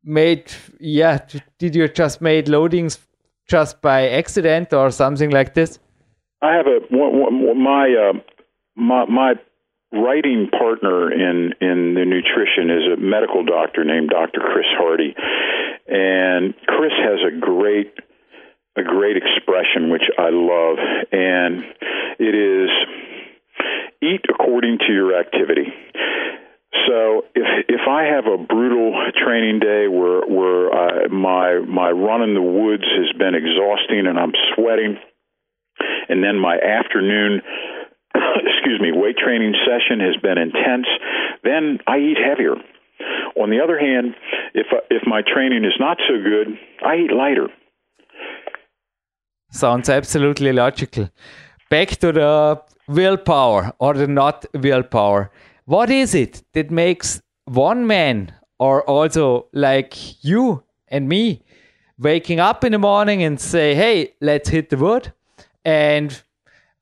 made 0.04 0.52
yeah 0.78 1.18
did 1.58 1.74
you 1.74 1.88
just 1.88 2.20
made 2.20 2.46
loadings 2.46 2.96
just 3.48 3.80
by 3.80 4.08
accident 4.08 4.72
or 4.72 4.90
something 4.90 5.30
like 5.30 5.54
this? 5.54 5.78
I 6.42 6.54
have 6.54 6.66
a 6.66 6.80
my 6.90 7.94
uh, 7.94 8.12
my 8.76 9.04
my 9.06 9.34
writing 9.92 10.48
partner 10.50 11.10
in 11.12 11.54
in 11.60 11.94
the 11.94 12.04
nutrition 12.04 12.70
is 12.70 12.84
a 12.92 13.00
medical 13.00 13.44
doctor 13.44 13.84
named 13.84 14.10
Dr. 14.10 14.40
Chris 14.40 14.66
Hardy, 14.76 15.14
and 15.86 16.54
Chris 16.66 16.92
has 16.98 17.20
a 17.26 17.38
great 17.38 17.94
a 18.76 18.82
great 18.82 19.16
expression 19.16 19.90
which 19.90 20.04
I 20.18 20.28
love, 20.30 20.76
and 21.12 21.64
it 22.18 22.34
is 22.34 22.70
eat 24.02 24.24
according 24.28 24.78
to 24.86 24.92
your 24.92 25.18
activity. 25.18 25.72
So 26.86 27.24
if 27.34 27.46
if 27.68 27.80
I 27.88 28.04
have 28.04 28.26
a 28.26 28.38
brutal 28.38 28.92
training 29.24 29.60
day 29.60 29.88
where 29.88 30.22
where 30.26 30.64
uh, 30.72 31.08
my 31.08 31.60
my 31.60 31.90
run 31.90 32.22
in 32.22 32.34
the 32.34 32.42
woods 32.42 32.84
has 32.84 33.16
been 33.18 33.34
exhausting 33.34 34.06
and 34.06 34.18
I'm 34.18 34.32
sweating, 34.54 34.98
and 36.08 36.22
then 36.22 36.38
my 36.38 36.56
afternoon 36.58 37.42
excuse 38.14 38.80
me 38.80 38.92
weight 38.92 39.16
training 39.16 39.54
session 39.64 40.00
has 40.00 40.16
been 40.22 40.38
intense, 40.38 40.86
then 41.44 41.78
I 41.86 41.98
eat 41.98 42.18
heavier. 42.18 42.56
On 43.36 43.50
the 43.50 43.60
other 43.60 43.78
hand, 43.78 44.14
if 44.54 44.66
if 44.90 45.02
my 45.06 45.22
training 45.22 45.64
is 45.64 45.76
not 45.78 45.98
so 46.08 46.14
good, 46.22 46.58
I 46.84 46.96
eat 46.96 47.12
lighter. 47.12 47.48
Sounds 49.50 49.88
absolutely 49.88 50.52
logical. 50.52 51.08
Back 51.70 51.88
to 52.00 52.12
the 52.12 52.62
willpower 52.88 53.72
or 53.78 53.94
the 53.94 54.06
not 54.06 54.44
willpower 54.54 55.30
what 55.66 55.90
is 55.90 56.14
it 56.14 56.42
that 56.54 56.70
makes 56.70 57.20
one 57.44 57.86
man 57.86 58.32
or 58.58 58.82
also 58.84 59.46
like 59.52 60.24
you 60.24 60.62
and 60.88 61.08
me 61.08 61.42
waking 61.98 62.40
up 62.40 62.64
in 62.64 62.72
the 62.72 62.78
morning 62.78 63.22
and 63.22 63.40
say, 63.40 63.74
hey, 63.74 64.14
let's 64.20 64.48
hit 64.48 64.70
the 64.70 64.76
wood? 64.76 65.12
And 65.64 66.22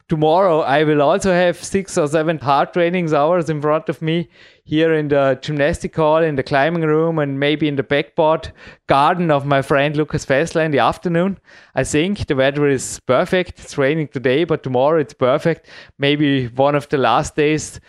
tomorrow 0.09 0.61
I 0.61 0.85
will 0.85 1.01
also 1.01 1.33
have 1.33 1.57
six 1.65 1.97
or 1.97 2.07
seven 2.07 2.39
hard 2.39 2.75
trainings 2.75 3.15
hours 3.15 3.49
in 3.49 3.63
front 3.63 3.89
of 3.89 4.03
me 4.03 4.29
here 4.65 4.93
in 4.93 5.09
the 5.09 5.39
gymnastic 5.41 5.97
hall, 5.97 6.23
in 6.23 6.37
the 6.37 6.43
climbing 6.43 6.83
room, 6.83 7.19
and 7.19 7.41
maybe 7.41 7.67
in 7.69 7.77
the 7.77 7.83
backboard 7.83 8.53
garden 8.87 9.31
of 9.31 9.47
my 9.47 9.63
friend 9.63 9.97
Lucas 9.97 10.27
Fessler 10.27 10.65
in 10.65 10.73
the 10.73 10.79
afternoon. 10.79 11.39
I 11.75 11.85
think 11.85 12.27
the 12.27 12.37
weather 12.37 12.69
is 12.69 13.01
perfect. 13.01 13.61
It's 13.61 13.79
raining 13.79 14.09
today, 14.09 14.45
but 14.45 14.63
tomorrow 14.63 15.01
it's 15.01 15.15
perfect. 15.15 15.69
Maybe 15.99 16.49
one 16.49 16.75
of 16.75 16.89
the 16.91 16.99
last 16.99 17.35
days 17.35 17.81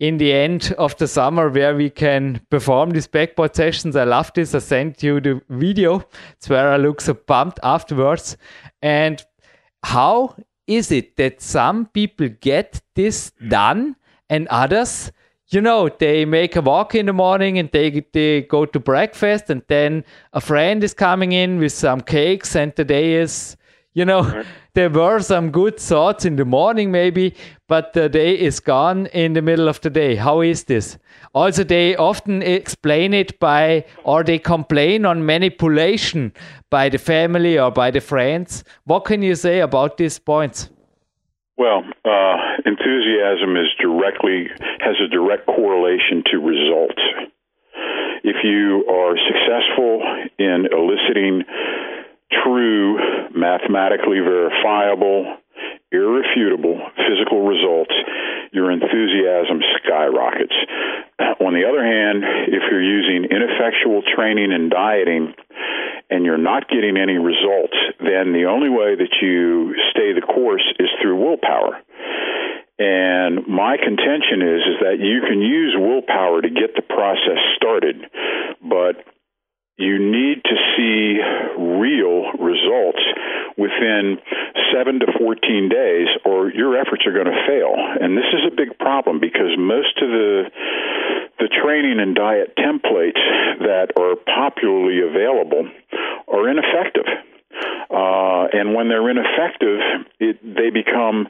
in 0.00 0.16
the 0.16 0.32
end 0.32 0.74
of 0.78 0.96
the 0.96 1.06
summer 1.06 1.50
where 1.50 1.76
we 1.76 1.90
can 1.90 2.40
perform 2.50 2.90
these 2.90 3.06
backboard 3.06 3.54
sessions. 3.54 3.94
I 3.94 4.04
love 4.04 4.32
this. 4.34 4.54
I 4.54 4.58
sent 4.58 5.02
you 5.02 5.20
the 5.20 5.40
video. 5.50 6.02
It's 6.32 6.48
where 6.48 6.72
I 6.72 6.78
look 6.78 7.02
so 7.02 7.14
pumped 7.14 7.60
afterwards. 7.62 8.36
And 8.82 9.22
how 9.82 10.36
is 10.66 10.90
it 10.90 11.16
that 11.16 11.42
some 11.42 11.86
people 11.86 12.28
get 12.40 12.80
this 12.94 13.30
done 13.48 13.94
and 14.28 14.48
others 14.48 15.12
you 15.50 15.60
know 15.60 15.88
they 15.88 16.24
make 16.24 16.54
a 16.54 16.60
walk 16.60 16.94
in 16.94 17.06
the 17.06 17.12
morning 17.12 17.58
and 17.58 17.70
they 17.72 18.04
they 18.12 18.42
go 18.42 18.64
to 18.64 18.78
breakfast 18.78 19.50
and 19.50 19.62
then 19.66 20.04
a 20.32 20.40
friend 20.40 20.84
is 20.84 20.94
coming 20.94 21.32
in 21.32 21.58
with 21.58 21.72
some 21.72 22.00
cakes 22.00 22.54
and 22.54 22.72
the 22.76 22.84
day 22.84 23.14
is 23.14 23.56
you 23.92 24.04
know 24.04 24.44
there 24.74 24.90
were 24.90 25.20
some 25.20 25.50
good 25.50 25.78
thoughts 25.78 26.24
in 26.24 26.36
the 26.36 26.44
morning 26.44 26.90
maybe 26.90 27.34
but 27.70 27.92
the 27.92 28.08
day 28.08 28.34
is 28.34 28.58
gone 28.58 29.06
in 29.06 29.32
the 29.32 29.40
middle 29.40 29.68
of 29.68 29.80
the 29.80 29.90
day. 29.90 30.16
How 30.16 30.40
is 30.40 30.64
this? 30.64 30.98
Also 31.32 31.62
they 31.62 31.94
often 31.94 32.42
explain 32.42 33.14
it 33.14 33.38
by 33.38 33.84
or 34.02 34.24
they 34.24 34.40
complain 34.40 35.06
on 35.06 35.24
manipulation 35.24 36.32
by 36.68 36.88
the 36.88 36.98
family 36.98 37.56
or 37.56 37.70
by 37.70 37.92
the 37.92 38.00
friends. 38.00 38.64
What 38.86 39.04
can 39.04 39.22
you 39.22 39.36
say 39.36 39.60
about 39.60 39.98
these 39.98 40.18
points? 40.18 40.68
Well, 41.56 41.84
uh, 42.04 42.36
enthusiasm 42.66 43.56
is 43.56 43.68
directly 43.80 44.48
has 44.80 44.96
a 44.98 45.08
direct 45.08 45.46
correlation 45.46 46.24
to 46.32 46.38
results. 46.38 47.02
If 48.24 48.42
you 48.42 48.84
are 48.90 49.14
successful 49.30 50.02
in 50.38 50.66
eliciting 50.72 51.44
true, 52.30 52.98
mathematically 53.34 54.20
verifiable, 54.20 55.36
irrefutable 55.92 56.78
physical 56.96 57.46
results, 57.46 57.92
your 58.52 58.70
enthusiasm 58.70 59.60
skyrockets. 59.82 60.54
On 61.40 61.54
the 61.54 61.66
other 61.66 61.82
hand, 61.84 62.24
if 62.48 62.62
you're 62.70 62.82
using 62.82 63.30
ineffectual 63.30 64.02
training 64.14 64.52
and 64.52 64.70
dieting 64.70 65.34
and 66.10 66.24
you're 66.24 66.38
not 66.38 66.68
getting 66.68 66.96
any 66.96 67.18
results, 67.18 67.76
then 68.00 68.32
the 68.32 68.46
only 68.50 68.68
way 68.68 68.96
that 68.96 69.22
you 69.22 69.74
stay 69.90 70.12
the 70.12 70.26
course 70.26 70.64
is 70.78 70.88
through 71.00 71.16
willpower. 71.16 71.78
And 72.78 73.46
my 73.46 73.76
contention 73.76 74.40
is 74.40 74.62
is 74.64 74.78
that 74.80 74.96
you 74.98 75.20
can 75.28 75.40
use 75.42 75.76
willpower 75.76 76.40
to 76.40 76.48
get 76.48 76.74
the 76.74 76.82
process 76.82 77.38
started, 77.56 78.08
but 78.62 79.04
you 79.80 79.98
need 79.98 80.44
to 80.44 80.56
see 80.76 81.18
real 81.56 82.32
results 82.38 83.00
within 83.56 84.18
7 84.72 85.00
to 85.00 85.06
14 85.18 85.68
days 85.68 86.08
or 86.24 86.50
your 86.50 86.76
efforts 86.76 87.06
are 87.06 87.12
going 87.12 87.26
to 87.26 87.44
fail. 87.48 87.74
And 87.76 88.16
this 88.16 88.28
is 88.32 88.44
a 88.46 88.54
big 88.54 88.78
problem 88.78 89.20
because 89.20 89.56
most 89.58 89.96
of 90.02 90.08
the 90.08 90.50
the 91.38 91.48
training 91.48 92.00
and 92.00 92.14
diet 92.14 92.54
templates 92.54 93.20
that 93.60 93.96
are 93.98 94.14
popularly 94.28 95.00
available 95.00 95.70
are 96.28 96.48
ineffective. 96.50 97.08
Uh, 97.90 98.44
and 98.52 98.74
when 98.74 98.88
they're 98.88 99.08
ineffective, 99.08 99.80
it, 100.20 100.38
they 100.42 100.68
become 100.68 101.28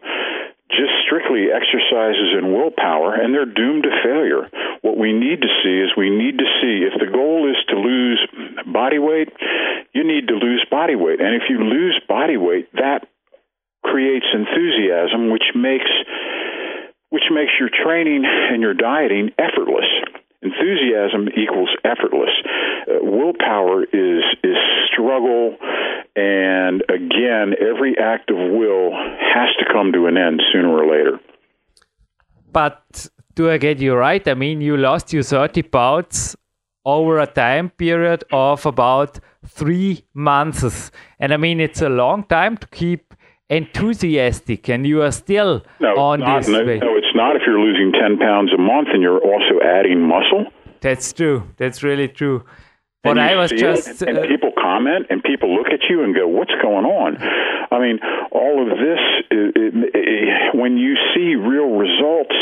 just 0.71 0.93
strictly 1.07 1.51
exercises 1.51 2.35
and 2.37 2.53
willpower, 2.55 3.15
and 3.15 3.35
they're 3.35 3.49
doomed 3.49 3.85
to 3.85 3.95
failure. 4.03 4.49
What 4.83 4.97
we 4.97 5.13
need 5.13 5.43
to 5.43 5.51
see 5.63 5.77
is 5.83 5.91
we 5.97 6.11
need 6.11 6.39
to 6.39 6.49
see 6.63 6.87
if 6.87 6.99
the 6.99 7.11
goal 7.11 7.51
is 7.51 7.59
to 7.69 7.77
lose 7.77 8.21
body 8.67 8.99
weight, 8.99 9.29
you 9.93 10.05
need 10.07 10.29
to 10.29 10.35
lose 10.35 10.65
body 10.71 10.95
weight. 10.95 11.21
And 11.21 11.35
if 11.35 11.51
you 11.51 11.59
lose 11.59 12.01
body 12.09 12.37
weight, 12.37 12.73
that 12.75 13.07
creates 13.83 14.27
enthusiasm, 14.33 15.31
which 15.31 15.55
makes 15.55 15.91
which 17.11 17.25
makes 17.33 17.51
your 17.59 17.69
training 17.69 18.25
and 18.25 18.63
your 18.63 18.75
dieting 18.75 19.31
effortless. 19.37 19.87
Enthusiasm 20.43 21.29
equals 21.37 21.69
effortless. 21.85 22.31
Uh, 22.89 22.95
willpower 23.03 23.85
is 23.85 24.25
is 24.43 24.57
struggle, 24.91 25.57
and 26.17 26.83
again, 26.89 27.55
every 27.61 27.97
act 27.99 28.31
of 28.31 28.37
will 28.37 28.91
has 28.93 29.49
to 29.59 29.67
come 29.71 29.93
to 29.93 30.07
an 30.07 30.17
end 30.17 30.41
sooner 30.51 30.71
or 30.71 30.87
later. 30.91 31.21
But 32.53 33.09
do 33.35 33.51
I 33.51 33.59
get 33.59 33.81
you 33.81 33.95
right? 33.95 34.27
I 34.27 34.35
mean, 34.35 34.61
you 34.61 34.77
lost 34.77 35.13
your 35.13 35.23
30 35.23 35.63
pounds 35.63 36.37
over 36.85 37.19
a 37.19 37.27
time 37.27 37.71
period 37.71 38.25
of 38.33 38.65
about 38.67 39.21
three 39.47 40.05
months. 40.15 40.91
And 41.19 41.33
I 41.33 41.37
mean, 41.37 41.61
it's 41.61 41.83
a 41.83 41.89
long 41.89 42.25
time 42.25 42.57
to 42.57 42.67
keep 42.69 43.15
enthusiastic 43.51 44.69
and 44.69 44.87
you 44.87 45.03
are 45.03 45.13
still 45.13 45.63
no, 45.81 45.97
on 45.97 46.21
not, 46.21 46.43
this 46.43 46.49
no, 46.49 46.65
way. 46.65 46.79
No, 46.79 46.97
it's 46.97 47.15
not 47.15 47.37
if 47.37 47.43
you're 47.47 47.61
losing 47.61 47.93
10 47.93 48.19
pounds 48.19 48.53
a 48.55 48.59
month 48.59 48.89
and 48.93 49.03
you're 49.03 49.21
also 49.21 49.61
adding 49.63 50.01
muscle. 50.01 50.47
That's 50.81 51.13
true. 51.13 51.43
That's 51.59 51.83
really 51.83 52.09
true. 52.09 52.45
But 53.03 53.19
I 53.19 53.35
was 53.35 53.51
just. 53.51 54.03
It, 54.03 54.09
and 54.09 54.19
uh, 54.19 54.27
people 54.27 54.53
comment 54.61 55.07
and 55.09 55.23
people 55.23 55.55
look 55.57 55.69
at 55.69 55.81
you 55.89 56.05
and 56.05 56.15
go, 56.15 56.29
What's 56.29 56.53
going 56.63 56.85
on? 56.85 57.17
I 57.17 57.79
mean, 57.81 57.99
all 58.31 58.61
of 58.61 58.77
this, 58.77 59.01
it, 59.31 59.57
it, 59.57 60.55
when 60.55 60.77
you 60.77 60.97
see 61.15 61.35
real 61.35 61.81
results, 61.81 62.37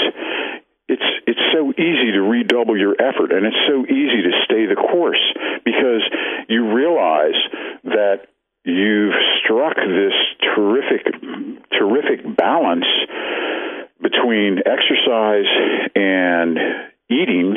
it's 0.88 1.04
it's 1.26 1.40
so 1.52 1.70
easy 1.70 2.10
to 2.12 2.22
redouble 2.22 2.76
your 2.76 2.94
effort 2.98 3.30
and 3.30 3.46
it's 3.46 3.62
so 3.68 3.84
easy 3.84 4.22
to 4.22 4.32
stay 4.44 4.66
the 4.66 4.74
course 4.74 5.20
because 5.64 6.02
you 6.48 6.74
realize 6.74 7.36
that 7.84 8.26
you've 8.64 9.14
struck 9.44 9.76
this 9.76 10.16
terrific 10.42 11.04
terrific 11.70 12.36
balance 12.36 12.86
between 14.00 14.58
exercise 14.64 15.48
and 15.94 16.58
eating 17.10 17.54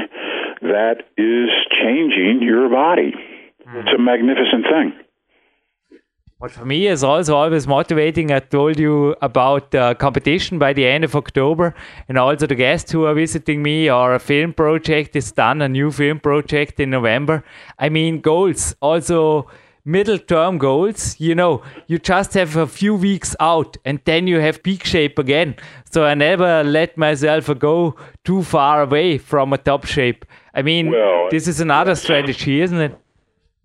that 0.62 1.04
is 1.18 1.49
changing 1.82 2.39
your 2.41 2.70
body. 2.70 3.14
Mm. 3.68 3.80
It's 3.80 3.93
a 3.95 4.02
magnificent 4.02 4.66
thing. 4.70 4.93
What 6.38 6.41
for 6.52 6.66
me 6.66 6.88
is 6.88 7.04
also 7.04 7.36
always 7.36 7.68
motivating. 7.68 8.32
I 8.32 8.39
told 8.39 8.78
you 8.78 9.16
about 9.22 9.72
the 9.72 9.95
competition 9.99 10.60
by 10.60 10.74
the 10.74 10.86
end 10.86 11.04
of 11.04 11.16
October, 11.16 11.74
and 12.08 12.18
also 12.18 12.47
the 12.47 12.56
guests 12.56 12.91
who 12.91 13.06
are 13.06 13.14
visiting 13.14 13.64
me 13.64 13.89
or 13.89 14.14
a 14.14 14.20
film 14.20 14.54
project 14.54 15.16
is 15.16 15.32
done, 15.32 15.62
a 15.62 15.70
new 15.70 15.91
film 15.91 16.20
project 16.20 16.80
in 16.80 16.89
November. 16.89 17.43
I 17.80 17.89
mean, 17.89 18.22
goals 18.22 18.76
also 18.82 19.47
middle 19.84 20.20
term 20.20 20.58
goals, 20.58 21.20
you 21.20 21.34
know, 21.34 21.62
you 21.88 21.97
just 21.97 22.34
have 22.34 22.56
a 22.56 22.68
few 22.68 22.93
weeks 22.95 23.36
out 23.39 23.78
and 23.84 23.99
then 24.06 24.28
you 24.28 24.39
have 24.39 24.62
peak 24.62 24.86
shape 24.86 25.18
again. 25.18 25.56
So 25.89 26.06
I 26.06 26.14
never 26.14 26.64
let 26.64 26.97
myself 26.97 27.49
go 27.58 27.95
too 28.24 28.43
far 28.43 28.84
away 28.84 29.18
from 29.18 29.54
a 29.54 29.58
top 29.58 29.86
shape. 29.86 30.26
I 30.54 30.62
mean, 30.62 30.91
well, 30.91 31.30
this 31.32 31.47
is 31.47 31.60
another 31.60 31.95
strategy, 31.95 32.62
isn't 32.62 32.80
it? 32.80 32.97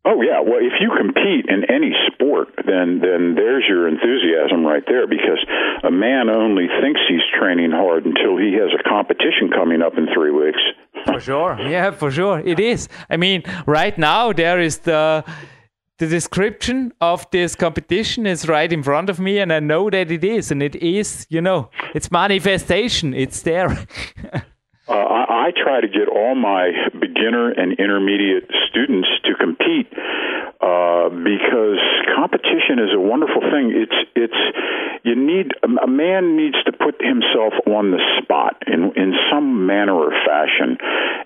Oh 0.05 0.23
yeah, 0.23 0.41
well 0.41 0.61
if 0.61 0.75
you 0.81 0.91
compete 0.97 1.47
in 1.49 1.65
any 1.69 1.93
sport, 2.17 2.49
then 2.67 3.01
then 3.05 3.35
there's 3.37 3.65
your 3.69 3.87
enthusiasm 3.87 4.65
right 4.65 4.83
there 4.89 5.07
because 5.07 5.41
a 5.85 5.91
man 5.91 6.29
only 6.29 6.67
thinks 6.81 7.01
he's 7.09 7.25
training 7.39 7.71
hard 7.71 8.07
until 8.07 8.37
he 8.37 8.55
has 8.55 8.71
a 8.73 8.83
competition 8.89 9.51
coming 9.55 9.83
up 9.83 9.95
in 9.97 10.07
3 10.13 10.31
weeks. 10.33 10.63
for 11.05 11.21
sure. 11.21 11.59
Yeah, 11.61 11.91
for 11.93 12.11
sure. 12.11 12.41
It 12.41 12.59
is. 12.59 12.89
I 13.11 13.17
mean, 13.17 13.43
right 13.67 13.97
now 13.99 14.33
there 14.33 14.59
is 14.61 14.79
the 14.79 15.25
the 15.99 16.07
description 16.07 16.93
of 17.01 17.27
this 17.31 17.55
competition 17.55 18.27
is 18.27 18.49
right 18.49 18.71
in 18.73 18.83
front 18.83 19.09
of 19.09 19.19
me 19.19 19.39
and 19.39 19.51
i 19.51 19.61
know 19.61 19.89
that 19.89 20.11
it 20.11 20.23
is 20.23 20.51
and 20.51 20.63
it 20.63 20.77
is 20.77 21.27
you 21.31 21.41
know 21.41 21.71
it's 21.95 22.11
manifestation 22.11 23.15
it's 23.15 23.41
there 23.43 23.71
uh, 24.89 24.93
I, 25.47 25.53
try 25.53 25.81
to 25.81 25.89
get 25.89 26.09
all 26.09 26.35
my 26.35 26.73
beginner 26.93 27.51
and 27.51 27.79
intermediate 27.79 28.51
students 28.69 29.09
to 29.25 29.35
compete 29.39 29.87
uh, 29.93 31.09
because 31.11 31.79
competition 32.17 32.83
is 32.83 32.91
a 32.95 33.01
wonderful 33.01 33.43
thing. 33.43 33.71
It's 33.71 33.99
it's 34.15 34.41
you 35.05 35.15
need 35.15 35.53
a 35.63 35.87
man 35.87 36.37
needs 36.37 36.57
to 36.65 36.73
put 36.73 36.99
himself 36.99 37.55
on 37.67 37.91
the 37.91 38.03
spot 38.23 38.63
in 38.67 38.91
in 38.97 39.15
some 39.31 39.67
manner 39.67 39.95
or 39.95 40.11
fashion, 40.27 40.79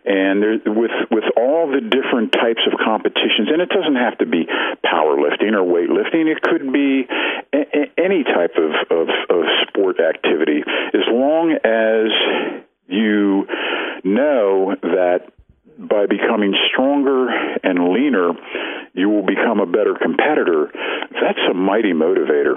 and 0.05 0.43
there, 0.43 0.61
with 0.67 0.93
with 1.11 1.25
all 1.37 1.71
the 1.71 1.81
different 1.81 2.33
types 2.33 2.61
of 2.67 2.79
competitions, 2.79 3.49
and 3.49 3.63
it 3.63 3.71
doesn't 3.71 3.97
have 3.97 4.19
to 4.19 4.27
be 4.27 4.45
powerlifting 4.85 5.57
or 5.57 5.65
weightlifting. 5.65 6.29
It 6.29 6.43
could 6.43 6.73
be 6.73 7.09
a, 7.55 7.59
a, 7.59 7.83
any 7.97 8.25
type 8.25 8.57
of, 8.59 8.73
of 8.91 9.09
of 9.31 9.45
sport 9.69 10.01
activity, 10.01 10.61
as 10.93 11.07
long 11.09 11.57
as 11.65 12.11
you 12.89 13.47
know 14.05 14.75
that 14.83 15.33
by 15.79 16.07
becoming 16.07 16.55
stronger 16.71 17.29
and 17.63 17.93
leaner, 17.93 18.33
you 18.95 19.09
will 19.09 19.25
become 19.25 19.61
a 19.61 19.67
better 19.67 19.95
competitor. 20.01 20.71
That's 21.13 21.39
a 21.51 21.55
mighty 21.55 21.93
motivator. 21.93 22.55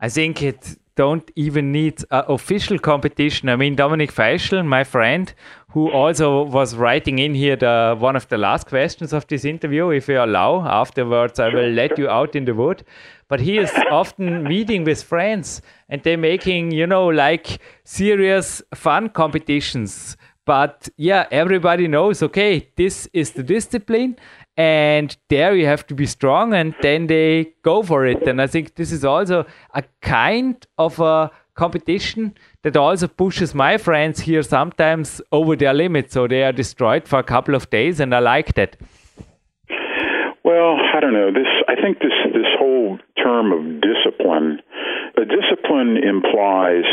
I 0.00 0.08
think 0.08 0.42
it 0.42 0.76
don't 0.96 1.30
even 1.34 1.72
need 1.72 2.04
an 2.10 2.24
official 2.28 2.78
competition. 2.78 3.48
I 3.48 3.56
mean, 3.56 3.74
Dominik 3.74 4.12
Feischl, 4.12 4.66
my 4.66 4.84
friend, 4.84 5.32
who 5.68 5.90
also 5.90 6.42
was 6.42 6.76
writing 6.76 7.18
in 7.18 7.34
here 7.34 7.56
the 7.56 7.96
one 7.98 8.16
of 8.16 8.28
the 8.28 8.36
last 8.36 8.66
questions 8.66 9.12
of 9.12 9.26
this 9.28 9.44
interview. 9.44 9.90
If 9.90 10.08
you 10.08 10.18
allow, 10.22 10.66
afterwards 10.66 11.38
I 11.38 11.48
will 11.48 11.70
let 11.70 11.96
you 11.96 12.08
out 12.08 12.36
in 12.36 12.44
the 12.44 12.54
wood. 12.54 12.84
But 13.28 13.40
he 13.40 13.56
is 13.58 13.70
often 13.90 14.42
meeting 14.42 14.84
with 14.84 15.02
friends, 15.02 15.62
and 15.88 16.02
they're 16.02 16.18
making 16.18 16.72
you 16.72 16.86
know 16.86 17.06
like 17.06 17.60
serious 17.84 18.60
fun 18.74 19.08
competitions. 19.08 20.16
But 20.50 20.88
yeah, 20.96 21.28
everybody 21.30 21.86
knows. 21.86 22.24
Okay, 22.24 22.70
this 22.74 23.08
is 23.12 23.30
the 23.30 23.44
discipline, 23.44 24.16
and 24.56 25.16
there 25.28 25.54
you 25.54 25.66
have 25.66 25.86
to 25.86 25.94
be 25.94 26.06
strong 26.06 26.54
and 26.54 26.74
then 26.82 27.06
they 27.06 27.52
go 27.62 27.84
for 27.84 28.04
it 28.04 28.22
and 28.28 28.42
i 28.42 28.48
think 28.48 28.74
this 28.74 28.90
is 28.90 29.04
also 29.04 29.46
a 29.74 29.82
kind 30.02 30.66
of 30.76 30.98
a 30.98 31.30
competition 31.54 32.34
that 32.64 32.76
also 32.76 33.06
pushes 33.06 33.54
my 33.54 33.78
friends 33.78 34.20
here 34.20 34.42
sometimes 34.42 35.22
over 35.30 35.54
their 35.54 35.72
limits. 35.72 36.12
so 36.14 36.26
they 36.26 36.42
are 36.42 36.52
destroyed 36.52 37.06
for 37.06 37.20
a 37.20 37.22
couple 37.22 37.54
of 37.54 37.70
days 37.70 38.00
and 38.00 38.12
i 38.12 38.18
like 38.18 38.54
that 38.54 38.76
well 40.44 40.76
i 40.96 40.98
don't 41.00 41.14
know 41.14 41.30
this 41.32 41.52
i 41.68 41.74
think 41.80 42.00
this 42.00 42.18
this 42.34 42.52
whole 42.58 42.98
term 43.22 43.52
of 43.52 43.62
discipline 43.80 44.58
a 45.16 45.24
discipline 45.24 45.96
implies 45.96 46.84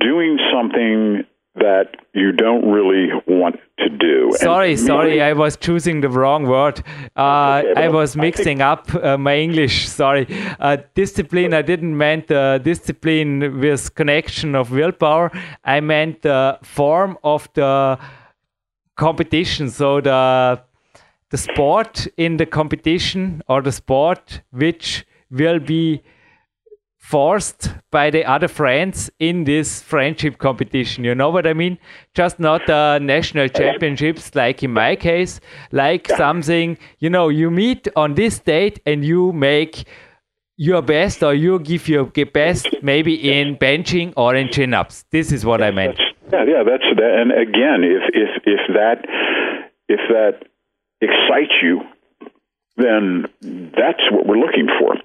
doing 0.00 0.38
something 0.54 1.24
that 1.56 1.96
you 2.12 2.32
don't 2.32 2.68
really 2.70 3.08
want 3.26 3.56
to 3.78 3.88
do. 3.88 4.30
Sorry, 4.36 4.72
and 4.72 4.80
sorry, 4.80 5.22
I 5.22 5.32
was 5.32 5.56
choosing 5.56 6.00
the 6.00 6.08
wrong 6.08 6.46
word. 6.46 6.82
Uh, 7.16 7.62
okay, 7.64 7.84
I 7.84 7.88
was 7.88 8.16
mixing 8.16 8.62
I 8.62 8.72
up 8.72 8.94
uh, 8.94 9.16
my 9.16 9.36
English. 9.36 9.88
Sorry, 9.88 10.26
uh, 10.60 10.78
discipline. 10.94 11.54
I 11.54 11.62
didn't 11.62 11.96
meant 11.96 12.30
uh, 12.30 12.58
discipline 12.58 13.60
with 13.60 13.94
connection 13.94 14.54
of 14.54 14.70
willpower. 14.70 15.30
I 15.64 15.80
meant 15.80 16.22
the 16.22 16.58
form 16.62 17.18
of 17.24 17.48
the 17.54 17.98
competition. 18.96 19.70
So 19.70 20.00
the 20.00 20.62
the 21.30 21.38
sport 21.38 22.06
in 22.16 22.36
the 22.36 22.46
competition 22.46 23.42
or 23.48 23.60
the 23.62 23.72
sport 23.72 24.42
which 24.50 25.06
will 25.30 25.58
be 25.58 26.02
forced 27.06 27.70
by 27.92 28.10
the 28.10 28.24
other 28.24 28.48
friends 28.48 29.08
in 29.20 29.44
this 29.44 29.80
friendship 29.80 30.38
competition. 30.38 31.04
You 31.04 31.14
know 31.14 31.30
what 31.30 31.46
I 31.46 31.52
mean? 31.52 31.78
Just 32.14 32.40
not 32.40 32.68
uh, 32.68 32.98
national 32.98 33.48
championships, 33.48 34.34
like 34.34 34.64
in 34.64 34.72
my 34.72 34.96
case, 34.96 35.38
like 35.70 36.08
something, 36.08 36.76
you 36.98 37.08
know, 37.08 37.28
you 37.28 37.48
meet 37.48 37.86
on 37.94 38.14
this 38.14 38.40
date 38.40 38.80
and 38.86 39.04
you 39.04 39.32
make 39.32 39.84
your 40.56 40.82
best 40.82 41.22
or 41.22 41.32
you 41.32 41.60
give 41.60 41.88
your 41.88 42.06
best 42.06 42.66
maybe 42.82 43.14
in 43.14 43.56
benching 43.56 44.12
or 44.16 44.34
in 44.34 44.50
chin 44.50 44.74
ups. 44.74 45.04
This 45.12 45.30
is 45.30 45.44
what 45.44 45.62
I 45.62 45.70
meant. 45.70 46.00
yeah, 46.32 46.44
yeah, 46.44 46.62
that's 46.66 46.90
that. 46.96 47.12
And 47.20 47.30
again, 47.30 47.84
if, 47.84 48.02
if, 48.14 48.42
if 48.44 48.60
that, 48.74 49.06
if 49.88 50.00
that 50.08 50.42
excites 51.00 51.54
you, 51.62 51.82
then 52.76 53.26
that's 53.78 54.02
what 54.10 54.26
we're 54.26 54.38
looking 54.38 54.66
for 54.80 54.96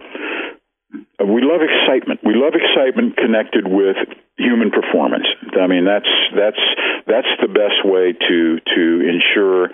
we 1.19 1.41
love 1.41 1.61
excitement. 1.61 2.19
We 2.23 2.35
love 2.35 2.53
excitement 2.53 3.15
connected 3.17 3.67
with 3.67 3.95
human 4.37 4.71
performance. 4.71 5.27
I 5.59 5.67
mean, 5.67 5.85
that's 5.85 6.09
that's 6.35 6.63
that's 7.07 7.31
the 7.41 7.47
best 7.47 7.85
way 7.85 8.13
to 8.13 8.59
to 8.59 8.83
ensure 9.07 9.69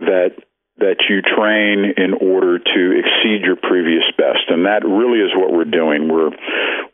that 0.00 0.32
that 0.78 1.06
you 1.08 1.22
train 1.22 1.94
in 1.96 2.14
order 2.14 2.58
to 2.58 2.82
exceed 2.98 3.46
your 3.46 3.56
previous 3.56 4.04
best, 4.18 4.48
and 4.48 4.66
that 4.66 4.82
really 4.84 5.20
is 5.20 5.30
what 5.34 5.52
we're 5.52 5.68
doing. 5.68 6.08
We're 6.08 6.30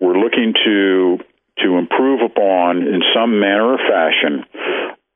we're 0.00 0.18
looking 0.18 0.54
to 0.64 1.18
to 1.64 1.76
improve 1.76 2.20
upon 2.22 2.82
in 2.82 3.02
some 3.14 3.38
manner 3.38 3.76
or 3.76 3.78
fashion 3.78 4.44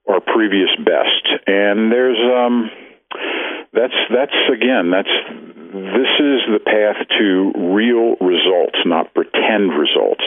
our 0.09 0.21
previous 0.21 0.71
best, 0.79 1.25
and 1.47 1.91
there's 1.91 2.21
um 2.21 2.71
that's 3.73 3.99
that's 4.13 4.39
again 4.53 4.91
that's 4.91 5.64
this 5.75 6.13
is 6.21 6.41
the 6.47 6.61
path 6.65 7.05
to 7.19 7.53
real 7.75 8.15
results, 8.21 8.79
not 8.87 9.13
pretend 9.13 9.73
results. 9.73 10.23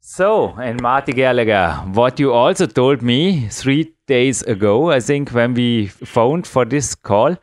So, 0.00 0.54
and 0.56 0.80
Marty 0.80 1.12
Gallagher, 1.12 1.72
what 1.92 2.20
you 2.20 2.32
also 2.32 2.66
told 2.66 3.02
me 3.02 3.48
three 3.48 3.92
days 4.06 4.42
ago, 4.42 4.92
I 4.92 5.00
think, 5.00 5.30
when 5.30 5.52
we 5.54 5.88
phoned 5.88 6.46
for 6.46 6.64
this 6.64 6.94
call, 6.94 7.36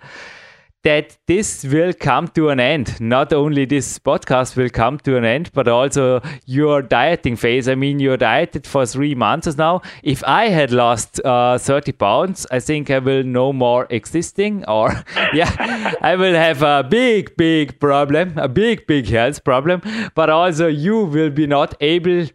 that 0.86 1.18
this 1.26 1.66
will 1.66 1.94
come 1.94 2.28
to 2.28 2.50
an 2.50 2.60
end. 2.60 3.02
Not 3.02 3.34
only 3.34 3.66
this 3.66 3.98
podcast 3.98 4.56
will 4.56 4.70
come 4.70 5.00
to 5.00 5.18
an 5.18 5.26
end, 5.26 5.50
but 5.52 5.68
also 5.68 6.22
your 6.46 6.84
dieting 6.84 7.36
phase. 7.36 7.68
I 7.68 7.74
mean, 7.74 7.98
you're 8.00 8.18
dieted 8.18 8.68
for 8.68 8.86
three 8.86 9.16
months 9.16 9.58
now. 9.58 9.82
If 10.04 10.24
I 10.26 10.50
had 10.50 10.72
lost 10.72 11.20
uh, 11.26 11.58
30 11.58 11.92
pounds, 11.94 12.46
I 12.52 12.60
think 12.60 12.92
I 12.92 13.00
will 13.00 13.24
no 13.24 13.52
more 13.52 13.88
existing, 13.90 14.64
or 14.68 15.04
yeah, 15.34 15.94
I 16.02 16.16
will 16.16 16.36
have 16.36 16.62
a 16.62 16.84
big, 16.88 17.36
big 17.36 17.80
problem, 17.80 18.38
a 18.38 18.48
big, 18.48 18.86
big 18.86 19.08
health 19.08 19.44
problem. 19.44 19.82
But 20.14 20.30
also, 20.30 20.68
you 20.68 21.06
will 21.06 21.32
be 21.32 21.48
not 21.48 21.74
able 21.82 22.28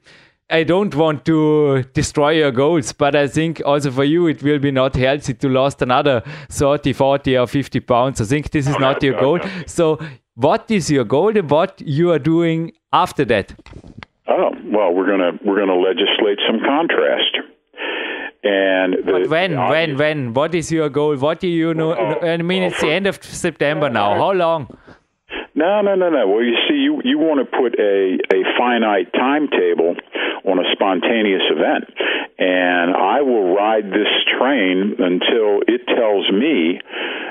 I 0.51 0.65
don't 0.65 0.95
want 0.95 1.25
to 1.27 1.85
destroy 1.95 2.31
your 2.31 2.51
goals, 2.51 2.93
but 2.93 3.15
I 3.15 3.29
think 3.29 3.63
also 3.65 3.91
for 3.91 4.05
you 4.05 4.27
it 4.27 4.43
will 4.43 4.59
be 4.59 4.71
not 4.71 4.97
healthy 4.97 5.35
to 5.35 5.49
lose 5.49 5.77
another 5.81 6.23
30, 6.49 6.93
40 6.93 7.39
or 7.39 7.47
50 7.47 7.81
pounds. 7.81 8.21
I 8.21 8.25
think 8.25 8.51
this 8.51 8.67
is 8.67 8.79
not 8.79 9.03
your 9.03 9.19
goal. 9.21 9.41
So 9.67 9.99
what 10.35 10.71
is 10.71 10.91
your 10.91 11.05
goal 11.05 11.37
and 11.37 11.51
what 11.51 11.81
you 11.81 12.11
are 12.11 12.19
doing 12.19 12.73
after 12.93 13.25
that? 13.27 13.55
Oh, 14.29 14.51
well, 14.65 14.93
we're 14.93 15.07
going 15.07 15.21
to 15.21 15.39
we're 15.45 15.57
going 15.57 15.69
to 15.69 15.75
legislate 15.75 16.39
some 16.49 16.61
contrast. 16.61 17.37
And 18.43 18.95
the, 19.05 19.13
but 19.13 19.29
when, 19.29 19.57
when, 19.57 19.97
when? 19.99 20.35
What 20.35 20.55
is 20.55 20.73
your 20.73 20.89
goal? 20.89 21.17
What 21.17 21.41
do 21.41 21.49
you 21.49 21.75
know? 21.75 21.93
Uh, 21.93 22.27
I 22.27 22.37
mean, 22.39 22.63
it's 22.63 22.81
the 22.81 22.91
end 22.91 23.07
of 23.07 23.23
September 23.23 23.91
now. 23.91 24.15
How 24.15 24.33
long? 24.33 24.79
No, 25.55 25.81
no, 25.83 25.95
no, 25.95 26.11
no. 26.11 26.27
Well, 26.29 26.43
you 26.43 26.57
see, 26.69 26.77
you 26.77 27.01
you 27.05 27.19
want 27.19 27.41
to 27.41 27.47
put 27.47 27.79
a 27.79 28.19
a 28.33 28.41
finite 28.59 29.13
timetable 29.13 29.97
on 30.45 30.59
a 30.59 30.67
spontaneous 30.73 31.43
event, 31.51 31.85
and 32.39 32.95
I 32.95 33.21
will 33.23 33.55
ride 33.55 33.91
this 33.91 34.11
train 34.39 34.97
until 34.99 35.61
it 35.67 35.87
tells 35.87 36.31
me 36.31 36.81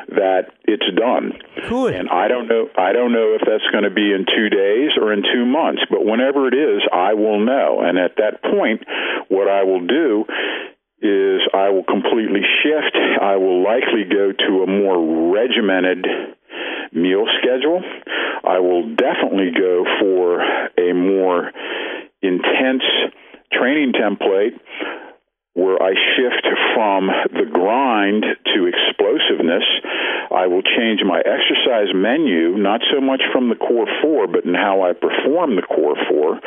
that 0.09 0.53
it's 0.65 0.89
done. 0.95 1.33
Cool. 1.67 1.87
And 1.87 2.09
I 2.09 2.27
don't 2.27 2.47
know. 2.47 2.69
I 2.77 2.93
don't 2.93 3.11
know 3.11 3.37
if 3.39 3.41
that's 3.45 3.65
going 3.71 3.83
to 3.83 3.93
be 3.93 4.11
in 4.13 4.25
two 4.25 4.49
days 4.49 4.91
or 4.99 5.13
in 5.13 5.23
two 5.23 5.45
months, 5.45 5.81
but 5.89 6.05
whenever 6.05 6.47
it 6.47 6.53
is, 6.53 6.81
I 6.91 7.13
will 7.13 7.43
know. 7.43 7.81
And 7.81 7.97
at 7.97 8.17
that 8.17 8.41
point, 8.43 8.83
what 9.29 9.47
I 9.47 9.63
will 9.63 9.85
do 9.85 10.25
is 11.01 11.41
I 11.53 11.69
will 11.69 11.85
completely 11.87 12.43
shift. 12.61 12.95
I 13.21 13.37
will 13.37 13.63
likely 13.63 14.03
go 14.03 14.33
to 14.33 14.63
a 14.63 14.67
more 14.67 15.31
regimented 15.31 16.05
meal 16.91 17.25
schedule. 17.41 17.81
I 18.43 18.59
will 18.59 18.95
definitely 18.95 19.51
go 19.57 19.85
for 19.99 20.41
a 20.41 20.93
more 20.93 21.51
intense 22.21 22.83
training 23.51 23.93
template 23.93 24.59
where 25.59 25.81
I 25.81 25.91
shift 26.15 26.47
from 26.73 27.11
the 27.35 27.45
grind 27.51 28.23
to 28.23 28.59
explosiveness. 28.71 29.67
I 30.31 30.47
will 30.47 30.63
change 30.63 31.03
my 31.03 31.19
exercise 31.19 31.91
menu, 31.93 32.55
not 32.55 32.81
so 32.93 33.01
much 33.01 33.21
from 33.33 33.49
the 33.49 33.59
core 33.59 33.87
four, 34.01 34.27
but 34.27 34.45
in 34.45 34.53
how 34.53 34.83
I 34.87 34.93
perform 34.93 35.55
the 35.55 35.67
core 35.67 35.99
four. 36.07 36.39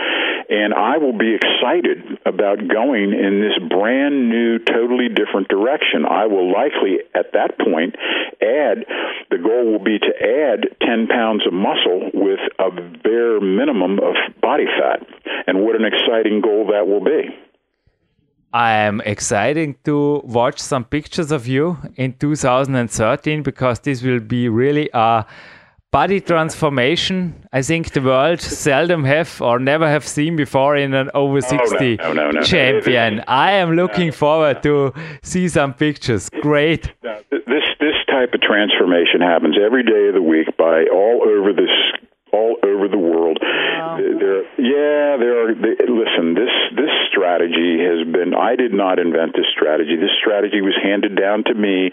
And 0.49 0.73
I 0.73 0.99
will 0.99 1.17
be 1.17 1.37
excited 1.37 2.19
about 2.25 2.67
going 2.69 3.13
in 3.13 3.41
this 3.41 3.57
brand 3.69 4.31
new, 4.31 4.59
totally 4.59 5.09
different 5.09 5.49
direction. 5.49 6.07
I 6.09 6.27
will 6.27 6.53
likely, 6.53 7.05
at 7.15 7.33
that 7.33 7.59
point, 7.59 7.97
add 8.41 8.85
the 9.31 9.39
goal 9.39 9.73
will 9.73 9.85
be 9.85 9.99
to 9.99 10.13
add 10.21 10.77
10 10.81 11.09
pounds 11.09 11.47
of 11.47 11.53
muscle 11.53 12.11
with 12.15 12.41
a 12.59 12.71
bare 13.03 13.41
minimum 13.41 13.99
of 13.99 14.15
body 14.41 14.67
fat. 14.67 15.07
And 15.47 15.65
what 15.65 15.77
an 15.77 15.85
exciting 15.85 16.41
goal 16.41 16.71
that 16.73 16.87
will 16.87 17.05
be. 17.05 17.29
I 18.53 18.73
am 18.73 19.01
excited 19.01 19.83
to 19.85 20.21
watch 20.25 20.59
some 20.59 20.85
pictures 20.85 21.33
of 21.33 21.47
you 21.47 21.79
in 21.97 22.13
2013 22.19 23.43
because 23.43 23.81
this 23.81 24.03
will 24.03 24.21
be 24.21 24.49
really 24.49 24.91
a 24.93 25.25
body 25.91 26.21
transformation. 26.21 27.47
I 27.53 27.63
think 27.63 27.93
the 27.93 28.03
world 28.03 28.41
seldom 28.41 29.05
have 29.05 29.41
or 29.41 29.59
never 29.59 29.89
have 29.89 30.07
seen 30.07 30.37
before 30.37 30.77
in 30.77 30.93
an 30.93 31.11
over 31.15 31.41
60 31.41 31.99
oh, 32.01 32.13
no, 32.13 32.13
no, 32.13 32.31
no, 32.31 32.43
champion. 32.43 33.25
I 33.27 33.53
am 33.53 33.73
looking 33.73 34.13
forward 34.13 34.63
to 34.65 34.93
see 35.23 35.49
some 35.49 35.73
pictures. 35.73 36.29
Great. 36.43 36.93
This 37.31 37.65
this 37.81 37.97
type 38.09 38.35
of 38.35 38.41
transformation 38.43 39.21
happens 39.21 39.57
every 39.63 39.83
day 39.83 40.09
of 40.09 40.15
the 40.15 40.23
week 40.23 40.57
by 40.57 40.85
all 40.93 41.23
over 41.27 41.53
this 41.53 41.71
all 42.33 42.57
over 42.65 42.89
the 42.89 42.99
world. 42.99 43.39
Wow. 43.41 43.99
There, 43.99 44.43
yeah, 44.59 45.17
there 45.21 45.45
are. 45.45 45.55
They, 45.55 45.77
listen, 45.87 46.35
this 46.35 46.53
this 46.75 46.91
strategy 47.11 47.79
has 47.85 48.09
been. 48.11 48.35
I 48.35 48.57
did 48.57 48.73
not 48.73 48.99
invent 48.99 49.33
this 49.35 49.47
strategy. 49.55 49.97
This 49.97 50.17
strategy 50.21 50.61
was 50.61 50.75
handed 50.83 51.17
down 51.17 51.45
to 51.45 51.55
me 51.55 51.91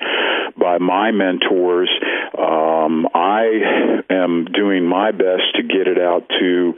by 0.57 0.77
my 0.77 1.11
mentors. 1.11 1.89
Um, 2.37 3.07
I 3.13 4.03
am 4.09 4.45
doing 4.45 4.85
my 4.85 5.11
best 5.11 5.55
to 5.55 5.63
get 5.63 5.87
it 5.87 5.99
out 5.99 6.27
to 6.39 6.73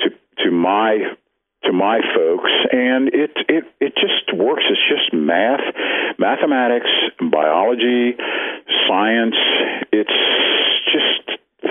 to 0.00 0.10
to 0.44 0.50
my 0.50 1.16
to 1.64 1.72
my 1.72 1.98
folks 2.14 2.50
and 2.72 3.08
it 3.08 3.32
it 3.48 3.64
it 3.80 3.92
just 3.96 4.32
works. 4.36 4.62
It's 4.70 4.86
just 4.88 5.12
math, 5.12 5.60
mathematics, 6.18 6.90
biology, 7.18 8.16
science. 8.86 9.36
It's 9.92 10.18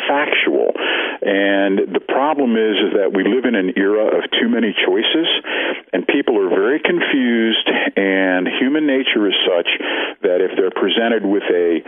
factual. 0.07 0.73
And 1.21 1.93
the 1.93 2.01
problem 2.01 2.55
is, 2.55 2.75
is 2.87 2.91
that 2.97 3.11
we 3.13 3.23
live 3.27 3.45
in 3.45 3.55
an 3.55 3.73
era 3.75 4.17
of 4.17 4.29
too 4.31 4.49
many 4.49 4.73
choices, 4.73 5.27
and 5.93 6.07
people 6.07 6.39
are 6.39 6.49
very 6.49 6.79
confused. 6.79 7.67
And 7.95 8.47
human 8.47 8.87
nature 8.87 9.27
is 9.27 9.37
such 9.45 9.69
that 10.23 10.39
if 10.41 10.55
they're 10.55 10.73
presented 10.73 11.25
with 11.25 11.43
a 11.51 11.83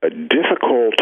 a 0.00 0.10
difficult 0.10 0.94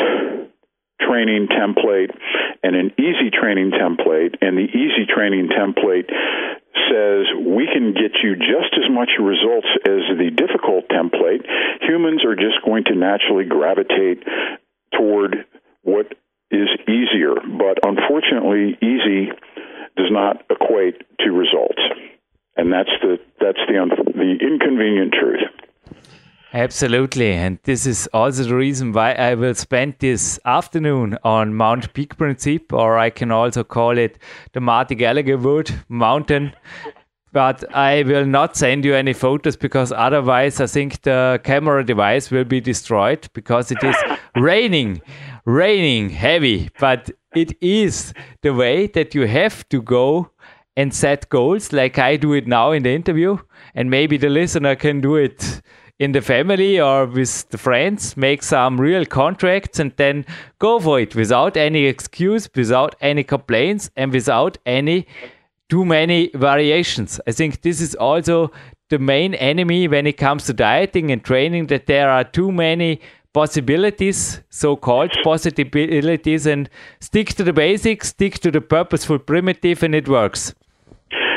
training 1.00 1.48
template 1.52 2.16
and 2.62 2.74
an 2.74 2.92
easy 2.98 3.30
training 3.30 3.70
template, 3.70 4.36
and 4.40 4.56
the 4.56 4.64
easy 4.64 5.04
training 5.04 5.48
template 5.48 6.08
says 6.88 7.26
we 7.44 7.68
can 7.72 7.92
get 7.92 8.16
you 8.22 8.36
just 8.36 8.72
as 8.76 8.88
much 8.90 9.10
results 9.20 9.68
as 9.84 10.00
the 10.16 10.30
difficult 10.34 10.88
template, 10.88 11.44
humans 11.82 12.24
are 12.24 12.36
just 12.36 12.64
going 12.64 12.84
to 12.84 12.94
naturally 12.94 13.44
gravitate 13.44 14.22
toward 14.94 15.44
what 15.82 16.12
is 16.50 16.68
easier. 16.88 17.34
But 17.34 17.78
unfortunately, 17.82 18.78
easy 18.82 19.30
does 19.96 20.10
not 20.10 20.44
equate 20.50 21.02
to 21.20 21.30
results, 21.32 21.82
and 22.56 22.72
that's 22.72 22.90
the 23.02 23.18
that's 23.40 23.58
the 23.68 23.74
the 24.14 24.36
inconvenient 24.40 25.14
truth. 25.14 25.40
Absolutely. 26.52 27.32
And 27.32 27.58
this 27.64 27.84
is 27.84 28.08
also 28.14 28.44
the 28.44 28.54
reason 28.54 28.92
why 28.92 29.12
I 29.12 29.34
will 29.34 29.54
spend 29.54 29.96
this 29.98 30.38
afternoon 30.46 31.18
on 31.22 31.54
Mount 31.54 31.92
Peak 31.92 32.16
Principe, 32.16 32.72
or 32.72 32.96
I 32.96 33.10
can 33.10 33.30
also 33.30 33.62
call 33.62 33.98
it 33.98 34.18
the 34.52 34.60
Marty 34.60 34.94
Gallagher 34.94 35.36
Wood 35.36 35.70
Mountain. 35.90 36.54
But 37.30 37.64
I 37.76 38.04
will 38.04 38.24
not 38.24 38.56
send 38.56 38.86
you 38.86 38.94
any 38.94 39.12
photos 39.12 39.56
because 39.56 39.92
otherwise 39.92 40.58
I 40.58 40.66
think 40.66 41.02
the 41.02 41.38
camera 41.44 41.84
device 41.84 42.30
will 42.30 42.44
be 42.44 42.62
destroyed 42.62 43.28
because 43.34 43.70
it 43.70 43.84
is 43.84 43.96
raining, 44.36 45.02
raining 45.46 46.10
heavy. 46.10 46.68
But 46.78 47.10
it 47.34 47.56
is 47.62 48.12
the 48.42 48.52
way 48.52 48.88
that 48.88 49.14
you 49.14 49.26
have 49.26 49.66
to 49.70 49.80
go 49.80 50.30
and 50.76 50.92
set 50.92 51.30
goals 51.30 51.72
like 51.72 51.98
I 51.98 52.16
do 52.16 52.34
it 52.34 52.46
now 52.46 52.72
in 52.72 52.82
the 52.82 52.90
interview. 52.94 53.38
And 53.74 53.90
maybe 53.90 54.18
the 54.18 54.28
listener 54.28 54.76
can 54.76 55.00
do 55.00 55.16
it 55.16 55.62
in 55.98 56.12
the 56.12 56.20
family 56.20 56.78
or 56.78 57.06
with 57.06 57.48
the 57.48 57.56
friends, 57.56 58.16
make 58.16 58.42
some 58.42 58.78
real 58.78 59.06
contracts 59.06 59.78
and 59.78 59.92
then 59.96 60.26
go 60.58 60.78
for 60.78 61.00
it 61.00 61.14
without 61.14 61.56
any 61.56 61.86
excuse, 61.86 62.50
without 62.54 62.94
any 63.00 63.24
complaints, 63.24 63.88
and 63.96 64.12
without 64.12 64.58
any 64.66 65.06
too 65.70 65.84
many 65.84 66.30
variations. 66.34 67.18
I 67.26 67.32
think 67.32 67.62
this 67.62 67.80
is 67.80 67.94
also 67.94 68.52
the 68.90 68.98
main 68.98 69.34
enemy 69.34 69.88
when 69.88 70.06
it 70.06 70.18
comes 70.18 70.44
to 70.44 70.52
dieting 70.52 71.10
and 71.10 71.24
training 71.24 71.68
that 71.68 71.86
there 71.86 72.10
are 72.10 72.24
too 72.24 72.52
many 72.52 73.00
possibilities, 73.36 74.40
so 74.48 74.76
called 74.76 75.12
possibilities, 75.22 76.46
and 76.46 76.70
stick 77.00 77.28
to 77.38 77.44
the 77.44 77.52
basics, 77.52 78.08
stick 78.08 78.38
to 78.44 78.50
the 78.50 78.62
purposeful 78.62 79.18
primitive, 79.18 79.82
and 79.82 79.94
it 79.94 80.08
works. 80.08 80.54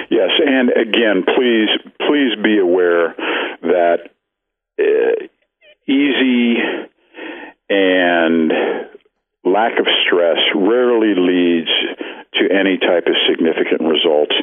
Yes, 0.09 0.31
and 0.57 0.69
again, 0.85 1.17
please, 1.35 1.69
please 2.07 2.33
be 2.41 2.57
aware 2.57 3.15
that 3.61 3.99
uh, 4.79 5.15
easy 5.87 6.55
and 7.69 8.51
lack 9.43 9.77
of 9.79 9.87
stress 10.05 10.39
rarely 10.55 11.13
leads 11.15 11.69
to 12.37 12.43
any 12.61 12.77
type 12.77 13.07
of 13.07 13.15
significant 13.29 13.81
results. 13.81 14.35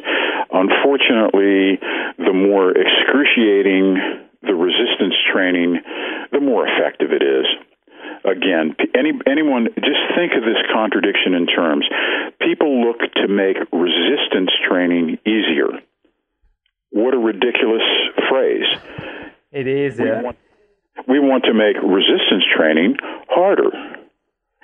Unfortunately, 0.51 1.79
the 2.17 2.33
more 2.33 2.69
excruciating 2.69 4.27
the 4.43 4.53
resistance 4.53 5.15
training, 5.33 5.81
the 6.37 6.45
more 6.45 6.67
effective 6.67 7.09
it 7.11 7.23
is. 7.23 7.45
Again, 8.23 8.75
any 8.93 9.11
anyone 9.25 9.67
just 9.73 10.03
think 10.15 10.33
of 10.37 10.43
this 10.43 10.61
contradiction 10.71 11.33
in 11.33 11.47
terms. 11.47 11.85
People 12.39 12.85
look 12.85 12.99
to 13.15 13.27
make 13.27 13.57
resistance 13.71 14.51
training 14.69 15.17
easier. 15.25 15.81
What 16.91 17.13
a 17.13 17.17
ridiculous 17.17 17.83
phrase. 18.29 18.69
It 19.51 19.67
is, 19.67 19.97
we 19.97 20.09
Want, 20.09 20.37
we 21.07 21.19
want 21.19 21.43
to 21.45 21.53
make 21.53 21.77
resistance 21.81 22.43
training 22.55 22.97
harder. 23.29 23.71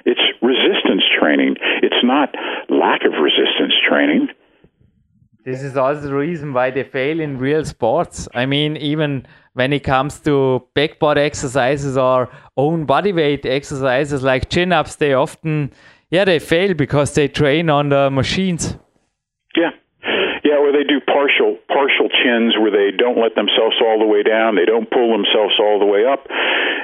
It's 0.05 0.21
resistance 0.41 1.03
training. 1.19 1.55
It's 1.81 2.03
not 2.03 2.35
lack 2.69 3.01
of 3.05 3.13
resistance 3.13 3.73
training. 3.87 4.27
This 5.45 5.61
is 5.61 5.75
also 5.75 6.01
the 6.01 6.15
reason 6.15 6.53
why 6.53 6.71
they 6.71 6.83
fail 6.83 7.19
in 7.19 7.37
real 7.37 7.65
sports. 7.65 8.29
I 8.33 8.45
mean, 8.45 8.77
even 8.77 9.27
when 9.53 9.73
it 9.73 9.83
comes 9.83 10.19
to 10.21 10.63
backboard 10.73 11.17
exercises 11.17 11.97
or 11.97 12.29
own 12.55 12.85
body 12.85 13.11
weight 13.11 13.45
exercises 13.45 14.23
like 14.23 14.49
chin 14.49 14.71
ups, 14.71 14.95
they 14.95 15.13
often, 15.13 15.73
yeah, 16.09 16.23
they 16.23 16.39
fail 16.39 16.73
because 16.73 17.13
they 17.13 17.27
train 17.27 17.69
on 17.69 17.89
the 17.89 18.09
machines. 18.09 18.77
Yeah, 19.57 19.71
yeah, 20.45 20.59
where 20.59 20.71
they 20.71 20.85
do 20.87 21.01
partial 21.01 21.57
partial 21.73 22.07
chins 22.07 22.53
where 22.61 22.69
they 22.69 22.95
don't 22.95 23.17
let 23.17 23.33
themselves 23.33 23.75
all 23.81 23.97
the 23.97 24.05
way 24.05 24.21
down, 24.21 24.55
they 24.55 24.69
don't 24.69 24.85
pull 24.89 25.09
themselves 25.11 25.57
all 25.57 25.81
the 25.81 25.89
way 25.89 26.05
up, 26.05 26.29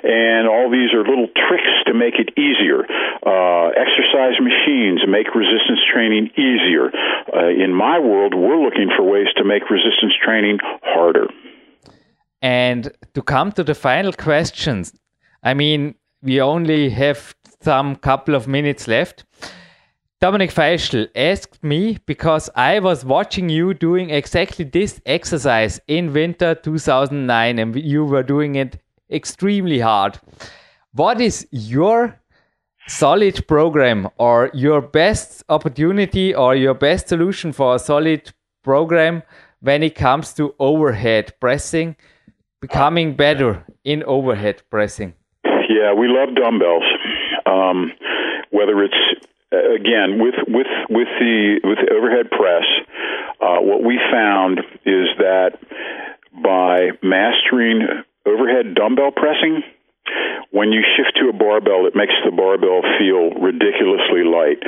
and 0.04 0.50
all 0.50 0.68
these 0.74 0.90
are 0.98 1.06
little 1.06 1.30
tricks 1.38 1.70
to 1.86 1.94
make 1.94 2.18
it 2.18 2.34
easier. 2.34 2.90
Uh, 3.22 3.70
exercise 3.78 4.42
machines 4.42 5.06
make 5.08 5.30
resistance 5.38 5.80
training 5.94 6.34
easier. 6.34 6.90
Uh, 7.30 7.54
in 7.54 7.74
my 7.74 8.00
world, 8.00 8.34
we're 8.34 8.58
looking 8.58 8.90
for 8.96 9.04
ways 9.06 9.30
to 9.38 9.44
make 9.46 9.70
resistance 9.70 10.14
training 10.26 10.58
harder. 10.84 11.28
And 12.42 12.92
to 13.14 13.22
come 13.22 13.52
to 13.54 13.64
the 13.64 13.76
final 13.76 14.14
questions, 14.14 14.94
I 15.44 15.54
mean, 15.54 15.96
we 16.22 16.42
only 16.42 16.90
have 16.90 17.36
some 17.62 17.96
couple 17.96 18.36
of 18.36 18.48
minutes 18.48 18.88
left. 18.88 19.26
Dominik 20.22 20.52
Feischl 20.52 21.08
asked 21.16 21.64
me 21.64 21.98
because 22.06 22.50
I 22.54 22.80
was 22.80 23.06
watching 23.06 23.48
you 23.48 23.74
doing 23.74 24.10
exactly 24.10 24.66
this 24.66 25.00
exercise 25.06 25.80
in 25.88 26.12
winter 26.12 26.56
2009 26.56 27.58
and 27.58 27.74
you 27.78 28.04
were 28.04 28.22
doing 28.22 28.56
it 28.56 28.82
extremely 29.10 29.80
hard. 29.80 30.20
What 30.92 31.22
is 31.22 31.48
your 31.52 32.20
solid 32.86 33.48
program 33.48 34.10
or 34.18 34.52
your 34.54 34.82
best 34.82 35.46
opportunity 35.48 36.36
or 36.36 36.54
your 36.54 36.74
best 36.74 37.08
solution 37.08 37.54
for 37.54 37.76
a 37.76 37.80
solid 37.80 38.34
program 38.62 39.24
when 39.62 39.84
it 39.84 39.96
comes 39.96 40.34
to 40.34 40.54
overhead 40.60 41.32
pressing, 41.40 41.96
becoming 42.60 43.16
better 43.16 43.64
in 43.86 44.04
overhead 44.04 44.64
pressing? 44.70 45.14
Yeah, 45.46 45.94
we 45.94 46.10
love 46.10 46.36
dumbbells. 46.36 46.84
Um, 47.46 47.94
whether 48.52 48.84
it's 48.84 48.98
uh, 49.52 49.74
again 49.74 50.20
with 50.22 50.36
with 50.48 50.68
with 50.90 51.08
the 51.20 51.60
with 51.64 51.80
the 51.82 51.94
overhead 51.94 52.30
press, 52.30 52.66
uh, 53.42 53.60
what 53.62 53.84
we 53.84 54.00
found 54.12 54.60
is 54.86 55.08
that 55.18 55.58
by 56.32 56.92
mastering 57.02 57.82
overhead 58.26 58.76
dumbbell 58.76 59.12
pressing, 59.12 59.64
when 60.52 60.72
you 60.72 60.82
shift 60.96 61.18
to 61.18 61.30
a 61.30 61.34
barbell, 61.34 61.88
it 61.88 61.96
makes 61.96 62.14
the 62.26 62.32
barbell 62.32 62.82
feel 62.98 63.42
ridiculously 63.42 64.24
light. 64.24 64.62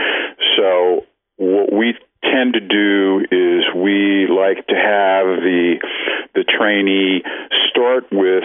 So 0.58 1.06
what 1.38 1.74
we 1.74 1.94
tend 2.24 2.54
to 2.54 2.62
do 2.62 3.26
is 3.32 3.66
we 3.76 4.28
like 4.30 4.66
to 4.68 4.76
have 4.76 5.42
the 5.42 5.78
the 6.34 6.46
trainee 6.46 7.24
start 7.70 8.06
with 8.12 8.44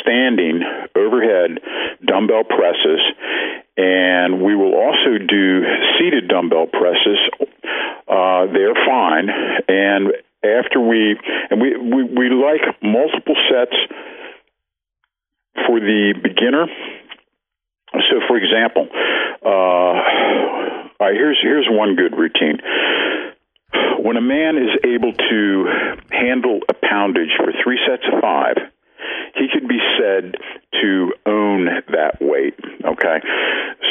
standing 0.00 0.62
overhead 0.94 1.60
dumbbell 2.04 2.44
presses 2.44 3.00
and 3.76 4.42
we 4.42 4.54
will 4.54 4.74
also 4.74 5.18
do 5.18 5.62
seated 5.98 6.28
dumbbell 6.28 6.66
presses. 6.66 7.18
Uh, 8.06 8.46
they're 8.52 8.74
fine, 8.86 9.28
and 9.68 10.12
after 10.44 10.80
we 10.80 11.16
and 11.50 11.60
we, 11.60 11.76
we 11.76 12.04
we 12.04 12.28
like 12.30 12.60
multiple 12.82 13.36
sets 13.50 13.76
for 15.66 15.80
the 15.80 16.14
beginner. 16.22 16.66
So, 17.92 18.20
for 18.26 18.36
example, 18.36 18.88
uh, 19.44 21.08
here's 21.12 21.38
here's 21.42 21.66
one 21.70 21.96
good 21.96 22.16
routine. 22.16 22.58
When 23.98 24.16
a 24.16 24.20
man 24.20 24.56
is 24.58 24.70
able 24.84 25.12
to 25.12 25.66
handle 26.10 26.60
a 26.68 26.74
poundage 26.74 27.32
for 27.36 27.52
three 27.64 27.78
sets 27.88 28.02
of 28.12 28.20
five, 28.20 28.56
he 29.34 29.46
could 29.52 29.68
be 29.68 29.78
said 29.98 30.34
to 30.80 31.12
own 31.26 31.66
that 31.92 32.18
weight. 32.20 32.54
Okay, 32.84 33.18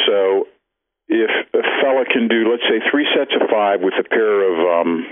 so 0.06 0.46
if 1.08 1.30
a 1.52 1.62
fella 1.82 2.04
can 2.10 2.28
do, 2.28 2.50
let's 2.50 2.62
say, 2.68 2.80
three 2.90 3.06
sets 3.14 3.32
of 3.40 3.48
five 3.50 3.80
with 3.80 3.94
a 3.98 4.04
pair 4.08 4.40
of, 4.40 4.86
um, 4.86 5.06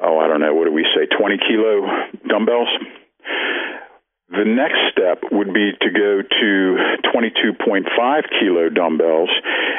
oh, 0.00 0.18
I 0.18 0.28
don't 0.28 0.40
know, 0.40 0.54
what 0.54 0.66
do 0.66 0.72
we 0.72 0.86
say, 0.94 1.06
20 1.06 1.38
kilo 1.38 1.86
dumbbells? 2.28 2.68
The 4.30 4.44
next 4.44 4.78
step 4.90 5.22
would 5.30 5.54
be 5.54 5.72
to 5.80 5.90
go 5.90 6.22
to 6.22 6.76
22.5 7.14 8.22
kilo 8.40 8.68
dumbbells 8.68 9.30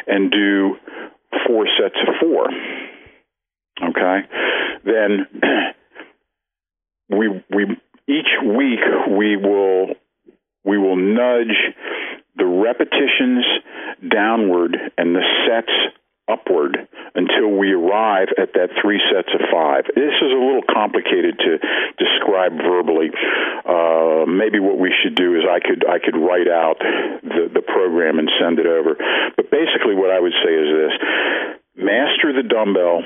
and 0.08 0.32
do 0.32 0.78
four 1.46 1.68
sets 1.78 1.96
of 2.08 2.16
four. 2.22 2.48
Okay? 3.90 4.20
Then 4.86 5.28
we 7.10 7.44
we 7.54 7.66
each 8.08 8.32
week 8.44 8.80
we 9.10 9.36
will 9.36 9.96
we 10.64 10.78
will 10.78 10.96
nudge 10.96 11.56
the 12.36 12.46
repetitions 12.46 13.46
downward 14.10 14.76
and 14.98 15.16
the 15.16 15.24
sets 15.48 15.72
upward 16.28 16.88
until 17.14 17.54
we 17.54 17.72
arrive 17.72 18.30
at 18.38 18.54
that 18.54 18.70
three 18.82 19.00
sets 19.14 19.30
of 19.30 19.42
five. 19.54 19.86
This 19.94 20.18
is 20.18 20.32
a 20.34 20.42
little 20.42 20.66
complicated 20.66 21.38
to 21.38 21.62
describe 22.02 22.58
verbally. 22.58 23.14
Uh, 23.64 24.26
maybe 24.26 24.60
what 24.60 24.78
we 24.78 24.90
should 24.90 25.16
do 25.16 25.38
is 25.38 25.46
I 25.46 25.62
could 25.62 25.86
I 25.86 26.00
could 26.02 26.18
write 26.18 26.50
out 26.50 26.82
the, 26.82 27.50
the 27.54 27.62
program 27.62 28.18
and 28.18 28.30
send 28.42 28.60
it 28.60 28.66
over. 28.66 28.98
But 29.38 29.52
basically, 29.52 29.94
what 29.94 30.10
I 30.10 30.20
would 30.20 30.34
say 30.44 30.54
is 30.54 30.68
this 30.74 30.96
master 31.78 32.34
the 32.34 32.48
dumbbell 32.48 33.04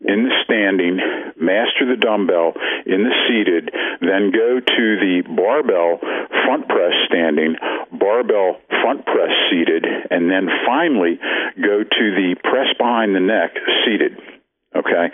in 0.00 0.24
the 0.24 0.34
standing, 0.44 0.98
master 1.40 1.86
the 1.86 1.96
dumbbell 1.98 2.54
in 2.86 3.04
the 3.04 3.14
seated, 3.26 3.70
then 4.00 4.30
go 4.30 4.60
to 4.60 4.84
the 4.98 5.22
barbell 5.26 5.98
front 6.44 6.68
press 6.68 6.92
standing, 7.06 7.56
barbell 7.92 8.60
front 8.82 9.04
press 9.06 9.30
seated, 9.50 9.84
and 10.10 10.30
then 10.30 10.48
finally 10.66 11.18
go 11.56 11.82
to 11.82 12.04
the 12.14 12.36
press 12.42 12.68
behind 12.78 13.14
the 13.14 13.20
neck 13.20 13.54
seated. 13.84 14.18
Okay? 14.76 15.08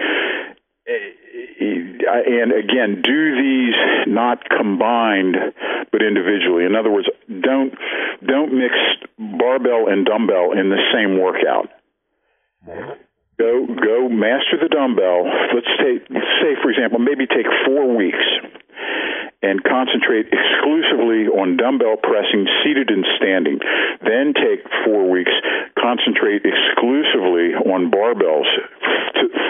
And 0.86 2.52
again, 2.52 3.00
do 3.02 3.34
these 3.36 3.74
not 4.06 4.48
combined 4.48 5.36
but 5.94 6.02
individually. 6.02 6.64
In 6.64 6.74
other 6.74 6.90
words, 6.90 7.08
don't 7.28 7.72
don't 8.26 8.52
mix 8.52 8.74
barbell 9.16 9.86
and 9.88 10.04
dumbbell 10.04 10.52
in 10.52 10.70
the 10.70 10.82
same 10.92 11.20
workout. 11.20 11.70
Go 13.38 13.66
go 13.66 14.08
master 14.08 14.56
the 14.62 14.70
dumbbell. 14.70 15.26
Let's 15.54 15.72
take 15.82 16.06
say 16.08 16.54
for 16.62 16.70
example, 16.70 16.98
maybe 16.98 17.26
take 17.26 17.46
four 17.66 17.96
weeks 17.96 18.24
and 19.42 19.62
concentrate 19.62 20.32
exclusively 20.32 21.28
on 21.28 21.58
dumbbell 21.60 22.00
pressing 22.00 22.46
seated 22.64 22.88
and 22.88 23.04
standing. 23.20 23.58
Then 24.00 24.32
take 24.32 24.64
four 24.86 25.10
weeks, 25.10 25.32
concentrate 25.76 26.46
exclusively 26.46 27.52
on 27.58 27.90
barbells 27.90 28.48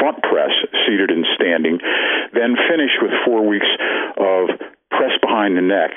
front 0.01 0.23
press 0.23 0.53
seated 0.87 1.11
and 1.11 1.25
standing. 1.35 1.79
Then 2.33 2.57
finish 2.69 2.91
with 3.01 3.13
four 3.25 3.47
weeks 3.47 3.69
of 4.17 4.49
press 4.91 5.15
behind 5.21 5.57
the 5.57 5.63
neck 5.63 5.91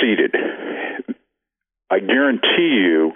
seated. 0.00 0.34
I 1.90 1.98
guarantee 1.98 2.78
you 2.78 3.12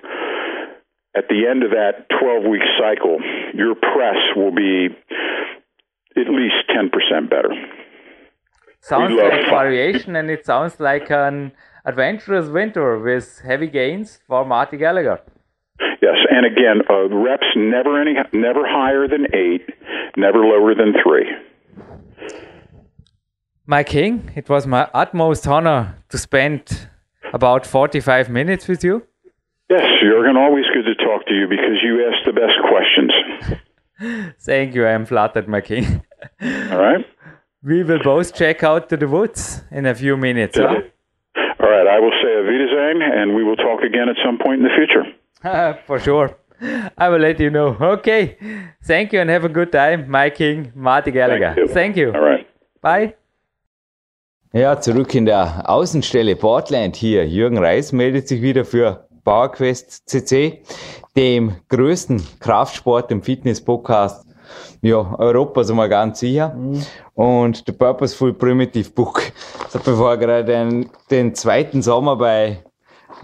at 1.17 1.29
the 1.29 1.47
end 1.49 1.63
of 1.63 1.71
that 1.71 2.07
12 2.21 2.45
week 2.51 2.63
cycle, 2.79 3.19
your 3.55 3.75
press 3.75 4.19
will 4.37 4.55
be 4.55 4.89
at 6.17 6.29
least 6.29 6.57
10% 6.71 7.31
better. 7.31 7.53
Sounds 8.81 9.15
like 9.15 9.49
variation, 9.49 10.15
and 10.17 10.31
it 10.31 10.45
sounds 10.45 10.79
like 10.79 11.11
an 11.11 11.53
adventurous 11.87 12.49
winter 12.49 12.99
with 12.99 13.41
heavy 13.45 13.67
gains 13.67 14.21
for 14.27 14.45
Marty 14.45 14.77
Gallagher. 14.77 15.21
Yes, 16.03 16.17
and 16.31 16.45
again, 16.45 16.83
uh, 16.91 17.09
reps 17.09 17.47
never 17.57 18.01
any 18.01 18.15
never 18.33 18.67
higher 18.67 19.09
than 19.09 19.27
eight, 19.35 19.67
never 20.17 20.39
lower 20.39 20.75
than 20.75 20.93
three. 21.03 21.27
My 23.67 23.83
king, 23.83 24.31
it 24.37 24.51
was 24.51 24.67
my 24.67 24.91
utmost 24.93 25.47
honor 25.47 25.97
to 26.11 26.19
spend 26.19 26.89
about 27.33 27.67
45 27.67 28.29
minutes 28.29 28.69
with 28.69 28.85
you. 28.85 29.07
Yes, 29.71 29.85
Jürgen, 30.03 30.37
always 30.37 30.67
good 30.75 30.85
to 30.85 30.95
talk 30.95 31.27
to 31.27 31.35
you 31.35 31.49
because 31.49 31.83
you 31.83 32.05
ask 32.07 32.25
the 32.27 32.33
best 32.33 32.59
questions. 32.69 33.13
Thank 34.41 34.75
you, 34.75 34.85
I 34.85 34.91
am 34.91 35.07
flattered, 35.07 35.49
my 35.49 35.63
king. 35.63 36.03
All 36.71 36.79
right. 36.79 37.05
We 37.63 37.83
will 37.83 38.03
both 38.03 38.35
check 38.35 38.63
out 38.63 38.91
to 38.91 38.97
the 38.97 39.09
woods 39.09 39.63
in 39.71 39.87
a 39.87 39.95
few 39.95 40.19
minutes. 40.19 40.59
Huh? 40.59 40.67
All 41.61 41.71
right, 41.71 41.87
I 41.87 41.99
will 41.99 42.13
say 42.23 42.33
a 42.35 42.43
Wiedersehen, 42.43 43.01
and 43.01 43.35
we 43.35 43.43
will 43.43 43.57
talk 43.57 43.81
again 43.83 44.09
at 44.11 44.17
some 44.23 44.37
point 44.39 44.61
in 44.61 44.65
the 44.65 44.75
future. 44.77 45.05
For 45.87 45.99
sure. 45.99 46.37
I 46.99 47.09
will 47.09 47.19
let 47.19 47.41
you 47.41 47.51
know. 47.51 47.77
Okay. 47.81 48.37
Thank 48.85 49.13
you 49.13 49.21
and 49.21 49.31
have 49.31 49.45
a 49.45 49.49
good 49.49 49.73
time, 49.73 50.11
my 50.11 50.31
king, 50.31 50.73
Marty 50.75 51.11
Gallagher. 51.11 51.55
Thank 51.55 51.59
you. 51.59 51.69
Thank 51.69 51.97
you. 51.97 52.13
All 52.13 52.21
right. 52.21 52.47
Bye. 52.83 53.15
Ja, 54.53 54.81
zurück 54.81 55.13
in 55.17 55.27
der 55.27 55.69
Außenstelle 55.69 56.37
Portland 56.37 56.95
hier. 56.95 57.27
Jürgen 57.27 57.59
Reis 57.59 57.93
meldet 57.93 58.29
sich 58.29 58.41
wieder 58.41 58.65
für 58.65 59.04
PowerQuest 59.25 60.09
CC, 60.09 60.63
dem 61.17 61.57
größten 61.69 62.23
Kraftsport- 62.41 63.13
und 63.13 63.25
Fitness-Podcast 63.25 64.27
ja, 64.83 65.15
Europas 65.19 65.71
einmal 65.71 65.89
ganz 65.89 66.21
sicher. 66.21 66.51
Mhm. 66.51 66.85
Und 67.15 67.63
The 67.67 67.73
Purposeful 67.73 68.35
Primitive 68.35 68.91
Book. 68.91 69.23
Das 69.63 69.77
hat 69.77 69.85
bevor 69.85 70.17
gerade 70.17 70.45
den, 70.45 70.91
den 71.11 71.35
zweiten 71.35 71.83
Sommer 71.83 72.17
bei 72.17 72.63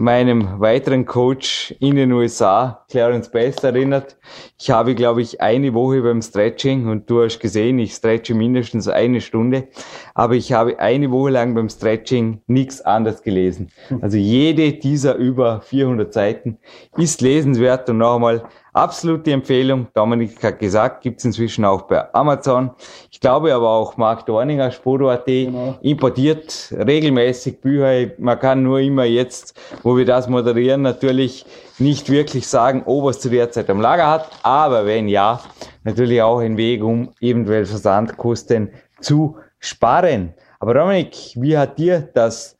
meinem 0.00 0.58
weiteren 0.58 1.04
Coach 1.04 1.74
in 1.78 1.94
den 1.94 2.10
USA, 2.12 2.84
Clarence 2.90 3.30
Best, 3.30 3.62
erinnert. 3.62 4.16
Ich 4.58 4.70
habe, 4.70 4.94
glaube 4.94 5.22
ich, 5.22 5.40
eine 5.40 5.74
Woche 5.74 6.00
beim 6.02 6.22
Stretching 6.22 6.88
und 6.88 7.08
du 7.08 7.22
hast 7.22 7.38
gesehen, 7.38 7.78
ich 7.78 7.94
stretche 7.94 8.34
mindestens 8.34 8.88
eine 8.88 9.20
Stunde, 9.20 9.68
aber 10.14 10.34
ich 10.34 10.52
habe 10.52 10.78
eine 10.78 11.10
Woche 11.10 11.30
lang 11.30 11.54
beim 11.54 11.68
Stretching 11.68 12.40
nichts 12.46 12.80
anderes 12.80 13.22
gelesen. 13.22 13.70
Also 14.00 14.16
jede 14.16 14.72
dieser 14.72 15.16
über 15.16 15.60
400 15.60 16.12
Seiten 16.12 16.58
ist 16.96 17.20
lesenswert 17.20 17.88
und 17.90 17.98
noch 17.98 18.14
einmal 18.16 18.44
Absolute 18.72 19.32
Empfehlung. 19.32 19.88
Dominik 19.94 20.42
hat 20.44 20.60
gesagt, 20.60 21.02
gibt's 21.02 21.24
inzwischen 21.24 21.64
auch 21.64 21.82
bei 21.82 22.12
Amazon. 22.14 22.70
Ich 23.10 23.20
glaube 23.20 23.52
aber 23.52 23.68
auch 23.68 23.96
Mark 23.96 24.26
Dorninger, 24.26 24.70
Spodo.at, 24.70 25.26
genau. 25.26 25.76
importiert 25.82 26.72
regelmäßig 26.72 27.60
Bücher. 27.60 28.12
Man 28.18 28.38
kann 28.38 28.62
nur 28.62 28.78
immer 28.78 29.04
jetzt, 29.04 29.58
wo 29.82 29.96
wir 29.96 30.04
das 30.04 30.28
moderieren, 30.28 30.82
natürlich 30.82 31.44
nicht 31.78 32.10
wirklich 32.10 32.46
sagen, 32.46 32.84
ob 32.86 33.04
er 33.04 33.10
es 33.10 33.20
zu 33.20 33.30
der 33.30 33.50
Zeit 33.50 33.68
am 33.70 33.80
Lager 33.80 34.08
hat. 34.08 34.30
Aber 34.42 34.86
wenn 34.86 35.08
ja, 35.08 35.40
natürlich 35.82 36.22
auch 36.22 36.38
ein 36.38 36.56
Weg, 36.56 36.84
um 36.84 37.10
eventuell 37.20 37.66
Versandkosten 37.66 38.70
zu 39.00 39.36
sparen. 39.58 40.34
Aber 40.60 40.74
Dominik, 40.74 41.16
wie 41.34 41.56
hat 41.58 41.78
dir 41.78 42.08
das 42.14 42.56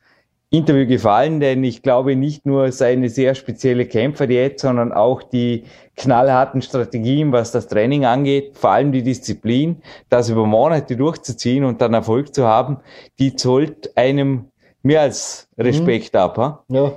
Interview 0.52 0.86
gefallen, 0.86 1.38
denn 1.38 1.62
ich 1.62 1.82
glaube 1.82 2.16
nicht 2.16 2.44
nur 2.44 2.72
seine 2.72 3.08
sehr 3.08 3.36
spezielle 3.36 3.86
Kämpferdiät, 3.86 4.58
sondern 4.58 4.92
auch 4.92 5.22
die 5.22 5.64
knallharten 5.96 6.60
Strategien, 6.60 7.30
was 7.30 7.52
das 7.52 7.68
Training 7.68 8.04
angeht, 8.04 8.56
vor 8.58 8.70
allem 8.70 8.90
die 8.90 9.04
Disziplin, 9.04 9.80
das 10.08 10.28
über 10.28 10.46
Monate 10.46 10.96
durchzuziehen 10.96 11.64
und 11.64 11.80
dann 11.80 11.94
Erfolg 11.94 12.34
zu 12.34 12.46
haben, 12.46 12.78
die 13.20 13.36
zollt 13.36 13.96
einem 13.96 14.46
mehr 14.82 15.02
als 15.02 15.48
Respekt 15.56 16.14
mhm. 16.14 16.20
ab. 16.20 16.38
Ha? 16.38 16.64
Ja, 16.68 16.92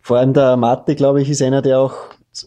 vor 0.00 0.18
allem 0.18 0.34
der 0.34 0.58
Mathe, 0.58 0.94
glaube 0.94 1.22
ich, 1.22 1.30
ist 1.30 1.40
einer, 1.40 1.62
der 1.62 1.80
auch 1.80 1.94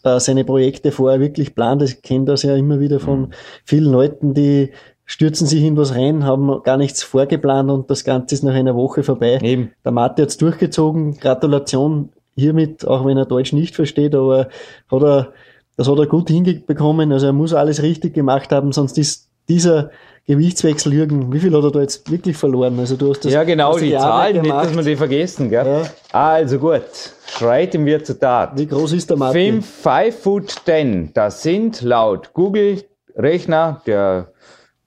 äh, 0.04 0.20
seine 0.20 0.44
Projekte 0.44 0.92
vorher 0.92 1.20
wirklich 1.20 1.56
plant. 1.56 1.82
Ich 1.82 2.04
kenne 2.04 2.26
das 2.26 2.44
ja 2.44 2.56
immer 2.56 2.80
wieder 2.80 3.00
von 3.00 3.22
mhm. 3.22 3.30
vielen 3.66 3.92
Leuten, 3.92 4.36
die 4.36 4.72
stürzen 5.08 5.48
sich 5.48 5.64
in 5.64 5.78
was 5.78 5.96
rein, 5.96 6.26
haben 6.26 6.62
gar 6.64 6.78
nichts 6.78 7.02
vorgeplant 7.02 7.72
und 7.72 7.90
das 7.90 8.04
Ganze 8.04 8.36
ist 8.36 8.44
nach 8.44 8.54
einer 8.54 8.76
Woche 8.76 9.02
vorbei. 9.02 9.40
Eben. 9.42 9.72
Der 9.84 9.94
Mathe 9.94 10.22
hat's 10.22 10.38
durchgezogen. 10.38 11.18
Gratulation 11.18 12.10
hiermit, 12.36 12.86
auch 12.86 13.06
wenn 13.06 13.18
er 13.18 13.26
Deutsch 13.26 13.54
nicht 13.54 13.74
versteht, 13.74 14.14
aber 14.14 14.50
hat 14.92 15.02
er, 15.02 15.34
das 15.78 15.88
hat 15.90 15.98
er 15.98 16.06
gut 16.06 16.30
hingekommen. 16.30 17.12
Also 17.12 17.26
er 17.26 17.34
muss 17.34 17.54
alles 17.54 17.82
richtig 17.82 18.14
gemacht 18.14 18.52
haben, 18.52 18.74
sonst 18.74 18.98
ist 18.98 19.30
dieser 19.48 19.92
Gewichtswechsel, 20.26 20.94
Jürgen, 20.94 21.32
wie 21.32 21.40
viel 21.40 21.56
hat 21.56 21.64
er 21.64 21.72
da 21.72 21.80
jetzt 21.80 22.12
wirklich 22.12 22.36
verloren? 22.36 22.78
Also 22.78 22.98
du 22.98 23.12
hast 23.12 23.24
das 23.24 23.32
Ja, 23.32 23.46
genau, 23.46 23.78
die 23.78 23.94
Zahlen, 23.94 24.42
nicht, 24.42 24.54
dass 24.54 24.76
wir 24.76 24.84
die 24.84 24.98
vergessen, 24.98 25.50
gell? 25.50 25.66
Ja. 25.66 25.84
Also 26.12 26.60
gut, 26.60 26.82
schreiten 27.28 27.86
wir 27.86 28.04
zur 28.04 28.20
Tat. 28.20 28.58
Wie 28.58 28.68
groß 28.68 28.92
ist 28.92 29.10
der 29.10 29.16
Martin? 29.16 29.62
5 29.62 30.20
Foot 30.20 30.54
10, 30.66 31.12
das 31.14 31.44
sind 31.44 31.82
laut 31.82 32.34
Google 32.34 32.84
Rechner, 33.16 33.82
der 33.88 34.34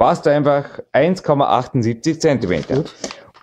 passt 0.01 0.27
einfach 0.27 0.81
1,78 0.95 2.21
Zentimeter. 2.21 2.85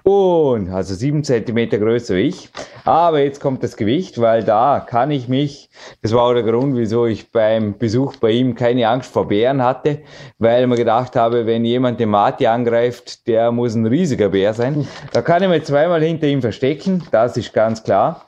Und, 0.01 0.71
also 0.71 0.95
7 0.95 1.23
Zentimeter 1.23 1.77
größer 1.77 2.15
wie 2.15 2.29
ich. 2.29 2.49
Aber 2.83 3.19
jetzt 3.19 3.39
kommt 3.39 3.61
das 3.61 3.77
Gewicht, 3.77 4.19
weil 4.19 4.43
da 4.43 4.79
kann 4.79 5.11
ich 5.11 5.27
mich, 5.27 5.69
das 6.01 6.13
war 6.13 6.23
auch 6.23 6.33
der 6.33 6.41
Grund, 6.41 6.75
wieso 6.75 7.05
ich 7.05 7.31
beim 7.31 7.77
Besuch 7.77 8.15
bei 8.15 8.31
ihm 8.31 8.55
keine 8.55 8.87
Angst 8.87 9.13
vor 9.13 9.27
Bären 9.27 9.61
hatte, 9.61 9.99
weil 10.39 10.63
ich 10.63 10.67
mir 10.67 10.77
gedacht 10.77 11.15
habe, 11.15 11.45
wenn 11.45 11.63
jemand 11.63 11.99
den 11.99 12.09
Marty 12.09 12.47
angreift, 12.47 13.27
der 13.27 13.51
muss 13.51 13.75
ein 13.75 13.85
riesiger 13.85 14.29
Bär 14.29 14.55
sein. 14.55 14.87
Da 15.13 15.21
kann 15.21 15.43
ich 15.43 15.49
mir 15.49 15.61
zweimal 15.61 16.01
hinter 16.01 16.25
ihm 16.25 16.41
verstecken, 16.41 17.03
das 17.11 17.37
ist 17.37 17.53
ganz 17.53 17.83
klar. 17.83 18.25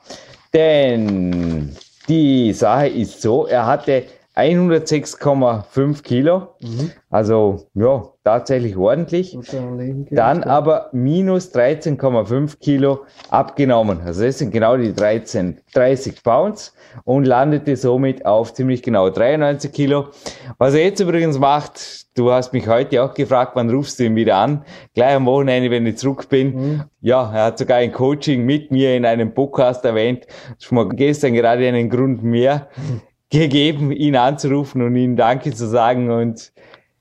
Denn 0.54 1.74
die 2.06 2.52
Sache 2.52 2.86
ist 2.86 3.22
so, 3.22 3.48
er 3.48 3.66
hatte 3.66 4.04
106,5 4.36 6.02
Kilo. 6.02 6.54
Mhm. 6.60 6.92
Also 7.10 7.66
ja, 7.74 8.04
tatsächlich 8.22 8.76
ordentlich. 8.76 9.36
Dann 10.10 10.44
aber 10.44 10.88
minus 10.92 11.52
13,5 11.52 12.58
Kilo 12.60 13.00
abgenommen. 13.28 14.00
Also 14.04 14.24
das 14.24 14.38
sind 14.38 14.52
genau 14.52 14.76
die 14.76 14.94
13, 14.94 15.58
30 15.74 16.22
Pounds 16.22 16.74
und 17.04 17.24
landete 17.24 17.76
somit 17.76 18.24
auf 18.24 18.54
ziemlich 18.54 18.82
genau 18.82 19.10
93 19.10 19.72
Kilo. 19.72 20.08
Was 20.58 20.74
er 20.74 20.84
jetzt 20.84 21.00
übrigens 21.00 21.38
macht, 21.38 22.06
du 22.16 22.30
hast 22.30 22.52
mich 22.52 22.68
heute 22.68 23.02
auch 23.02 23.14
gefragt, 23.14 23.52
wann 23.54 23.68
rufst 23.68 23.98
du 23.98 24.04
ihn 24.04 24.14
wieder 24.14 24.36
an? 24.36 24.64
Gleich 24.94 25.16
am 25.16 25.26
Wochenende, 25.26 25.70
wenn 25.72 25.86
ich 25.86 25.98
zurück 25.98 26.28
bin. 26.28 26.54
Mhm. 26.54 26.84
Ja, 27.00 27.32
er 27.34 27.44
hat 27.46 27.58
sogar 27.58 27.78
ein 27.78 27.90
Coaching 27.90 28.44
mit 28.44 28.70
mir 28.70 28.96
in 28.96 29.04
einem 29.04 29.34
Podcast 29.34 29.84
erwähnt. 29.84 30.26
Das 30.56 30.70
war 30.70 30.88
gestern 30.88 31.34
gerade 31.34 31.66
einen 31.66 31.90
Grund 31.90 32.22
mehr. 32.22 32.68
Mhm 32.76 33.00
gegeben, 33.30 33.92
ihn 33.92 34.16
anzurufen 34.16 34.82
und 34.82 34.96
ihm 34.96 35.16
Danke 35.16 35.52
zu 35.52 35.66
sagen 35.68 36.10
und 36.10 36.52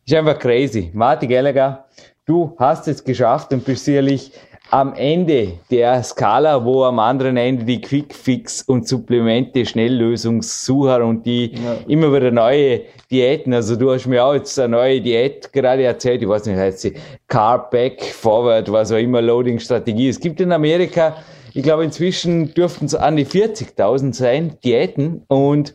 ist 0.06 0.14
einfach 0.14 0.40
crazy. 0.40 0.92
Martin 0.94 1.30
Gallagher, 1.30 1.86
du 2.26 2.56
hast 2.58 2.88
es 2.88 3.04
geschafft 3.04 3.52
und 3.52 3.66
bist 3.66 3.86
sicherlich 3.86 4.32
am 4.72 4.94
Ende 4.94 5.54
der 5.72 6.04
Skala, 6.04 6.64
wo 6.64 6.84
am 6.84 7.00
anderen 7.00 7.38
Ende 7.38 7.66
die 7.66 7.82
Quickfix 7.82 8.62
und 8.62 8.88
Supplemente, 8.88 9.66
Schnelllösungssucher 9.66 11.04
und 11.04 11.26
die 11.26 11.54
ja. 11.56 11.78
immer 11.88 12.14
wieder 12.14 12.30
neue 12.30 12.82
Diäten, 13.10 13.54
also 13.54 13.76
du 13.76 13.92
hast 13.92 14.06
mir 14.06 14.24
auch 14.24 14.36
jetzt 14.36 14.60
eine 14.60 14.70
neue 14.70 15.02
Diät 15.02 15.52
gerade 15.52 15.84
erzählt, 15.84 16.22
ich 16.22 16.30
weiß 16.30 16.46
nicht, 16.46 16.58
heißt 16.58 16.82
sie 16.82 16.94
Carb 17.28 17.72
Back, 17.72 18.04
Forward, 18.04 18.72
was 18.72 18.92
auch 18.92 18.98
immer, 18.98 19.22
Loading-Strategie. 19.22 20.10
Es 20.10 20.20
gibt 20.20 20.40
in 20.40 20.52
Amerika, 20.52 21.18
ich 21.56 21.64
glaube 21.64 21.84
inzwischen 21.84 22.54
dürften 22.54 22.86
es 22.86 22.94
an 22.94 23.16
die 23.16 23.26
40.000 23.26 24.14
sein, 24.14 24.58
Diäten 24.64 25.24
und 25.28 25.74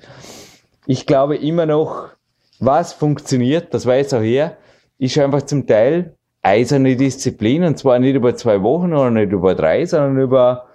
ich 0.87 1.07
glaube 1.07 1.37
immer 1.37 1.67
noch, 1.67 2.09
was 2.61 2.93
funktioniert, 2.93 3.73
das 3.75 3.87
weiß 3.87 4.15
auch 4.15 4.23
er, 4.23 4.57
ist 4.99 5.19
einfach 5.19 5.43
zum 5.43 5.67
Teil 5.67 6.15
eiserne 6.43 6.97
Disziplin 6.97 7.65
und 7.65 7.79
zwar 7.79 7.99
nicht 7.99 8.15
über 8.15 8.37
zwei 8.37 8.63
Wochen 8.63 8.93
oder 8.93 9.11
nicht 9.11 9.33
über 9.33 9.55
drei, 9.55 9.85
sondern 9.87 10.19
über 10.19 10.67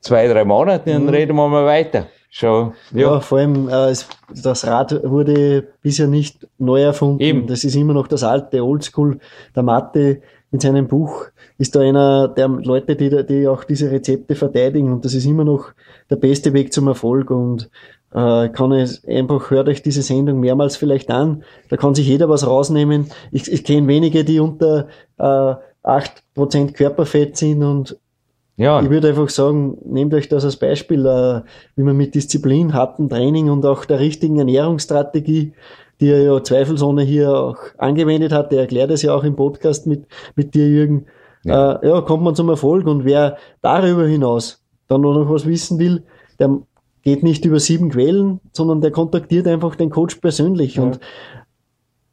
zwei, 0.00 0.28
drei 0.28 0.44
Monate 0.44 0.94
und 0.96 1.04
mhm. 1.04 1.08
reden 1.10 1.36
wir 1.36 1.48
mal 1.48 1.66
weiter. 1.66 2.06
Schon, 2.30 2.74
ja. 2.92 3.12
ja, 3.12 3.20
vor 3.20 3.38
allem 3.38 3.68
äh, 3.68 3.94
das 4.42 4.66
Rad 4.66 5.02
wurde 5.02 5.66
bisher 5.80 6.06
nicht 6.06 6.46
neu 6.58 6.82
erfunden. 6.82 7.22
Eben. 7.22 7.46
Das 7.46 7.64
ist 7.64 7.74
immer 7.74 7.94
noch 7.94 8.06
das 8.06 8.22
alte 8.22 8.62
Oldschool. 8.62 9.18
Der 9.56 9.62
Mathe 9.62 10.20
in 10.52 10.60
seinem 10.60 10.88
Buch 10.88 11.26
ist 11.56 11.74
da 11.74 11.80
einer 11.80 12.28
der 12.28 12.48
Leute, 12.48 12.96
die, 12.96 13.26
die 13.26 13.48
auch 13.48 13.64
diese 13.64 13.90
Rezepte 13.90 14.34
verteidigen 14.34 14.92
und 14.92 15.04
das 15.04 15.14
ist 15.14 15.24
immer 15.24 15.44
noch 15.44 15.72
der 16.10 16.16
beste 16.16 16.52
Weg 16.52 16.72
zum 16.72 16.86
Erfolg 16.88 17.30
und 17.30 17.70
äh, 18.12 18.48
kann 18.48 18.72
es 18.72 19.04
einfach, 19.06 19.50
hört 19.50 19.68
euch 19.68 19.82
diese 19.82 20.02
Sendung 20.02 20.40
mehrmals 20.40 20.76
vielleicht 20.76 21.10
an, 21.10 21.44
da 21.68 21.76
kann 21.76 21.94
sich 21.94 22.06
jeder 22.06 22.28
was 22.28 22.46
rausnehmen. 22.46 23.10
Ich, 23.30 23.50
ich 23.50 23.64
kenne 23.64 23.88
wenige, 23.88 24.24
die 24.24 24.40
unter 24.40 24.88
äh, 25.18 25.54
8% 25.84 26.72
Körperfett 26.72 27.36
sind 27.36 27.62
und 27.62 27.98
ja. 28.56 28.80
ich 28.82 28.90
würde 28.90 29.08
einfach 29.08 29.28
sagen, 29.28 29.78
nehmt 29.84 30.14
euch 30.14 30.28
das 30.28 30.44
als 30.44 30.56
Beispiel, 30.56 31.06
äh, 31.06 31.42
wie 31.76 31.82
man 31.82 31.96
mit 31.96 32.14
Disziplin, 32.14 32.74
hartem 32.74 33.08
Training 33.08 33.50
und 33.50 33.64
auch 33.64 33.84
der 33.84 34.00
richtigen 34.00 34.38
Ernährungsstrategie, 34.38 35.52
die 36.00 36.08
er 36.08 36.22
ja 36.22 36.42
zweifelsohne 36.42 37.02
hier 37.02 37.36
auch 37.36 37.56
angewendet 37.76 38.32
hat, 38.32 38.52
der 38.52 38.60
erklärt 38.60 38.90
es 38.90 39.02
ja 39.02 39.14
auch 39.14 39.24
im 39.24 39.36
Podcast 39.36 39.86
mit, 39.86 40.06
mit 40.34 40.54
dir, 40.54 40.66
Jürgen, 40.68 41.06
ja. 41.44 41.74
Äh, 41.74 41.88
ja, 41.88 42.00
kommt 42.00 42.24
man 42.24 42.34
zum 42.34 42.48
Erfolg 42.48 42.86
und 42.86 43.04
wer 43.04 43.36
darüber 43.62 44.06
hinaus 44.06 44.64
dann 44.88 45.02
noch 45.02 45.30
was 45.30 45.46
wissen 45.46 45.78
will, 45.78 46.04
der 46.38 46.58
geht 47.02 47.22
nicht 47.22 47.44
über 47.44 47.60
sieben 47.60 47.90
Quellen, 47.90 48.40
sondern 48.52 48.80
der 48.80 48.90
kontaktiert 48.90 49.46
einfach 49.46 49.76
den 49.76 49.90
Coach 49.90 50.16
persönlich 50.16 50.76
ja. 50.76 50.82
und 50.82 51.00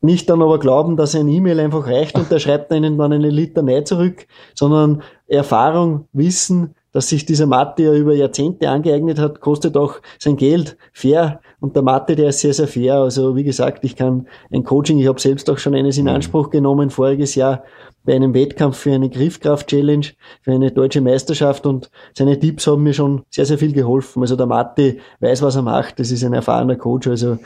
nicht 0.02 0.30
dann 0.30 0.42
aber 0.42 0.60
glauben, 0.60 0.98
dass 0.98 1.16
ein 1.16 1.28
E-Mail 1.28 1.60
einfach 1.60 1.88
reicht 1.88 2.16
und 2.18 2.32
der 2.32 2.40
schreibt 2.40 2.72
einen 2.72 2.98
dann 2.98 3.12
eine 3.12 3.30
Litanei 3.30 3.82
zurück, 3.82 4.28
sondern 4.54 5.02
Erfahrung, 5.28 6.08
Wissen, 6.14 6.76
dass 6.96 7.10
sich 7.10 7.26
dieser 7.26 7.46
Mathe 7.46 7.84
ja 7.84 7.94
über 7.94 8.14
Jahrzehnte 8.14 8.70
angeeignet 8.70 9.20
hat, 9.20 9.42
kostet 9.42 9.76
auch 9.76 9.96
sein 10.18 10.38
Geld 10.38 10.78
fair. 10.94 11.42
Und 11.60 11.76
der 11.76 11.84
Mathe, 11.84 12.16
der 12.16 12.30
ist 12.30 12.40
sehr, 12.40 12.54
sehr 12.54 12.70
fair. 12.70 12.96
Also 12.96 13.36
wie 13.36 13.44
gesagt, 13.44 13.84
ich 13.84 13.98
kann 13.98 14.28
ein 14.50 14.64
Coaching, 14.64 15.00
ich 15.00 15.08
habe 15.08 15.20
selbst 15.20 15.50
auch 15.50 15.58
schon 15.58 15.76
eines 15.76 15.98
in 15.98 16.06
mhm. 16.06 16.12
Anspruch 16.12 16.52
genommen 16.52 16.90
voriges 16.92 17.36
Jahr 17.36 17.64
bei 18.06 18.16
einem 18.16 18.34
Wettkampf 18.34 18.78
für 18.78 18.94
eine 18.94 19.10
Griffkraft-Challenge, 19.10 20.08
für 20.42 20.52
eine 20.52 20.72
deutsche 20.72 21.02
Meisterschaft 21.02 21.66
und 21.66 21.90
seine 22.14 22.40
Tipps 22.40 22.68
haben 22.68 22.84
mir 22.84 22.94
schon 22.94 23.24
sehr, 23.30 23.46
sehr 23.46 23.58
viel 23.58 23.74
geholfen. 23.74 24.22
Also 24.22 24.36
der 24.36 24.46
Mathe 24.46 24.98
weiß, 25.20 25.42
was 25.42 25.56
er 25.56 25.64
macht. 25.64 26.00
Das 26.00 26.12
ist 26.12 26.24
ein 26.24 26.34
erfahrener 26.34 26.76
Coach. 26.76 27.08
Also 27.08 27.40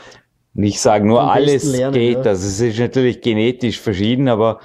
ich 0.54 0.80
sage 0.80 1.06
nur, 1.06 1.22
alles 1.22 1.64
lernen, 1.64 1.94
geht. 1.94 2.24
Ja. 2.24 2.30
Also 2.30 2.46
es 2.46 2.60
ist 2.60 2.78
natürlich 2.78 3.20
genetisch 3.20 3.80
verschieden, 3.80 4.28
aber 4.28 4.60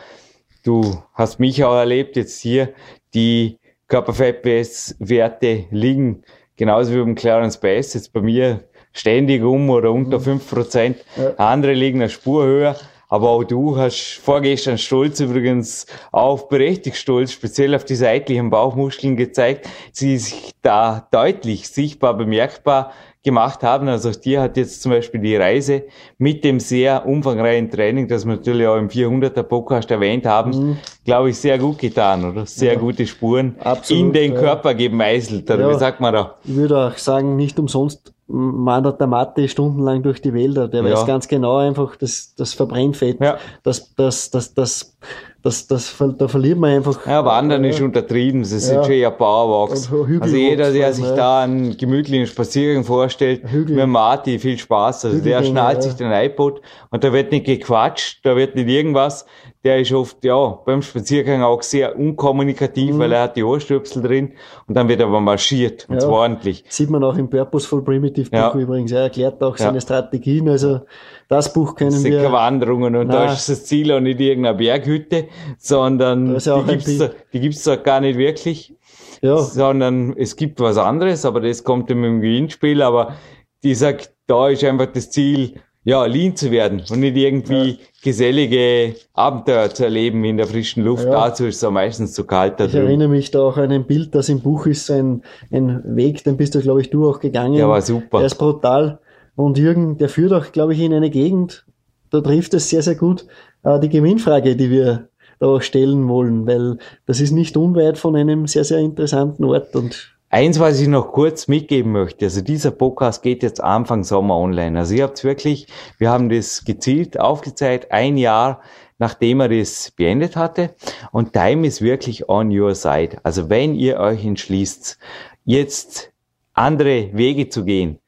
du 0.64 0.98
hast 1.14 1.40
mich 1.40 1.64
auch 1.64 1.76
erlebt 1.76 2.16
jetzt 2.16 2.40
hier, 2.42 2.74
die 3.14 3.60
Körperfettwerte 3.88 5.66
liegen 5.70 6.24
genauso 6.58 6.94
wie 6.94 6.98
beim 6.98 7.16
Clarence 7.16 7.58
Bass, 7.60 7.94
jetzt 7.94 8.14
bei 8.14 8.22
mir 8.22 8.64
ständig 8.92 9.44
um 9.44 9.70
oder 9.70 9.92
unter 9.92 10.20
mhm. 10.20 10.40
5%. 10.40 10.96
Ja. 11.18 11.34
Andere 11.38 11.74
liegen 11.74 12.02
eine 12.02 12.10
Spur 12.10 12.46
höher. 12.46 12.76
Aber 13.08 13.30
auch 13.30 13.44
du 13.44 13.78
hast 13.78 14.20
vorgestern 14.22 14.78
stolz 14.78 15.20
übrigens 15.20 15.86
auf, 16.12 16.50
berechtigt 16.50 16.98
stolz, 16.98 17.32
speziell 17.32 17.76
auf 17.76 17.86
die 17.86 17.96
seitlichen 17.96 18.50
Bauchmuskeln 18.50 19.16
gezeigt, 19.16 19.70
die 20.00 20.18
sich 20.18 20.54
da 20.62 21.08
deutlich 21.12 21.70
sichtbar 21.70 22.16
bemerkbar 22.16 22.92
gemacht 23.26 23.64
haben. 23.64 23.90
Also 23.90 24.12
dir 24.12 24.42
hat 24.42 24.56
jetzt 24.56 24.82
zum 24.82 24.92
Beispiel 24.92 25.20
die 25.20 25.36
Reise 25.36 25.84
mit 26.18 26.46
dem 26.46 26.62
sehr 26.62 27.06
umfangreichen 27.06 27.70
Training, 27.70 28.08
das 28.08 28.26
wir 28.26 28.36
natürlich 28.36 28.68
auch 28.68 28.78
im 28.78 28.88
400er 28.88 29.44
Podcast 29.44 29.92
erwähnt 29.92 30.26
haben, 30.26 30.52
mhm. 30.52 30.78
glaube 31.04 31.32
ich, 31.32 31.38
sehr 31.38 31.58
gut 31.58 31.80
getan, 31.80 32.24
oder? 32.24 32.46
Sehr 32.46 32.74
ja. 32.74 32.80
gute 32.80 33.06
Spuren 33.06 33.56
Absolut, 33.60 34.02
in 34.02 34.14
den 34.14 34.36
Körper 34.36 34.74
gemeißelt, 34.74 35.50
oder 35.50 35.68
ja. 35.68 35.76
wie 35.76 35.80
sagt 35.80 36.00
man 36.00 36.14
da? 36.14 36.36
Ich 36.46 36.56
würde 36.56 36.78
auch 36.88 36.98
sagen, 36.98 37.36
nicht 37.36 37.60
umsonst 37.60 38.15
wandert 38.28 39.00
der 39.00 39.08
Mathe 39.08 39.48
stundenlang 39.48 40.02
durch 40.02 40.22
die 40.22 40.34
Wälder. 40.34 40.68
Der 40.68 40.84
ja. 40.84 40.92
weiß 40.92 41.06
ganz 41.06 41.28
genau 41.28 41.58
einfach, 41.58 41.96
dass 41.96 42.34
das 42.36 42.54
verbrennt 42.54 42.98
Fett, 42.98 43.20
ja. 43.20 43.38
das, 43.64 43.94
das, 43.96 44.32
das, 44.32 44.54
das, 44.54 44.98
das, 45.46 45.68
das, 45.68 45.96
da 46.18 46.28
verliert 46.28 46.58
man 46.58 46.72
einfach. 46.72 47.06
Ja, 47.06 47.24
Wandern 47.24 47.64
äh, 47.64 47.70
ist 47.70 47.80
untertrieben, 47.80 48.42
das 48.42 48.52
ist 48.52 48.72
ja. 48.72 48.84
schon 48.84 48.94
eher 48.94 49.12
Powerwalks. 49.12 49.92
Also 50.20 50.36
jeder, 50.36 50.72
der 50.72 50.92
sich 50.92 51.06
ne? 51.06 51.16
da 51.16 51.44
einen 51.44 51.78
gemütlichen 51.78 52.26
Spaziergang 52.26 52.84
vorstellt, 52.84 53.44
Hügel. 53.52 53.76
mit 53.76 53.88
Marty, 53.88 54.40
viel 54.40 54.58
Spaß. 54.58 55.06
Also 55.06 55.20
der 55.20 55.44
schnallt 55.44 55.84
sich 55.84 55.94
den 55.94 56.12
iPod 56.12 56.62
und 56.90 57.04
da 57.04 57.14
wird 57.14 57.32
nicht 57.32 57.46
gequatscht, 57.46 58.26
da 58.26 58.36
wird 58.36 58.56
nicht 58.56 58.68
irgendwas. 58.68 59.28
Der 59.64 59.80
ist 59.80 59.94
oft, 59.94 60.24
ja, 60.24 60.60
beim 60.66 60.82
Spaziergang 60.82 61.44
auch 61.44 61.62
sehr 61.62 61.98
unkommunikativ, 61.98 62.96
mhm. 62.96 63.00
weil 63.00 63.12
er 63.12 63.24
hat 63.24 63.36
die 63.36 63.44
Ohrstöpsel 63.44 64.02
drin 64.02 64.34
und 64.68 64.76
dann 64.76 64.88
wird 64.88 65.02
aber 65.02 65.20
marschiert, 65.20 65.86
und 65.90 65.96
ja. 65.96 66.02
zwar 66.02 66.12
ordentlich. 66.12 66.64
Sieht 66.70 66.90
man 66.90 67.04
auch 67.04 67.18
im 67.18 67.30
Purposeful 67.30 67.84
Primitive 67.84 68.30
Buch 68.30 68.38
ja. 68.38 68.54
übrigens. 68.54 68.92
Er 68.92 69.02
erklärt 69.02 69.42
auch 69.44 69.58
seine 69.58 69.82
Strategien, 69.82 70.50
also 70.50 70.82
das 71.28 71.54
Buch 71.54 71.76
können 71.76 71.92
das 71.92 72.02
sind 72.02 72.12
wir. 72.12 72.22
Keine 72.22 72.34
Wanderungen 72.34 72.96
und 72.96 73.08
Nein. 73.08 73.28
da 73.28 73.34
ist 73.34 73.50
das 73.50 73.66
Ziel 73.66 73.92
auch 73.92 74.00
nicht 74.00 74.20
irgendeine 74.20 74.58
Berghütte, 74.58 75.26
sondern 75.58 76.38
ja 76.40 76.62
die 76.62 76.72
gibt's, 76.72 76.98
da, 76.98 77.10
die 77.34 77.40
gibt's 77.40 77.64
da 77.64 77.76
gar 77.76 78.00
nicht 78.00 78.18
wirklich. 78.18 78.74
Ja. 79.22 79.38
Sondern 79.38 80.14
es 80.18 80.36
gibt 80.36 80.60
was 80.60 80.78
anderes, 80.78 81.26
aber 81.26 81.42
das 81.42 81.64
kommt 81.64 81.90
dann 81.90 82.00
mit 82.00 82.10
dem 82.10 82.22
Gewinnspiel, 82.22 82.82
aber 82.82 83.16
die 83.64 83.74
sagt, 83.74 84.14
da 84.28 84.50
ist 84.50 84.64
einfach 84.64 84.88
das 84.88 85.10
Ziel, 85.10 85.56
ja, 85.84 86.04
lean 86.06 86.36
zu 86.36 86.50
werden 86.50 86.82
und 86.90 87.00
nicht 87.00 87.16
irgendwie 87.16 87.70
ja. 87.70 87.78
gesellige 88.04 88.96
Abenteuer 89.14 89.70
zu 89.70 89.84
erleben 89.84 90.24
in 90.26 90.38
der 90.38 90.48
frischen 90.48 90.84
Luft. 90.84 91.06
Ja. 91.06 91.12
Dazu 91.12 91.46
ist 91.46 91.58
es 91.58 91.64
auch 91.64 91.72
meistens 91.72 92.14
zu 92.14 92.26
kalt. 92.26 92.60
Da 92.60 92.66
ich 92.66 92.72
drüben. 92.72 92.88
erinnere 92.88 93.08
mich 93.08 93.30
da 93.30 93.42
auch 93.42 93.58
an 93.58 93.72
ein 93.72 93.86
Bild, 93.86 94.16
das 94.16 94.28
im 94.30 94.42
Buch 94.42 94.66
ist, 94.66 94.90
ein, 94.90 95.22
ein 95.52 95.82
Weg, 95.96 96.24
den 96.24 96.38
bist 96.38 96.56
du, 96.56 96.62
glaube 96.62 96.82
ich, 96.82 96.90
du 96.90 97.08
auch 97.08 97.20
gegangen. 97.20 97.54
Ja, 97.54 97.70
war 97.70 97.82
super. 97.84 98.18
Der 98.18 98.26
ist 98.26 98.36
brutal. 98.36 99.00
Und 99.36 99.58
Jürgen, 99.58 99.98
der 99.98 100.10
führt 100.10 100.34
auch, 100.34 100.52
glaube 100.52 100.74
ich, 100.74 100.80
in 100.80 100.94
eine 100.94 101.10
Gegend, 101.10 101.66
da 102.10 102.22
trifft 102.22 102.54
es 102.54 102.70
sehr, 102.70 102.82
sehr 102.82 102.96
gut 102.96 103.26
äh, 103.64 103.80
die 103.80 103.90
Gewinnfrage, 103.90 104.56
die 104.56 104.70
wir 104.70 105.10
da 105.40 105.60
stellen 105.60 106.08
wollen, 106.08 106.48
weil 106.48 106.78
das 107.06 107.20
ist 107.20 107.32
nicht 107.32 107.58
unweit 107.58 107.98
von 107.98 108.16
einem 108.16 108.48
sehr, 108.48 108.64
sehr 108.64 108.80
interessanten 108.80 109.44
Ort 109.44 109.76
und 109.76 110.12
Eins, 110.30 110.60
was 110.60 110.82
ich 110.82 110.88
noch 110.90 111.14
kurz 111.14 111.48
mitgeben 111.48 111.94
möchte, 111.94 112.26
also 112.26 112.42
dieser 112.42 112.72
Podcast 112.72 113.24
geht 113.24 113.42
jetzt 113.42 113.64
Anfang 113.64 114.04
Sommer 114.04 114.36
online. 114.38 114.78
Also 114.78 114.96
ihr 114.96 115.04
habt 115.04 115.24
wirklich, 115.24 115.68
wir 115.98 116.10
haben 116.10 116.30
das 116.30 116.66
gezielt 116.66 117.18
aufgezeigt, 117.18 117.92
ein 117.92 118.18
Jahr 118.18 118.60
nachdem 118.98 119.42
er 119.42 119.50
das 119.50 119.92
beendet 119.92 120.36
hatte. 120.36 120.76
Und 121.12 121.34
Time 121.34 121.68
ist 121.68 121.82
wirklich 121.82 122.30
on 122.30 122.58
your 122.58 122.76
side. 122.76 123.18
Also 123.24 123.50
wenn 123.50 123.76
ihr 123.76 124.00
euch 124.00 124.26
entschließt, 124.26 124.98
jetzt 125.44 126.12
andere 126.54 127.10
Wege 127.14 127.50
zu 127.50 127.66
gehen, 127.66 128.00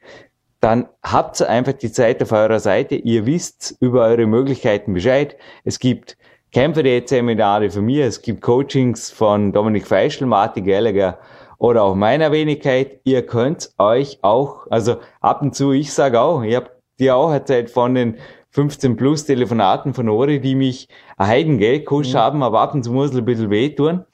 dann 0.60 0.88
habt 1.04 1.42
einfach 1.42 1.74
die 1.74 1.92
Zeit 1.92 2.22
auf 2.24 2.32
eurer 2.32 2.60
Seite. 2.60 2.96
Ihr 2.96 3.26
wisst 3.26 3.76
über 3.80 4.06
eure 4.06 4.26
Möglichkeiten 4.26 4.94
Bescheid. 4.94 5.36
Es 5.64 5.80
gibt 5.80 6.18
Kämpfer-Seminare 6.52 7.70
von 7.70 7.86
mir, 7.86 8.06
es 8.06 8.22
gibt 8.22 8.42
Coachings 8.42 9.12
von 9.12 9.52
Dominik 9.52 9.86
Feischl, 9.86 10.26
Martin 10.26 10.66
Gallagher 10.66 11.20
oder 11.58 11.84
auch 11.84 11.96
meiner 11.96 12.32
Wenigkeit. 12.32 13.00
Ihr 13.04 13.26
könnt 13.26 13.72
euch 13.78 14.20
auch, 14.22 14.66
also 14.70 14.98
ab 15.22 15.42
und 15.42 15.56
zu, 15.56 15.72
ich 15.72 15.94
sage 15.94 16.20
auch, 16.20 16.42
ich 16.42 16.56
habe 16.56 16.72
die 17.00 17.12
auch 17.12 17.32
erzählt 17.32 17.70
von 17.70 17.94
den 17.94 18.18
15 18.52 18.96
plus 18.96 19.26
Telefonaten 19.26 19.94
von 19.94 20.10
Ori, 20.10 20.40
die 20.40 20.56
mich 20.56 20.88
ein 21.18 21.28
Heidengeld 21.28 21.82
gekostet 21.82 22.16
mhm. 22.16 22.20
haben, 22.20 22.44
aber 22.44 22.62
ab 22.62 22.74
und 22.74 22.84
zu 22.84 22.92
muss 22.92 23.12
es 23.12 23.18
ein 23.18 23.26
bisschen 23.26 23.50
wehtun. 23.50 24.06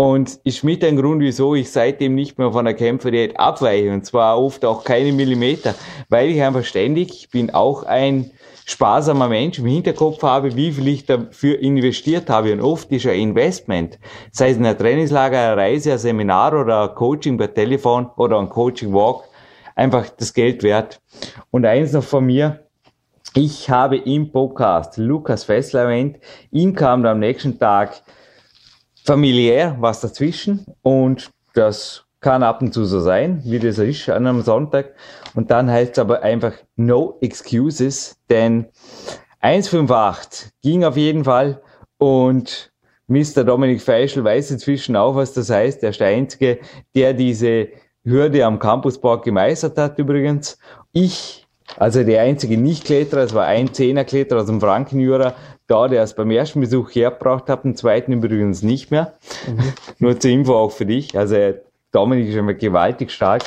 Und 0.00 0.40
ist 0.44 0.64
mit 0.64 0.82
ein 0.82 0.96
Grund, 0.96 1.20
wieso 1.20 1.54
ich 1.54 1.70
seitdem 1.70 2.14
nicht 2.14 2.38
mehr 2.38 2.52
von 2.52 2.64
der 2.64 2.72
Kämpferdiät 2.72 3.38
abweiche. 3.38 3.92
Und 3.92 4.06
zwar 4.06 4.42
oft 4.42 4.64
auch 4.64 4.82
keine 4.82 5.12
Millimeter. 5.12 5.74
Weil 6.08 6.30
ich 6.30 6.40
einfach 6.40 6.64
ständig, 6.64 7.10
ich 7.10 7.28
bin 7.28 7.50
auch 7.50 7.82
ein 7.82 8.30
sparsamer 8.64 9.28
Mensch 9.28 9.58
im 9.58 9.66
Hinterkopf 9.66 10.22
habe, 10.22 10.56
wie 10.56 10.72
viel 10.72 10.88
ich 10.88 11.04
dafür 11.04 11.58
investiert 11.58 12.30
habe. 12.30 12.50
Und 12.54 12.62
oft 12.62 12.90
ist 12.92 13.04
ein 13.04 13.20
Investment, 13.20 13.98
sei 14.32 14.52
es 14.52 14.56
ein 14.56 14.78
Trainingslager, 14.78 15.38
eine 15.38 15.56
Reise, 15.58 15.92
ein 15.92 15.98
Seminar 15.98 16.58
oder 16.58 16.88
ein 16.88 16.94
Coaching 16.94 17.36
per 17.36 17.52
Telefon 17.52 18.08
oder 18.16 18.38
ein 18.38 18.48
Coaching 18.48 18.94
Walk, 18.94 19.24
einfach 19.76 20.08
das 20.08 20.32
Geld 20.32 20.62
wert. 20.62 20.98
Und 21.50 21.66
eins 21.66 21.92
noch 21.92 22.04
von 22.04 22.24
mir, 22.24 22.60
ich 23.34 23.68
habe 23.68 23.98
im 23.98 24.32
Podcast 24.32 24.96
Lukas 24.96 25.44
Fessler 25.44 25.82
erwähnt, 25.82 26.16
ihm 26.50 26.74
kam 26.74 27.04
am 27.04 27.18
nächsten 27.18 27.58
Tag 27.58 28.02
familiär 29.10 29.76
was 29.80 30.00
dazwischen 30.00 30.64
und 30.82 31.32
das 31.54 32.04
kann 32.20 32.44
ab 32.44 32.62
und 32.62 32.72
zu 32.72 32.84
so 32.84 33.00
sein, 33.00 33.42
wie 33.44 33.58
das 33.58 33.78
ist 33.78 34.08
an 34.08 34.24
einem 34.24 34.42
Sonntag. 34.42 34.94
Und 35.34 35.50
dann 35.50 35.68
heißt 35.68 35.94
es 35.94 35.98
aber 35.98 36.22
einfach 36.22 36.52
no 36.76 37.18
excuses, 37.20 38.16
denn 38.30 38.66
158 39.40 40.50
ging 40.62 40.84
auf 40.84 40.96
jeden 40.96 41.24
Fall 41.24 41.60
und 41.98 42.70
Mr. 43.08 43.42
Dominik 43.42 43.82
Feischl 43.82 44.22
weiß 44.22 44.52
inzwischen 44.52 44.94
auch, 44.94 45.16
was 45.16 45.32
das 45.32 45.50
heißt. 45.50 45.82
Er 45.82 45.90
ist 45.90 45.98
der 45.98 46.06
Einzige, 46.06 46.60
der 46.94 47.12
diese 47.12 47.66
Hürde 48.04 48.46
am 48.46 48.60
Campuspark 48.60 49.24
gemeistert 49.24 49.76
hat 49.76 49.98
übrigens. 49.98 50.56
Ich, 50.92 51.48
also 51.76 52.04
der 52.04 52.22
einzige 52.22 52.56
Nicht-Kletterer, 52.56 53.22
es 53.22 53.34
war 53.34 53.46
ein 53.46 53.74
Zehner-Kletterer 53.74 54.42
aus 54.42 54.46
dem 54.46 54.60
Frankenjura, 54.60 55.34
da, 55.70 55.88
der 55.88 56.02
es 56.02 56.14
beim 56.14 56.30
ersten 56.30 56.60
Besuch 56.60 56.90
hergebracht 56.90 57.48
hat, 57.48 57.64
den 57.64 57.76
zweiten 57.76 58.12
übrigens 58.12 58.62
nicht 58.62 58.90
mehr. 58.90 59.14
Mhm. 59.46 59.72
Nur 59.98 60.18
zur 60.18 60.30
Info 60.30 60.54
auch 60.54 60.72
für 60.72 60.86
dich. 60.86 61.16
Also 61.16 61.54
Dominik 61.92 62.28
ist 62.28 62.36
immer 62.36 62.54
gewaltig 62.54 63.10
stark. 63.10 63.42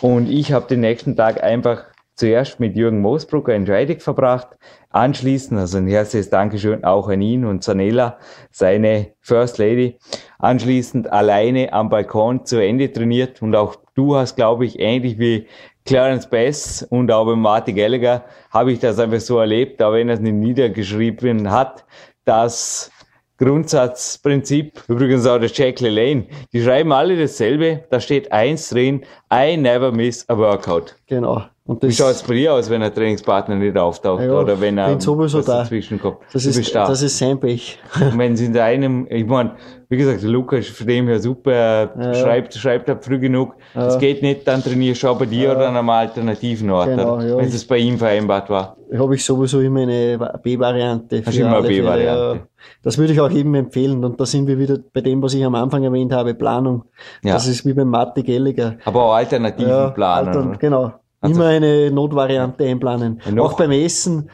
Und 0.00 0.30
ich 0.30 0.52
habe 0.52 0.66
den 0.66 0.80
nächsten 0.80 1.16
Tag 1.16 1.42
einfach 1.42 1.84
zuerst 2.14 2.60
mit 2.60 2.76
Jürgen 2.76 3.00
Moosbrucker 3.00 3.54
in 3.54 3.66
Scheidig 3.66 4.02
verbracht. 4.02 4.48
Anschließend, 4.90 5.58
also 5.58 5.78
ein 5.78 5.88
herzliches 5.88 6.30
Dankeschön 6.30 6.84
auch 6.84 7.08
an 7.08 7.20
ihn 7.20 7.44
und 7.44 7.64
Zanella, 7.64 8.18
seine 8.50 9.12
First 9.20 9.58
Lady. 9.58 9.98
Anschließend 10.38 11.10
alleine 11.10 11.72
am 11.72 11.88
Balkon 11.88 12.44
zu 12.44 12.62
Ende 12.62 12.92
trainiert 12.92 13.42
und 13.42 13.56
auch 13.56 13.76
du 13.94 14.14
hast, 14.14 14.36
glaube 14.36 14.64
ich, 14.64 14.78
ähnlich 14.78 15.18
wie 15.18 15.48
Clarence 15.86 16.26
Bass 16.26 16.82
und 16.88 17.12
auch 17.12 17.26
bei 17.26 17.36
Marty 17.36 17.74
Gallagher 17.74 18.24
habe 18.50 18.72
ich 18.72 18.78
das 18.78 18.98
einfach 18.98 19.20
so 19.20 19.38
erlebt, 19.38 19.82
auch 19.82 19.92
wenn 19.92 20.08
er 20.08 20.14
es 20.14 20.20
nicht 20.20 20.32
niedergeschrieben 20.32 21.50
hat, 21.50 21.84
dass 22.24 22.90
Grundsatzprinzip, 23.36 24.82
übrigens 24.88 25.26
auch 25.26 25.38
der 25.38 25.50
Jack 25.50 25.80
LaLanne, 25.80 26.26
die 26.54 26.62
schreiben 26.62 26.90
alle 26.92 27.18
dasselbe, 27.18 27.84
da 27.90 28.00
steht 28.00 28.32
eins 28.32 28.70
drin, 28.70 29.04
I 29.30 29.58
never 29.58 29.92
miss 29.92 30.26
a 30.30 30.38
workout. 30.38 30.96
Genau. 31.06 31.44
Und 31.66 31.82
das, 31.82 31.88
Wie 31.88 31.94
schaut 31.94 32.10
es 32.10 32.22
bei 32.22 32.34
dir 32.34 32.52
aus, 32.52 32.68
wenn 32.68 32.82
ein 32.82 32.92
Trainingspartner 32.92 33.54
nicht 33.54 33.78
auftaucht 33.78 34.22
ja, 34.22 34.32
oder 34.34 34.60
wenn 34.60 34.76
er 34.76 35.00
sowieso 35.00 35.38
was 35.38 35.46
da. 35.46 35.60
dazwischen 35.60 35.98
kommt? 35.98 36.18
Das 36.30 36.44
ist, 36.44 36.74
da. 36.74 36.86
das 36.86 37.00
ist 37.00 37.16
sein 37.16 37.40
Pech. 37.40 37.78
Und 37.98 38.18
wenn 38.18 38.36
sie 38.36 38.44
in 38.44 38.58
einem, 38.58 39.06
ich 39.08 39.24
meine, 39.24 39.52
wie 39.88 39.96
gesagt, 39.96 40.20
Lukas 40.24 40.66
ist 40.66 40.76
für 40.76 40.84
den 40.84 41.06
her 41.06 41.20
super, 41.20 41.52
er 41.52 41.92
ja. 41.98 42.14
schreibt, 42.14 42.52
schreibt 42.52 42.90
halt 42.90 43.02
früh 43.02 43.18
genug. 43.18 43.54
Es 43.74 43.94
ja. 43.94 43.98
geht 43.98 44.20
nicht, 44.20 44.46
dann 44.46 44.62
trainierst 44.62 45.04
du 45.04 45.08
auch 45.08 45.18
bei 45.18 45.24
dir 45.24 45.52
oder 45.52 45.68
an 45.68 45.76
einem 45.78 45.88
alternativen 45.88 46.68
Ort, 46.68 46.88
genau, 46.88 47.14
oder? 47.14 47.38
wenn 47.38 47.48
es 47.48 47.66
bei 47.66 47.78
ihm 47.78 47.96
vereinbart 47.96 48.50
war. 48.50 48.76
Habe 48.94 49.14
ich 49.14 49.24
sowieso 49.24 49.60
immer 49.60 49.80
eine 49.80 50.18
B-Variante. 50.42 51.22
Hast 51.24 51.38
immer 51.38 51.56
eine 51.56 51.66
B-Variante. 51.66 52.46
Das 52.82 52.98
würde 52.98 53.14
ich 53.14 53.20
auch 53.22 53.30
jedem 53.30 53.54
empfehlen. 53.54 54.04
Und 54.04 54.20
da 54.20 54.26
sind 54.26 54.46
wir 54.46 54.58
wieder 54.58 54.78
bei 54.92 55.00
dem, 55.00 55.22
was 55.22 55.32
ich 55.32 55.42
am 55.42 55.54
Anfang 55.54 55.82
erwähnt 55.82 56.12
habe, 56.12 56.34
Planung. 56.34 56.84
Ja. 57.22 57.32
Das 57.32 57.46
ist 57.46 57.64
wie 57.64 57.72
beim 57.72 57.88
Mathe 57.88 58.22
Gelliger. 58.22 58.76
Aber 58.84 59.04
auch 59.04 59.14
alternativen 59.14 59.70
ja, 59.70 59.90
Planen. 59.90 60.28
Altern, 60.28 60.58
genau. 60.58 60.92
Also 61.24 61.40
Immer 61.40 61.48
eine 61.48 61.90
Notvariante 61.90 62.66
einplanen. 62.66 63.18
Auch 63.38 63.54
beim 63.54 63.70
Essen. 63.70 64.28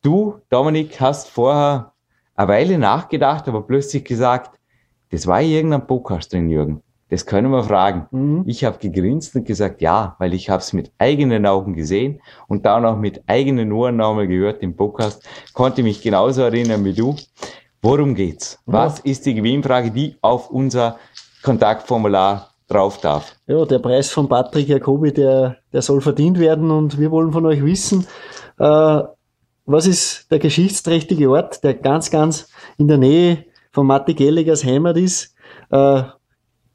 du, 0.02 0.34
Dominik, 0.50 1.00
hast 1.00 1.30
vorher 1.30 1.94
eine 2.36 2.48
Weile 2.48 2.76
nachgedacht, 2.78 3.48
aber 3.48 3.62
plötzlich 3.62 4.04
gesagt, 4.04 4.58
das 5.14 5.28
war 5.28 5.40
irgendein 5.40 5.86
Podcast 5.86 6.32
drin, 6.32 6.50
Jürgen. 6.50 6.82
Das 7.08 7.24
können 7.24 7.52
wir 7.52 7.62
fragen. 7.62 8.08
Mhm. 8.10 8.42
Ich 8.46 8.64
habe 8.64 8.78
gegrinst 8.78 9.36
und 9.36 9.44
gesagt, 9.44 9.80
ja, 9.80 10.16
weil 10.18 10.34
ich 10.34 10.50
habe 10.50 10.60
es 10.60 10.72
mit 10.72 10.90
eigenen 10.98 11.46
Augen 11.46 11.74
gesehen 11.74 12.20
und 12.48 12.66
dann 12.66 12.84
auch 12.84 12.96
mit 12.96 13.22
eigenen 13.28 13.70
Ohren 13.70 13.96
nochmal 13.96 14.26
gehört 14.26 14.60
im 14.62 14.74
Podcast, 14.74 15.22
konnte 15.52 15.84
mich 15.84 16.02
genauso 16.02 16.42
erinnern 16.42 16.84
wie 16.84 16.94
du. 16.94 17.14
Worum 17.80 18.16
geht's? 18.16 18.58
Ja. 18.66 18.72
Was 18.72 18.98
ist 18.98 19.24
die 19.26 19.34
Gewinnfrage, 19.34 19.92
die 19.92 20.16
auf 20.20 20.50
unser 20.50 20.98
Kontaktformular 21.44 22.50
drauf 22.66 23.00
darf? 23.00 23.36
Ja, 23.46 23.64
der 23.64 23.78
Preis 23.78 24.10
von 24.10 24.28
Patrick 24.28 24.66
Jacobi, 24.66 25.12
der, 25.12 25.58
der 25.72 25.82
soll 25.82 26.00
verdient 26.00 26.40
werden 26.40 26.72
und 26.72 26.98
wir 26.98 27.12
wollen 27.12 27.30
von 27.30 27.46
euch 27.46 27.62
wissen, 27.62 28.08
äh, 28.58 29.00
was 29.66 29.86
ist 29.86 30.30
der 30.32 30.40
geschichtsträchtige 30.40 31.30
Ort, 31.30 31.62
der 31.62 31.74
ganz, 31.74 32.10
ganz 32.10 32.48
in 32.78 32.88
der 32.88 32.98
Nähe 32.98 33.44
von 33.74 33.88
Matti 33.88 34.14
Gelligers 34.14 34.64
Heimat 34.64 34.96
ist. 34.96 35.34
Äh, 35.70 36.04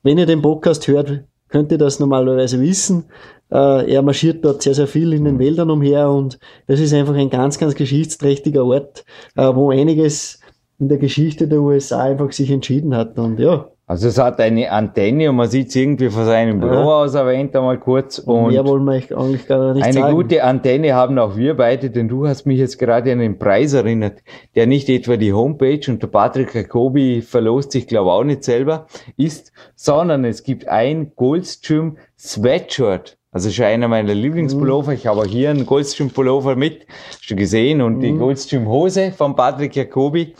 wenn 0.03 0.17
ihr 0.17 0.25
den 0.25 0.41
Podcast 0.41 0.85
hört, 0.87 1.23
könnt 1.47 1.71
ihr 1.71 1.77
das 1.77 1.99
normalerweise 1.99 2.59
wissen. 2.59 3.05
Äh, 3.49 3.93
er 3.93 4.01
marschiert 4.01 4.43
dort 4.43 4.61
sehr, 4.61 4.75
sehr 4.75 4.85
viel 4.85 5.13
in 5.13 5.23
den 5.23 5.39
Wäldern 5.39 5.71
umher 5.71 6.09
und 6.09 6.39
das 6.67 6.81
ist 6.81 6.93
einfach 6.93 7.15
ein 7.15 7.29
ganz, 7.29 7.57
ganz 7.57 7.73
geschichtsträchtiger 7.75 8.65
Ort, 8.65 9.05
äh, 9.37 9.43
wo 9.55 9.71
einiges 9.71 10.41
in 10.77 10.89
der 10.89 10.97
Geschichte 10.97 11.47
der 11.47 11.61
USA 11.61 12.03
einfach 12.03 12.33
sich 12.33 12.51
entschieden 12.51 12.93
hat. 12.93 13.17
Und 13.17 13.39
ja, 13.39 13.69
also 13.89 14.07
es 14.07 14.19
hat 14.19 14.39
eine 14.39 14.71
Antenne 14.71 15.31
und 15.31 15.37
man 15.37 15.49
sieht 15.49 15.69
es 15.69 15.75
irgendwie 15.75 16.11
von 16.11 16.23
seinem 16.23 16.59
Büro 16.59 16.73
ja. 16.73 16.83
aus 16.83 17.15
erwähnt 17.15 17.55
einmal 17.55 17.79
kurz. 17.79 18.19
Und, 18.19 18.35
und 18.35 18.53
mehr 18.53 18.63
wollen 18.63 18.83
wir 18.83 18.93
eigentlich 18.93 19.47
gar 19.47 19.73
nicht 19.73 19.83
Eine 19.83 19.93
sagen. 19.93 20.15
gute 20.15 20.43
Antenne 20.43 20.93
haben 20.93 21.17
auch 21.17 21.35
wir 21.35 21.57
beide, 21.57 21.89
denn 21.89 22.07
du 22.07 22.27
hast 22.27 22.45
mich 22.45 22.59
jetzt 22.59 22.77
gerade 22.77 23.11
an 23.11 23.17
den 23.17 23.39
Preis 23.39 23.73
erinnert, 23.73 24.19
der 24.53 24.67
nicht 24.67 24.89
etwa 24.89 25.17
die 25.17 25.33
Homepage 25.33 25.81
und 25.87 26.03
der 26.03 26.07
Patrick 26.07 26.53
Jacobi 26.53 27.23
verlost 27.23 27.71
sich 27.71 27.87
glaube 27.87 28.11
auch 28.11 28.23
nicht 28.23 28.43
selber 28.43 28.85
ist, 29.17 29.51
sondern 29.73 30.23
es 30.23 30.43
gibt 30.43 30.67
ein 30.67 31.13
Goldstream 31.15 31.97
Sweatshirt. 32.15 33.17
Also 33.31 33.49
ist 33.49 33.59
einer 33.59 33.87
meiner 33.87 34.13
Lieblingspullover. 34.13 34.93
Ich 34.93 35.07
habe 35.07 35.21
auch 35.21 35.25
hier 35.25 35.51
einen 35.51 35.65
Goldstream 35.65 36.09
Pullover 36.09 36.55
mit. 36.55 36.87
Hast 37.09 37.29
du 37.29 37.35
gesehen? 37.35 37.81
Und 37.81 37.99
die 38.01 38.11
mhm. 38.11 38.17
Goldstream 38.17 38.67
Hose 38.67 39.11
von 39.11 39.35
Patrick 39.35 39.75
Jacobi. 39.75 40.33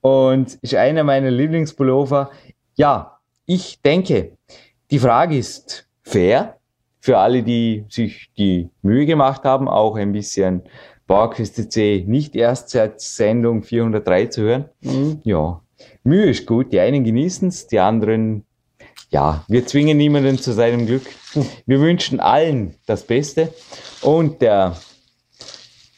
Und 0.00 0.54
ist 0.62 0.74
einer 0.76 1.02
meiner 1.02 1.30
Lieblingspullover. 1.30 2.30
Ja, 2.76 3.20
ich 3.46 3.80
denke, 3.80 4.32
die 4.90 4.98
Frage 4.98 5.38
ist 5.38 5.88
fair 6.02 6.58
für 7.00 7.16
alle, 7.16 7.42
die 7.42 7.86
sich 7.88 8.30
die 8.36 8.68
Mühe 8.82 9.06
gemacht 9.06 9.44
haben, 9.44 9.66
auch 9.66 9.96
ein 9.96 10.12
bisschen 10.12 10.62
C 11.70 12.04
nicht 12.06 12.36
erst 12.36 12.70
seit 12.70 13.00
Sendung 13.00 13.62
403 13.62 14.26
zu 14.26 14.42
hören. 14.42 14.68
Mhm. 14.82 15.20
Ja, 15.24 15.62
Mühe 16.04 16.26
ist 16.26 16.46
gut. 16.46 16.72
Die 16.72 16.80
einen 16.80 17.02
genießen 17.04 17.48
es, 17.48 17.66
die 17.66 17.78
anderen, 17.78 18.44
ja, 19.08 19.44
wir 19.48 19.66
zwingen 19.66 19.96
niemanden 19.96 20.36
zu 20.36 20.52
seinem 20.52 20.84
Glück. 20.84 21.06
Wir 21.64 21.80
wünschen 21.80 22.20
allen 22.20 22.74
das 22.84 23.04
Beste 23.04 23.54
und 24.02 24.42
der 24.42 24.76